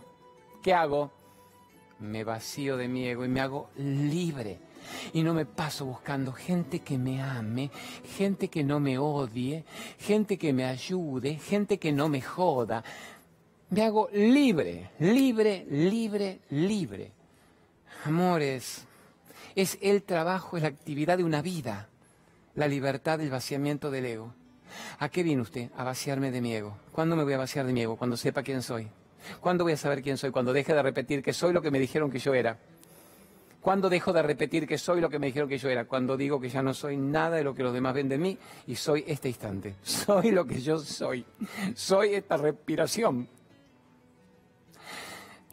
¿Qué 0.62 0.74
hago? 0.74 1.10
Me 2.00 2.24
vacío 2.24 2.76
de 2.76 2.88
mi 2.88 3.06
ego 3.06 3.24
y 3.24 3.28
me 3.28 3.40
hago 3.40 3.70
libre. 3.76 4.58
Y 5.12 5.22
no 5.22 5.34
me 5.34 5.44
paso 5.44 5.84
buscando 5.84 6.32
gente 6.32 6.80
que 6.80 6.96
me 6.96 7.20
ame, 7.20 7.70
gente 8.16 8.48
que 8.48 8.64
no 8.64 8.80
me 8.80 8.98
odie, 8.98 9.64
gente 9.98 10.38
que 10.38 10.52
me 10.52 10.64
ayude, 10.64 11.34
gente 11.34 11.78
que 11.78 11.92
no 11.92 12.08
me 12.08 12.22
joda 12.22 12.82
me 13.70 13.82
hago 13.82 14.08
libre, 14.12 14.90
libre, 14.98 15.66
libre, 15.70 16.40
libre. 16.50 17.12
Amores, 18.04 18.86
es 19.54 19.78
el 19.82 20.02
trabajo, 20.02 20.56
es 20.56 20.62
la 20.62 20.68
actividad 20.68 21.18
de 21.18 21.24
una 21.24 21.42
vida, 21.42 21.88
la 22.54 22.68
libertad 22.68 23.18
del 23.18 23.30
vaciamiento 23.30 23.90
del 23.90 24.06
ego. 24.06 24.34
¿A 24.98 25.08
qué 25.08 25.22
viene 25.22 25.42
usted? 25.42 25.70
A 25.76 25.84
vaciarme 25.84 26.30
de 26.30 26.40
mi 26.40 26.54
ego. 26.54 26.76
¿Cuándo 26.92 27.16
me 27.16 27.24
voy 27.24 27.32
a 27.32 27.38
vaciar 27.38 27.66
de 27.66 27.72
mi 27.72 27.82
ego? 27.82 27.96
Cuando 27.96 28.16
sepa 28.16 28.42
quién 28.42 28.62
soy. 28.62 28.88
¿Cuándo 29.40 29.64
voy 29.64 29.72
a 29.74 29.76
saber 29.76 30.02
quién 30.02 30.16
soy? 30.16 30.30
Cuando 30.30 30.52
deje 30.52 30.72
de 30.74 30.82
repetir 30.82 31.22
que 31.22 31.32
soy 31.32 31.52
lo 31.52 31.62
que 31.62 31.70
me 31.70 31.78
dijeron 31.78 32.10
que 32.10 32.18
yo 32.18 32.34
era. 32.34 32.58
¿Cuándo 33.60 33.90
dejo 33.90 34.12
de 34.12 34.22
repetir 34.22 34.66
que 34.66 34.78
soy 34.78 35.00
lo 35.00 35.10
que 35.10 35.18
me 35.18 35.26
dijeron 35.26 35.48
que 35.48 35.58
yo 35.58 35.68
era? 35.68 35.84
Cuando 35.84 36.16
digo 36.16 36.40
que 36.40 36.48
ya 36.48 36.62
no 36.62 36.72
soy 36.72 36.96
nada 36.96 37.36
de 37.36 37.44
lo 37.44 37.54
que 37.54 37.62
los 37.62 37.74
demás 37.74 37.94
ven 37.94 38.08
de 38.08 38.16
mí 38.16 38.38
y 38.66 38.76
soy 38.76 39.04
este 39.06 39.28
instante. 39.28 39.74
Soy 39.82 40.30
lo 40.30 40.46
que 40.46 40.60
yo 40.60 40.78
soy. 40.78 41.24
Soy 41.74 42.14
esta 42.14 42.36
respiración. 42.36 43.28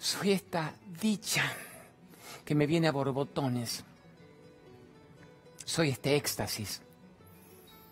Soy 0.05 0.33
esta 0.33 0.71
dicha 1.01 1.41
que 2.45 2.53
me 2.53 2.67
viene 2.67 2.87
a 2.87 2.91
borbotones. 2.91 3.83
Soy 5.65 5.89
este 5.89 6.15
éxtasis. 6.15 6.79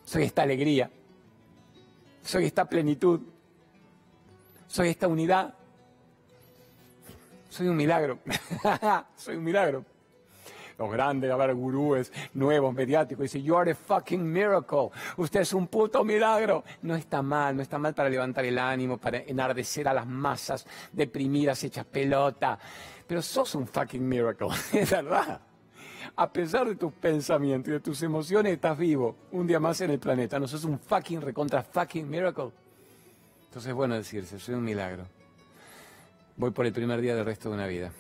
Soy 0.05 0.26
esta 0.26 0.43
alegría. 0.43 0.91
Soy 2.22 2.45
esta 2.45 2.66
plenitud. 2.66 3.20
Soy 4.68 4.89
esta 4.89 5.07
unidad. 5.07 5.55
Soy 7.49 7.68
un 7.68 7.78
milagro. 7.78 8.20
Soy 9.18 9.38
un 9.38 9.43
milagro. 9.43 9.84
Los 10.78 10.91
grandes, 10.91 11.32
a 11.32 11.36
ver, 11.36 11.53
gurúes 11.53 12.11
nuevos, 12.34 12.74
mediáticos, 12.74 13.24
dice, 13.24 13.41
you 13.41 13.55
are 13.55 13.71
a 13.71 13.76
fucking 13.76 14.24
miracle, 14.24 14.89
usted 15.17 15.41
es 15.41 15.53
un 15.53 15.67
puto 15.67 16.03
milagro. 16.03 16.63
No 16.82 16.95
está 16.95 17.21
mal, 17.21 17.55
no 17.55 17.61
está 17.61 17.78
mal 17.78 17.93
para 17.93 18.09
levantar 18.09 18.45
el 18.45 18.57
ánimo, 18.57 18.97
para 18.97 19.19
enardecer 19.19 19.88
a 19.88 19.93
las 19.93 20.07
masas 20.07 20.65
deprimidas, 20.91 21.63
hechas 21.63 21.86
pelota, 21.86 22.57
pero 23.07 23.21
sos 23.21 23.55
un 23.55 23.67
fucking 23.67 24.07
miracle, 24.07 24.49
es 24.74 24.89
verdad. 24.89 25.41
A 26.15 26.32
pesar 26.32 26.67
de 26.67 26.76
tus 26.76 26.93
pensamientos 26.93 27.69
y 27.69 27.71
de 27.74 27.80
tus 27.80 28.01
emociones, 28.03 28.53
estás 28.53 28.78
vivo 28.78 29.15
un 29.32 29.47
día 29.47 29.59
más 29.59 29.82
en 29.82 29.89
el 29.89 29.99
planeta. 29.99 30.39
No 30.39 30.47
sos 30.47 30.63
un 30.63 30.78
fucking 30.78 31.21
recontra 31.21 31.63
fucking 31.63 32.07
miracle. 32.07 32.51
Entonces 33.45 33.69
es 33.69 33.76
bueno 33.76 33.95
decirse, 33.95 34.38
soy 34.38 34.55
un 34.55 34.63
milagro. 34.63 35.07
Voy 36.36 36.51
por 36.51 36.65
el 36.65 36.74
primer 36.74 37.01
día 37.01 37.15
del 37.15 37.26
resto 37.26 37.49
de 37.49 37.55
una 37.55 37.67
vida. 37.67 37.91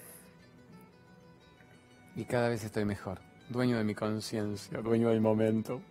Y 2.15 2.25
cada 2.25 2.49
vez 2.49 2.63
estoy 2.63 2.85
mejor, 2.85 3.19
dueño 3.49 3.77
de 3.77 3.83
mi 3.83 3.95
conciencia, 3.95 4.81
dueño 4.81 5.09
del 5.09 5.21
momento. 5.21 5.81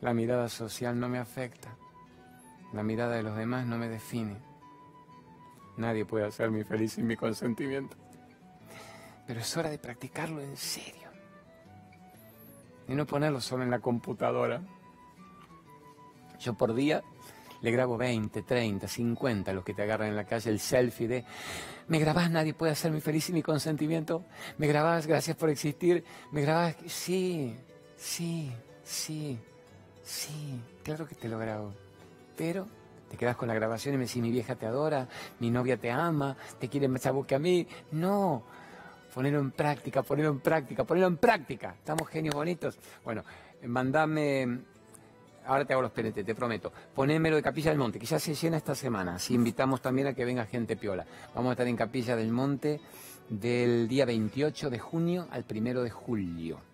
La 0.00 0.14
mirada 0.14 0.48
social 0.48 0.98
no 0.98 1.08
me 1.08 1.18
afecta. 1.18 1.76
La 2.72 2.82
mirada 2.82 3.16
de 3.16 3.22
los 3.22 3.36
demás 3.36 3.66
no 3.66 3.76
me 3.76 3.88
define. 3.88 4.38
Nadie 5.76 6.04
puede 6.04 6.26
hacerme 6.26 6.64
feliz 6.64 6.94
sin 6.94 7.06
mi 7.06 7.16
consentimiento. 7.16 7.96
Pero 9.26 9.40
es 9.40 9.56
hora 9.56 9.68
de 9.68 9.78
practicarlo 9.78 10.40
en 10.40 10.56
serio. 10.56 11.08
Y 12.88 12.94
no 12.94 13.06
ponerlo 13.06 13.40
solo 13.40 13.64
en 13.64 13.70
la 13.70 13.80
computadora. 13.80 14.62
Yo 16.40 16.54
por 16.54 16.74
día 16.74 17.02
le 17.60 17.70
grabo 17.70 17.96
20, 17.96 18.42
30, 18.42 18.86
50 18.86 19.52
los 19.52 19.64
que 19.64 19.74
te 19.74 19.82
agarran 19.82 20.08
en 20.08 20.16
la 20.16 20.24
calle, 20.24 20.50
el 20.50 20.60
selfie 20.60 21.08
de, 21.08 21.24
me 21.88 21.98
grabás, 21.98 22.30
nadie 22.30 22.54
puede 22.54 22.72
hacerme 22.72 23.00
feliz 23.00 23.24
sin 23.24 23.34
mi 23.34 23.42
consentimiento, 23.42 24.24
me 24.58 24.66
grabás, 24.66 25.06
gracias 25.06 25.36
por 25.36 25.50
existir, 25.50 26.04
me 26.30 26.42
grabás, 26.42 26.76
sí, 26.86 27.56
sí, 27.96 28.52
sí, 28.84 29.38
sí, 30.02 30.60
claro 30.84 31.06
que 31.06 31.14
te 31.14 31.28
lo 31.28 31.38
grabo, 31.38 31.72
pero 32.36 32.66
te 33.10 33.16
quedas 33.16 33.36
con 33.36 33.48
la 33.48 33.54
grabación 33.54 33.94
y 33.94 33.98
me 33.98 34.04
decís, 34.04 34.22
mi 34.22 34.30
vieja 34.30 34.54
te 34.54 34.66
adora, 34.66 35.08
mi 35.40 35.50
novia 35.50 35.76
te 35.76 35.90
ama, 35.90 36.36
te 36.58 36.68
quiere 36.68 36.88
más 36.88 37.06
a 37.06 37.12
que 37.26 37.34
a 37.34 37.38
mí, 37.38 37.66
no, 37.92 38.44
ponerlo 39.14 39.40
en 39.40 39.50
práctica, 39.50 40.02
ponerlo 40.02 40.30
en 40.32 40.40
práctica, 40.40 40.84
ponerlo 40.84 41.08
en 41.08 41.16
práctica, 41.16 41.74
estamos 41.78 42.08
genios 42.08 42.34
bonitos, 42.34 42.78
bueno, 43.04 43.24
mandame 43.66 44.60
ahora 45.48 45.64
te 45.64 45.72
hago 45.72 45.82
los 45.82 45.90
PNT, 45.90 46.24
te 46.24 46.34
prometo. 46.34 46.72
Ponémelo 46.94 47.36
de 47.36 47.42
Capilla 47.42 47.70
del 47.70 47.78
Monte, 47.78 47.98
que 47.98 48.06
ya 48.06 48.18
se 48.18 48.34
llena 48.34 48.58
esta 48.58 48.74
semana. 48.74 49.16
Así 49.16 49.34
invitamos 49.34 49.80
también 49.80 50.06
a 50.08 50.14
que 50.14 50.24
venga 50.24 50.44
gente 50.46 50.76
piola. 50.76 51.04
Vamos 51.34 51.50
a 51.50 51.52
estar 51.52 51.66
en 51.66 51.76
Capilla 51.76 52.14
del 52.14 52.30
Monte 52.30 52.80
del 53.28 53.88
día 53.88 54.04
28 54.04 54.70
de 54.70 54.78
junio 54.78 55.26
al 55.30 55.44
1 55.50 55.82
de 55.82 55.90
julio. 55.90 56.67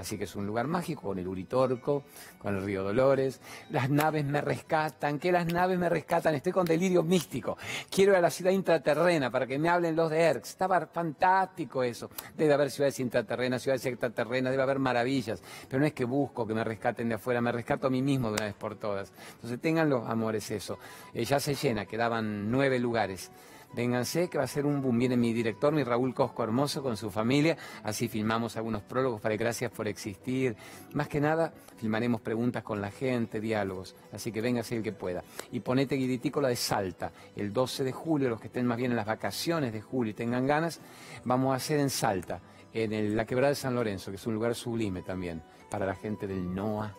Así 0.00 0.16
que 0.16 0.24
es 0.24 0.34
un 0.34 0.46
lugar 0.46 0.66
mágico 0.66 1.02
con 1.02 1.18
el 1.18 1.28
Uritorco, 1.28 2.04
con 2.38 2.56
el 2.56 2.64
río 2.64 2.82
Dolores. 2.82 3.40
Las 3.68 3.90
naves 3.90 4.24
me 4.24 4.40
rescatan, 4.40 5.18
que 5.18 5.30
las 5.30 5.46
naves 5.46 5.78
me 5.78 5.88
rescatan. 5.88 6.34
Estoy 6.34 6.52
con 6.52 6.64
delirio 6.64 7.02
místico. 7.02 7.58
Quiero 7.90 8.12
ir 8.12 8.18
a 8.18 8.20
la 8.20 8.30
ciudad 8.30 8.50
intraterrena 8.50 9.30
para 9.30 9.46
que 9.46 9.58
me 9.58 9.68
hablen 9.68 9.94
los 9.94 10.10
de 10.10 10.20
ERX. 10.22 10.50
Estaba 10.50 10.86
fantástico 10.86 11.82
eso. 11.82 12.10
Debe 12.36 12.54
haber 12.54 12.70
ciudades 12.70 12.98
intraterrenas, 13.00 13.62
ciudades 13.62 13.84
extraterrenas, 13.84 14.50
debe 14.52 14.62
haber 14.62 14.78
maravillas. 14.78 15.42
Pero 15.68 15.80
no 15.80 15.86
es 15.86 15.92
que 15.92 16.04
busco 16.04 16.46
que 16.46 16.54
me 16.54 16.64
rescaten 16.64 17.08
de 17.08 17.16
afuera, 17.16 17.40
me 17.42 17.52
rescato 17.52 17.86
a 17.86 17.90
mí 17.90 18.00
mismo 18.00 18.28
de 18.28 18.34
una 18.34 18.44
vez 18.46 18.54
por 18.54 18.76
todas. 18.76 19.12
Entonces 19.34 19.60
tengan 19.60 19.90
los 19.90 20.08
amores 20.08 20.50
eso. 20.50 20.78
Eh, 21.12 21.24
ya 21.24 21.38
se 21.38 21.54
llena, 21.54 21.84
quedaban 21.84 22.50
nueve 22.50 22.78
lugares. 22.78 23.30
Vénganse, 23.72 24.28
que 24.28 24.38
va 24.38 24.44
a 24.44 24.48
ser 24.48 24.66
un 24.66 24.82
boom. 24.82 24.98
Viene 24.98 25.16
mi 25.16 25.32
director, 25.32 25.72
mi 25.72 25.84
Raúl 25.84 26.12
Cosco 26.14 26.42
Hermoso, 26.42 26.82
con 26.82 26.96
su 26.96 27.10
familia. 27.10 27.56
Así 27.84 28.08
filmamos 28.08 28.56
algunos 28.56 28.82
prólogos 28.82 29.20
para 29.20 29.36
gracias 29.36 29.70
por 29.70 29.86
existir. 29.86 30.56
Más 30.92 31.08
que 31.08 31.20
nada, 31.20 31.52
filmaremos 31.76 32.20
preguntas 32.20 32.62
con 32.62 32.80
la 32.80 32.90
gente, 32.90 33.40
diálogos. 33.40 33.94
Así 34.12 34.32
que 34.32 34.40
véngase 34.40 34.76
el 34.76 34.82
que 34.82 34.92
pueda. 34.92 35.22
Y 35.52 35.60
ponete 35.60 35.94
guiditícola 35.94 36.48
de 36.48 36.56
Salta. 36.56 37.12
El 37.36 37.52
12 37.52 37.84
de 37.84 37.92
julio, 37.92 38.28
los 38.28 38.40
que 38.40 38.48
estén 38.48 38.66
más 38.66 38.76
bien 38.76 38.90
en 38.90 38.96
las 38.96 39.06
vacaciones 39.06 39.72
de 39.72 39.80
julio 39.80 40.10
y 40.10 40.14
tengan 40.14 40.46
ganas, 40.46 40.80
vamos 41.24 41.52
a 41.52 41.56
hacer 41.56 41.78
en 41.78 41.90
Salta, 41.90 42.40
en 42.72 43.16
la 43.16 43.24
quebrada 43.24 43.50
de 43.50 43.56
San 43.56 43.74
Lorenzo, 43.74 44.10
que 44.10 44.16
es 44.16 44.26
un 44.26 44.34
lugar 44.34 44.54
sublime 44.54 45.02
también 45.02 45.42
para 45.70 45.86
la 45.86 45.94
gente 45.94 46.26
del 46.26 46.52
NOA 46.54 46.94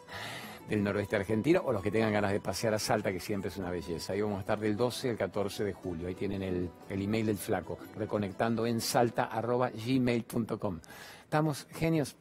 del 0.71 0.83
noroeste 0.85 1.17
argentino 1.17 1.61
o 1.65 1.73
los 1.73 1.83
que 1.83 1.91
tengan 1.91 2.13
ganas 2.13 2.31
de 2.31 2.39
pasear 2.39 2.73
a 2.73 2.79
Salta, 2.79 3.11
que 3.11 3.19
siempre 3.19 3.49
es 3.49 3.57
una 3.57 3.69
belleza. 3.69 4.13
Ahí 4.13 4.21
vamos 4.21 4.37
a 4.37 4.39
estar 4.39 4.57
del 4.57 4.77
12 4.77 5.09
al 5.09 5.17
14 5.17 5.65
de 5.65 5.73
julio. 5.73 6.07
Ahí 6.07 6.15
tienen 6.15 6.41
el, 6.41 6.71
email 6.89 7.25
del 7.25 7.37
flaco, 7.37 7.77
reconectando 7.97 8.65
en 8.65 8.79
salta.gmail.com. 8.79 10.79
Estamos 11.23 11.67
genios. 11.71 12.15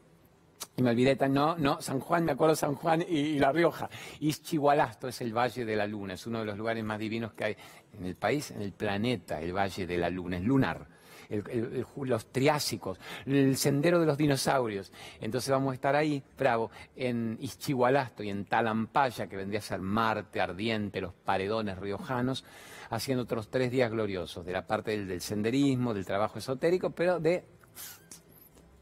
Y 0.77 0.83
me 0.83 0.91
olvidé, 0.91 1.17
no, 1.29 1.57
no, 1.59 1.81
San 1.81 2.01
Juan, 2.01 2.25
me 2.25 2.33
acuerdo 2.33 2.57
San 2.57 2.75
Juan 2.75 3.05
y, 3.09 3.39
La 3.39 3.53
Rioja. 3.53 3.89
Izchigualasto 4.19 5.07
es 5.07 5.21
el 5.21 5.33
Valle 5.33 5.65
de 5.65 5.77
la 5.77 5.87
Luna, 5.87 6.15
es 6.15 6.27
uno 6.27 6.41
de 6.41 6.47
los 6.47 6.59
lugares 6.59 6.83
más 6.83 6.99
divinos 6.99 7.33
que 7.35 7.45
hay 7.45 7.57
en 7.97 8.05
el 8.05 8.17
país, 8.17 8.51
en 8.51 8.63
el 8.63 8.73
planeta, 8.73 9.41
el 9.41 9.57
Valle 9.57 9.87
de 9.87 9.97
la 9.97 10.11
Luna, 10.11 10.39
es 10.39 10.43
lunar 10.43 10.89
los 11.31 12.27
triásicos, 12.27 12.99
el 13.27 13.57
sendero 13.57 14.01
de 14.01 14.07
los 14.07 14.19
dinosaurios. 14.19 14.93
Entonces 15.21 15.51
vamos 15.51 15.73
a 15.73 15.75
estar 15.75 15.97
ahí, 15.97 16.23
bravo, 16.39 16.71
en 16.97 17.39
Ischigualasto 17.41 18.23
y 18.23 18.31
en 18.31 18.45
Talampaya, 18.45 19.27
que 19.29 19.37
vendría 19.37 19.61
a 19.61 19.63
ser 19.63 19.81
Marte, 19.81 20.41
Ardiente, 20.41 21.01
los 21.01 21.13
paredones 21.13 21.79
riojanos, 21.79 22.45
haciendo 22.91 23.25
otros 23.25 23.49
tres 23.49 23.71
días 23.71 23.91
gloriosos, 23.91 24.45
de 24.45 24.53
la 24.53 24.67
parte 24.67 24.97
del, 25.05 25.21
senderismo, 25.21 25.95
del 25.95 26.05
trabajo 26.05 26.39
esotérico, 26.39 26.91
pero 26.91 27.21
de 27.21 27.45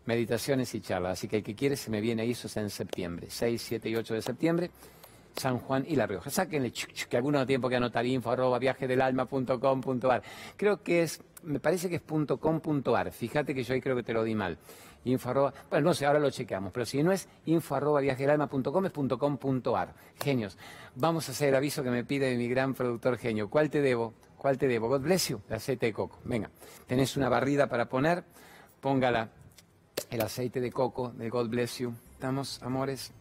meditaciones 0.07 0.75
y 0.75 0.81
charlas. 0.81 1.13
Así 1.13 1.29
que 1.29 1.39
el 1.39 1.43
que 1.43 1.55
quiere 1.55 1.77
se 1.77 1.91
me 1.91 2.01
viene 2.01 2.23
ahí, 2.23 2.31
eso 2.31 2.47
es 2.47 2.57
en 2.57 2.71
septiembre, 2.71 3.27
6, 3.31 3.63
7 3.63 3.89
y 3.91 3.97
8 3.97 4.15
de 4.15 4.23
septiembre. 4.23 4.71
San 5.39 5.59
Juan 5.59 5.85
y 5.87 5.97
La 5.97 6.07
Rioja. 6.07 6.31
Sáquenle 6.31 6.73
que 6.73 7.17
alguno 7.17 7.47
tiempo 7.47 7.69
que 7.69 7.77
anotar 7.77 8.05
info 8.05 8.31
arroba 8.31 8.59
viajedelalma.com.ar. 8.59 10.23
Creo 10.57 10.83
que 10.83 11.03
es, 11.03 11.23
me 11.43 11.61
parece 11.61 11.89
que 11.89 11.97
es 11.97 12.03
.com.ar. 12.03 13.13
Fíjate 13.13 13.55
que 13.55 13.63
yo 13.63 13.75
ahí 13.75 13.81
creo 13.81 13.97
que 13.97 14.03
te 14.03 14.13
lo 14.13 14.25
di 14.25 14.35
mal. 14.35 14.59
Info 15.05 15.31
arroba, 15.31 15.55
bueno, 15.71 15.89
no 15.89 15.95
sé, 15.95 16.07
ahora 16.07 16.19
lo 16.19 16.31
chequeamos, 16.31 16.73
pero 16.73 16.85
si 16.85 17.03
no 17.03 17.13
es 17.13 17.29
info 17.47 17.75
arroba 17.75 18.03
es 18.03 18.17
.com.ar. 18.17 19.95
Genios. 20.23 20.59
Vamos 20.97 21.29
a 21.29 21.33
hacer 21.33 21.51
el 21.51 21.55
aviso 21.55 21.83
que 21.83 21.91
me 21.91 22.05
pide 22.05 22.37
mi 22.37 22.49
gran 22.49 22.75
productor 22.75 23.17
genio. 23.17 23.49
¿Cuál 23.49 23.71
te 23.71 23.81
debo? 23.81 24.15
¿Cuál 24.37 24.59
te 24.59 24.67
debo? 24.67 24.89
God 24.89 25.01
bless 25.01 25.29
you. 25.29 25.41
El 25.49 25.57
aceite 25.57 25.87
de 25.87 25.93
coco. 25.93 26.19
Venga, 26.25 26.51
tenés 26.87 27.17
una 27.17 27.29
barrida 27.29 27.69
para 27.69 27.89
poner, 27.89 28.25
póngala 28.81 29.31
el 30.11 30.21
aceite 30.21 30.61
de 30.61 30.71
coco 30.71 31.11
de 31.11 31.29
God 31.29 31.49
bless 31.49 31.79
you. 31.79 31.93
¿Estamos, 32.13 32.63
amores? 32.63 33.13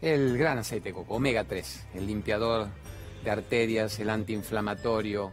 El 0.00 0.36
gran 0.36 0.58
aceite 0.58 0.88
de 0.88 0.94
coco, 0.94 1.14
omega 1.14 1.44
3, 1.44 1.86
el 1.94 2.06
limpiador 2.08 2.66
de 3.22 3.30
arterias, 3.30 4.00
el 4.00 4.10
antiinflamatorio, 4.10 5.32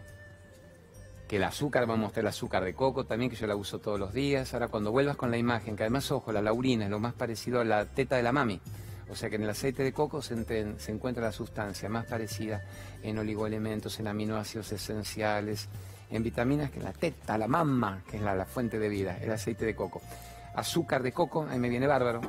que 1.30 1.36
el 1.36 1.44
azúcar, 1.44 1.86
vamos 1.86 2.00
a 2.00 2.02
mostrar 2.08 2.24
el 2.24 2.30
azúcar 2.30 2.64
de 2.64 2.74
coco 2.74 3.06
también, 3.06 3.30
que 3.30 3.38
yo 3.38 3.46
la 3.46 3.56
uso 3.56 3.78
todos 3.78 4.00
los 4.00 4.14
días. 4.14 4.52
Ahora 4.56 4.68
cuando 4.68 4.92
vuelvas 4.92 5.16
con 5.16 5.30
la 5.30 5.38
imagen, 5.38 5.76
que 5.76 5.84
además, 5.84 6.12
ojo, 6.12 6.32
la 6.32 6.42
laurina 6.42 6.86
es 6.86 6.90
lo 6.90 7.00
más 7.00 7.14
parecido 7.14 7.62
a 7.62 7.64
la 7.64 7.86
teta 7.86 8.16
de 8.16 8.24
la 8.24 8.32
mami. 8.32 8.60
O 9.12 9.16
sea 9.16 9.30
que 9.30 9.36
en 9.36 9.44
el 9.44 9.50
aceite 9.52 9.84
de 9.84 9.94
coco 9.94 10.24
se, 10.24 10.34
encuentra 10.88 11.24
la 11.24 11.32
sustancia 11.32 11.88
más 11.88 12.08
parecida 12.08 12.64
en 13.04 13.20
oligoelementos, 13.20 14.00
en 14.00 14.08
aminoácidos 14.08 14.72
esenciales, 14.72 15.70
en 16.10 16.24
vitaminas 16.24 16.72
que 16.72 16.80
en 16.80 16.86
la 16.86 16.94
teta, 16.94 17.38
la 17.38 17.48
mama, 17.48 18.02
que 18.10 18.18
es 18.18 18.24
la, 18.24 18.34
la 18.34 18.46
fuente 18.46 18.80
de 18.80 18.90
vida, 18.90 19.20
el 19.22 19.32
aceite 19.32 19.68
de 19.68 19.76
coco. 19.76 20.02
Azúcar 20.56 21.04
de 21.04 21.12
coco, 21.12 21.46
ahí 21.48 21.60
me 21.60 21.70
viene 21.70 21.86
bárbaro 21.86 22.22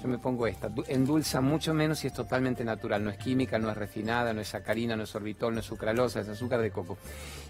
yo 0.00 0.08
me 0.08 0.18
pongo 0.18 0.46
esta. 0.46 0.70
Endulza 0.88 1.40
mucho 1.40 1.72
menos 1.72 2.04
y 2.04 2.08
es 2.08 2.12
totalmente 2.12 2.64
natural. 2.64 3.02
No 3.02 3.10
es 3.10 3.18
química, 3.18 3.58
no 3.58 3.70
es 3.70 3.76
refinada, 3.76 4.32
no 4.32 4.40
es 4.40 4.48
sacarina, 4.48 4.96
no 4.96 5.04
es 5.04 5.10
sorbitol, 5.10 5.54
no 5.54 5.60
es 5.60 5.66
sucralosa, 5.66 6.20
es 6.20 6.28
azúcar 6.28 6.60
de 6.60 6.70
coco. 6.70 6.98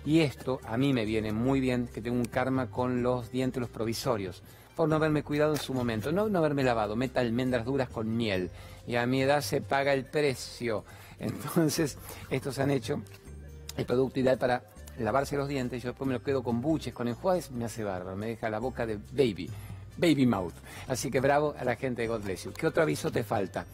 Y 0.05 0.21
esto 0.21 0.61
a 0.65 0.77
mí 0.77 0.93
me 0.93 1.05
viene 1.05 1.33
muy 1.33 1.61
bien, 1.61 1.89
que 1.89 2.01
tengo 2.01 2.17
un 2.17 2.25
karma 2.27 2.71
con 2.71 3.03
los 3.03 3.31
dientes, 3.33 3.61
los 3.61 3.71
provisorios, 3.71 4.43
por 4.77 4.89
no 4.89 4.97
haberme 4.97 5.23
cuidado 5.23 5.55
en 5.55 5.61
su 5.61 5.75
momento. 5.75 6.13
No 6.13 6.29
no 6.29 6.39
haberme 6.39 6.63
lavado, 6.63 6.95
meta 6.95 7.21
almendras 7.21 7.65
duras 7.65 7.89
con 7.89 8.17
miel. 8.17 8.51
Y 8.87 8.97
a 8.97 9.07
mi 9.07 9.23
edad 9.23 9.41
se 9.41 9.61
paga 9.61 9.93
el 9.93 10.05
precio. 10.05 10.85
Entonces, 11.19 11.99
estos 12.31 12.59
han 12.59 12.71
hecho 12.71 13.03
el 13.77 13.87
producto 13.87 14.21
ideal 14.21 14.39
para 14.39 14.63
lavarse 14.99 15.37
los 15.37 15.49
dientes. 15.49 15.83
Yo 15.83 15.91
después 15.91 16.07
me 16.07 16.15
lo 16.15 16.23
quedo 16.23 16.43
con 16.43 16.61
buches, 16.61 16.95
con 16.95 17.09
enjuagues, 17.09 17.51
me 17.51 17.65
hace 17.65 17.83
bárbaro. 17.83 18.17
Me 18.17 18.27
deja 18.27 18.49
la 18.51 18.61
boca 18.61 18.87
de 18.87 18.99
baby. 19.13 19.51
Baby 19.97 20.27
Mouth. 20.27 20.55
Así 20.89 21.11
que 21.11 21.21
bravo 21.21 21.55
a 21.59 21.65
la 21.65 21.77
gente 21.77 22.03
de 22.03 22.09
God 22.09 22.23
Bless 22.23 22.45
You. 22.45 22.53
¿Qué 22.53 22.67
otro 22.67 22.83
aviso 22.83 23.11
te 23.11 23.25
falta? 23.25 23.67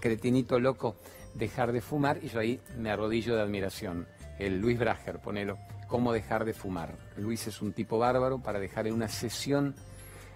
Cretinito 0.00 0.58
loco, 0.58 0.96
dejar 1.34 1.72
de 1.72 1.80
fumar 1.80 2.18
y 2.22 2.28
yo 2.28 2.40
ahí 2.40 2.60
me 2.78 2.90
arrodillo 2.90 3.36
de 3.36 3.42
admiración. 3.42 4.06
El 4.38 4.60
Luis 4.60 4.78
Brager, 4.78 5.18
ponelo, 5.18 5.58
cómo 5.88 6.12
dejar 6.12 6.44
de 6.44 6.54
fumar. 6.54 6.94
Luis 7.16 7.46
es 7.46 7.60
un 7.60 7.72
tipo 7.72 7.98
bárbaro 7.98 8.38
para 8.38 8.60
dejar 8.60 8.86
en 8.86 8.94
una 8.94 9.08
sesión 9.08 9.74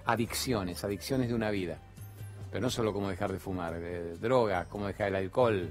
adicciones, 0.05 0.83
adicciones 0.85 1.29
de 1.29 1.35
una 1.35 1.51
vida. 1.51 1.79
Pero 2.51 2.63
no 2.63 2.71
solo 2.71 2.93
cómo 2.93 3.09
dejar 3.09 3.33
de 3.33 3.39
fumar, 3.39 3.81
droga, 4.21 4.67
cómo 4.69 4.87
dejar 4.87 5.09
el 5.09 5.17
alcohol. 5.17 5.71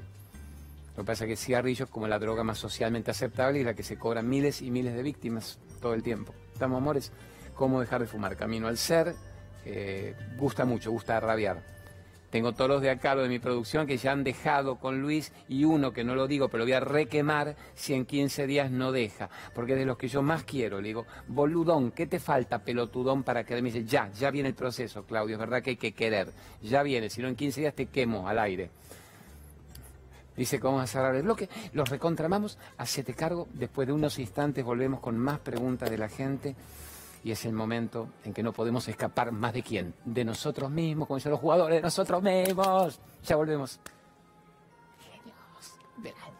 Lo 0.96 1.04
que 1.04 1.08
pasa 1.08 1.26
es 1.26 1.28
que 1.28 1.34
el 1.34 1.38
cigarrillo 1.38 1.86
es 1.86 1.92
como 1.92 2.08
la 2.08 2.20
droga 2.20 2.44
más 2.44 2.58
socialmente 2.58 3.12
aceptable 3.12 3.60
y 3.60 3.64
la 3.64 3.74
que 3.74 3.84
se 3.84 3.98
cobran 3.98 4.28
miles 4.28 4.62
y 4.62 4.72
miles 4.72 4.96
de 4.96 5.04
víctimas 5.04 5.60
todo 5.80 5.94
el 5.94 6.04
tiempo. 6.04 6.34
¿Estamos, 6.54 6.78
amores? 6.78 7.12
¿Cómo 7.56 7.80
dejar 7.80 8.02
de 8.02 8.08
fumar? 8.08 8.36
Camino 8.36 8.68
al 8.68 8.78
ser, 8.78 9.16
eh, 9.66 10.16
gusta 10.38 10.66
mucho, 10.66 10.92
gusta 10.92 11.20
rabiar. 11.20 11.62
Tengo 12.32 12.54
todos 12.54 12.70
los 12.70 12.82
de 12.82 12.90
acá, 12.90 13.14
los 13.14 13.26
de 13.26 13.30
mi 13.30 13.40
producción, 13.40 13.86
que 13.86 13.98
ya 13.98 14.14
han 14.14 14.24
dejado 14.24 14.78
con 14.78 15.02
Luis 15.02 15.34
y 15.50 15.66
uno 15.66 15.92
que 15.92 16.06
no 16.06 16.16
lo 16.16 16.28
digo, 16.28 16.48
pero 16.48 16.60
lo 16.60 16.66
voy 16.66 16.74
a 16.74 16.80
requemar 16.80 17.58
si 17.76 17.94
en 17.94 18.06
15 18.06 18.48
días 18.48 18.72
no 18.72 18.94
deja. 18.94 19.30
Porque 19.54 19.74
es 19.74 19.80
de 19.80 19.86
los 19.86 19.98
que 19.98 20.08
yo 20.08 20.22
más 20.22 20.46
quiero. 20.46 20.80
Le 20.80 20.88
digo, 20.88 21.06
boludón, 21.28 21.92
¿qué 21.92 22.08
te 22.08 22.22
falta, 22.22 22.60
pelotudón, 22.60 23.24
para 23.24 23.44
que 23.44 23.62
dice, 23.62 23.84
ya, 23.84 24.10
ya 24.14 24.32
viene 24.32 24.48
el 24.48 24.56
proceso, 24.56 25.04
Claudio, 25.04 25.36
es 25.36 25.40
verdad 25.42 25.62
que 25.62 25.72
hay 25.72 25.76
que 25.76 25.92
querer. 25.92 26.30
Ya 26.62 26.84
viene, 26.84 27.10
si 27.10 27.22
no 27.22 27.28
en 27.28 27.36
15 27.36 27.60
días 27.60 27.76
te 27.76 27.88
quemo 27.88 28.30
al 28.30 28.40
aire. 28.40 28.70
Dice 30.38 30.58
cómo 30.58 30.78
vamos 30.78 30.90
a 30.90 30.94
cerrar 30.94 31.14
el 31.14 31.24
bloque. 31.24 31.50
Los 31.74 31.90
recontramamos, 31.90 32.58
hacete 32.78 33.14
cargo. 33.14 33.50
Después 33.54 33.90
de 33.90 33.94
unos 33.94 34.18
instantes 34.20 34.64
volvemos 34.64 35.02
con 35.02 35.18
más 35.18 35.40
preguntas 35.40 35.90
de 35.90 35.98
la 35.98 36.08
gente 36.08 36.56
y 37.24 37.32
es 37.32 37.46
el 37.46 37.54
momento 37.54 38.10
en 38.24 38.34
que 38.34 38.44
no 38.44 38.52
podemos 38.52 38.88
escapar 38.88 39.32
más 39.32 39.54
de 39.54 39.64
quién, 39.64 39.94
de 40.06 40.26
nosotros 40.26 40.72
mismos, 40.72 41.08
como 41.08 41.18
dicen 41.18 41.32
los 41.32 41.40
jugadores, 41.40 41.78
de 41.78 41.82
nosotros 41.82 42.24
mismos. 42.24 43.00
Ya 43.24 43.36
volvemos. 43.36 43.80
Genios 45.00 45.80
del 45.98 46.14
alma. 46.16 46.38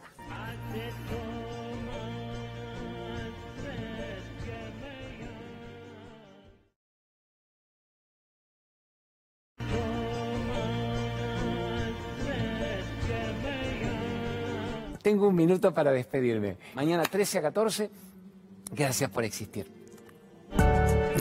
Tengo 15.02 15.26
un 15.26 15.34
minuto 15.34 15.74
para 15.74 15.90
despedirme. 15.90 16.56
Mañana 16.74 17.02
13 17.02 17.38
a 17.38 17.42
14. 17.42 17.90
Gracias 18.70 19.10
por 19.10 19.24
existir. 19.24 19.81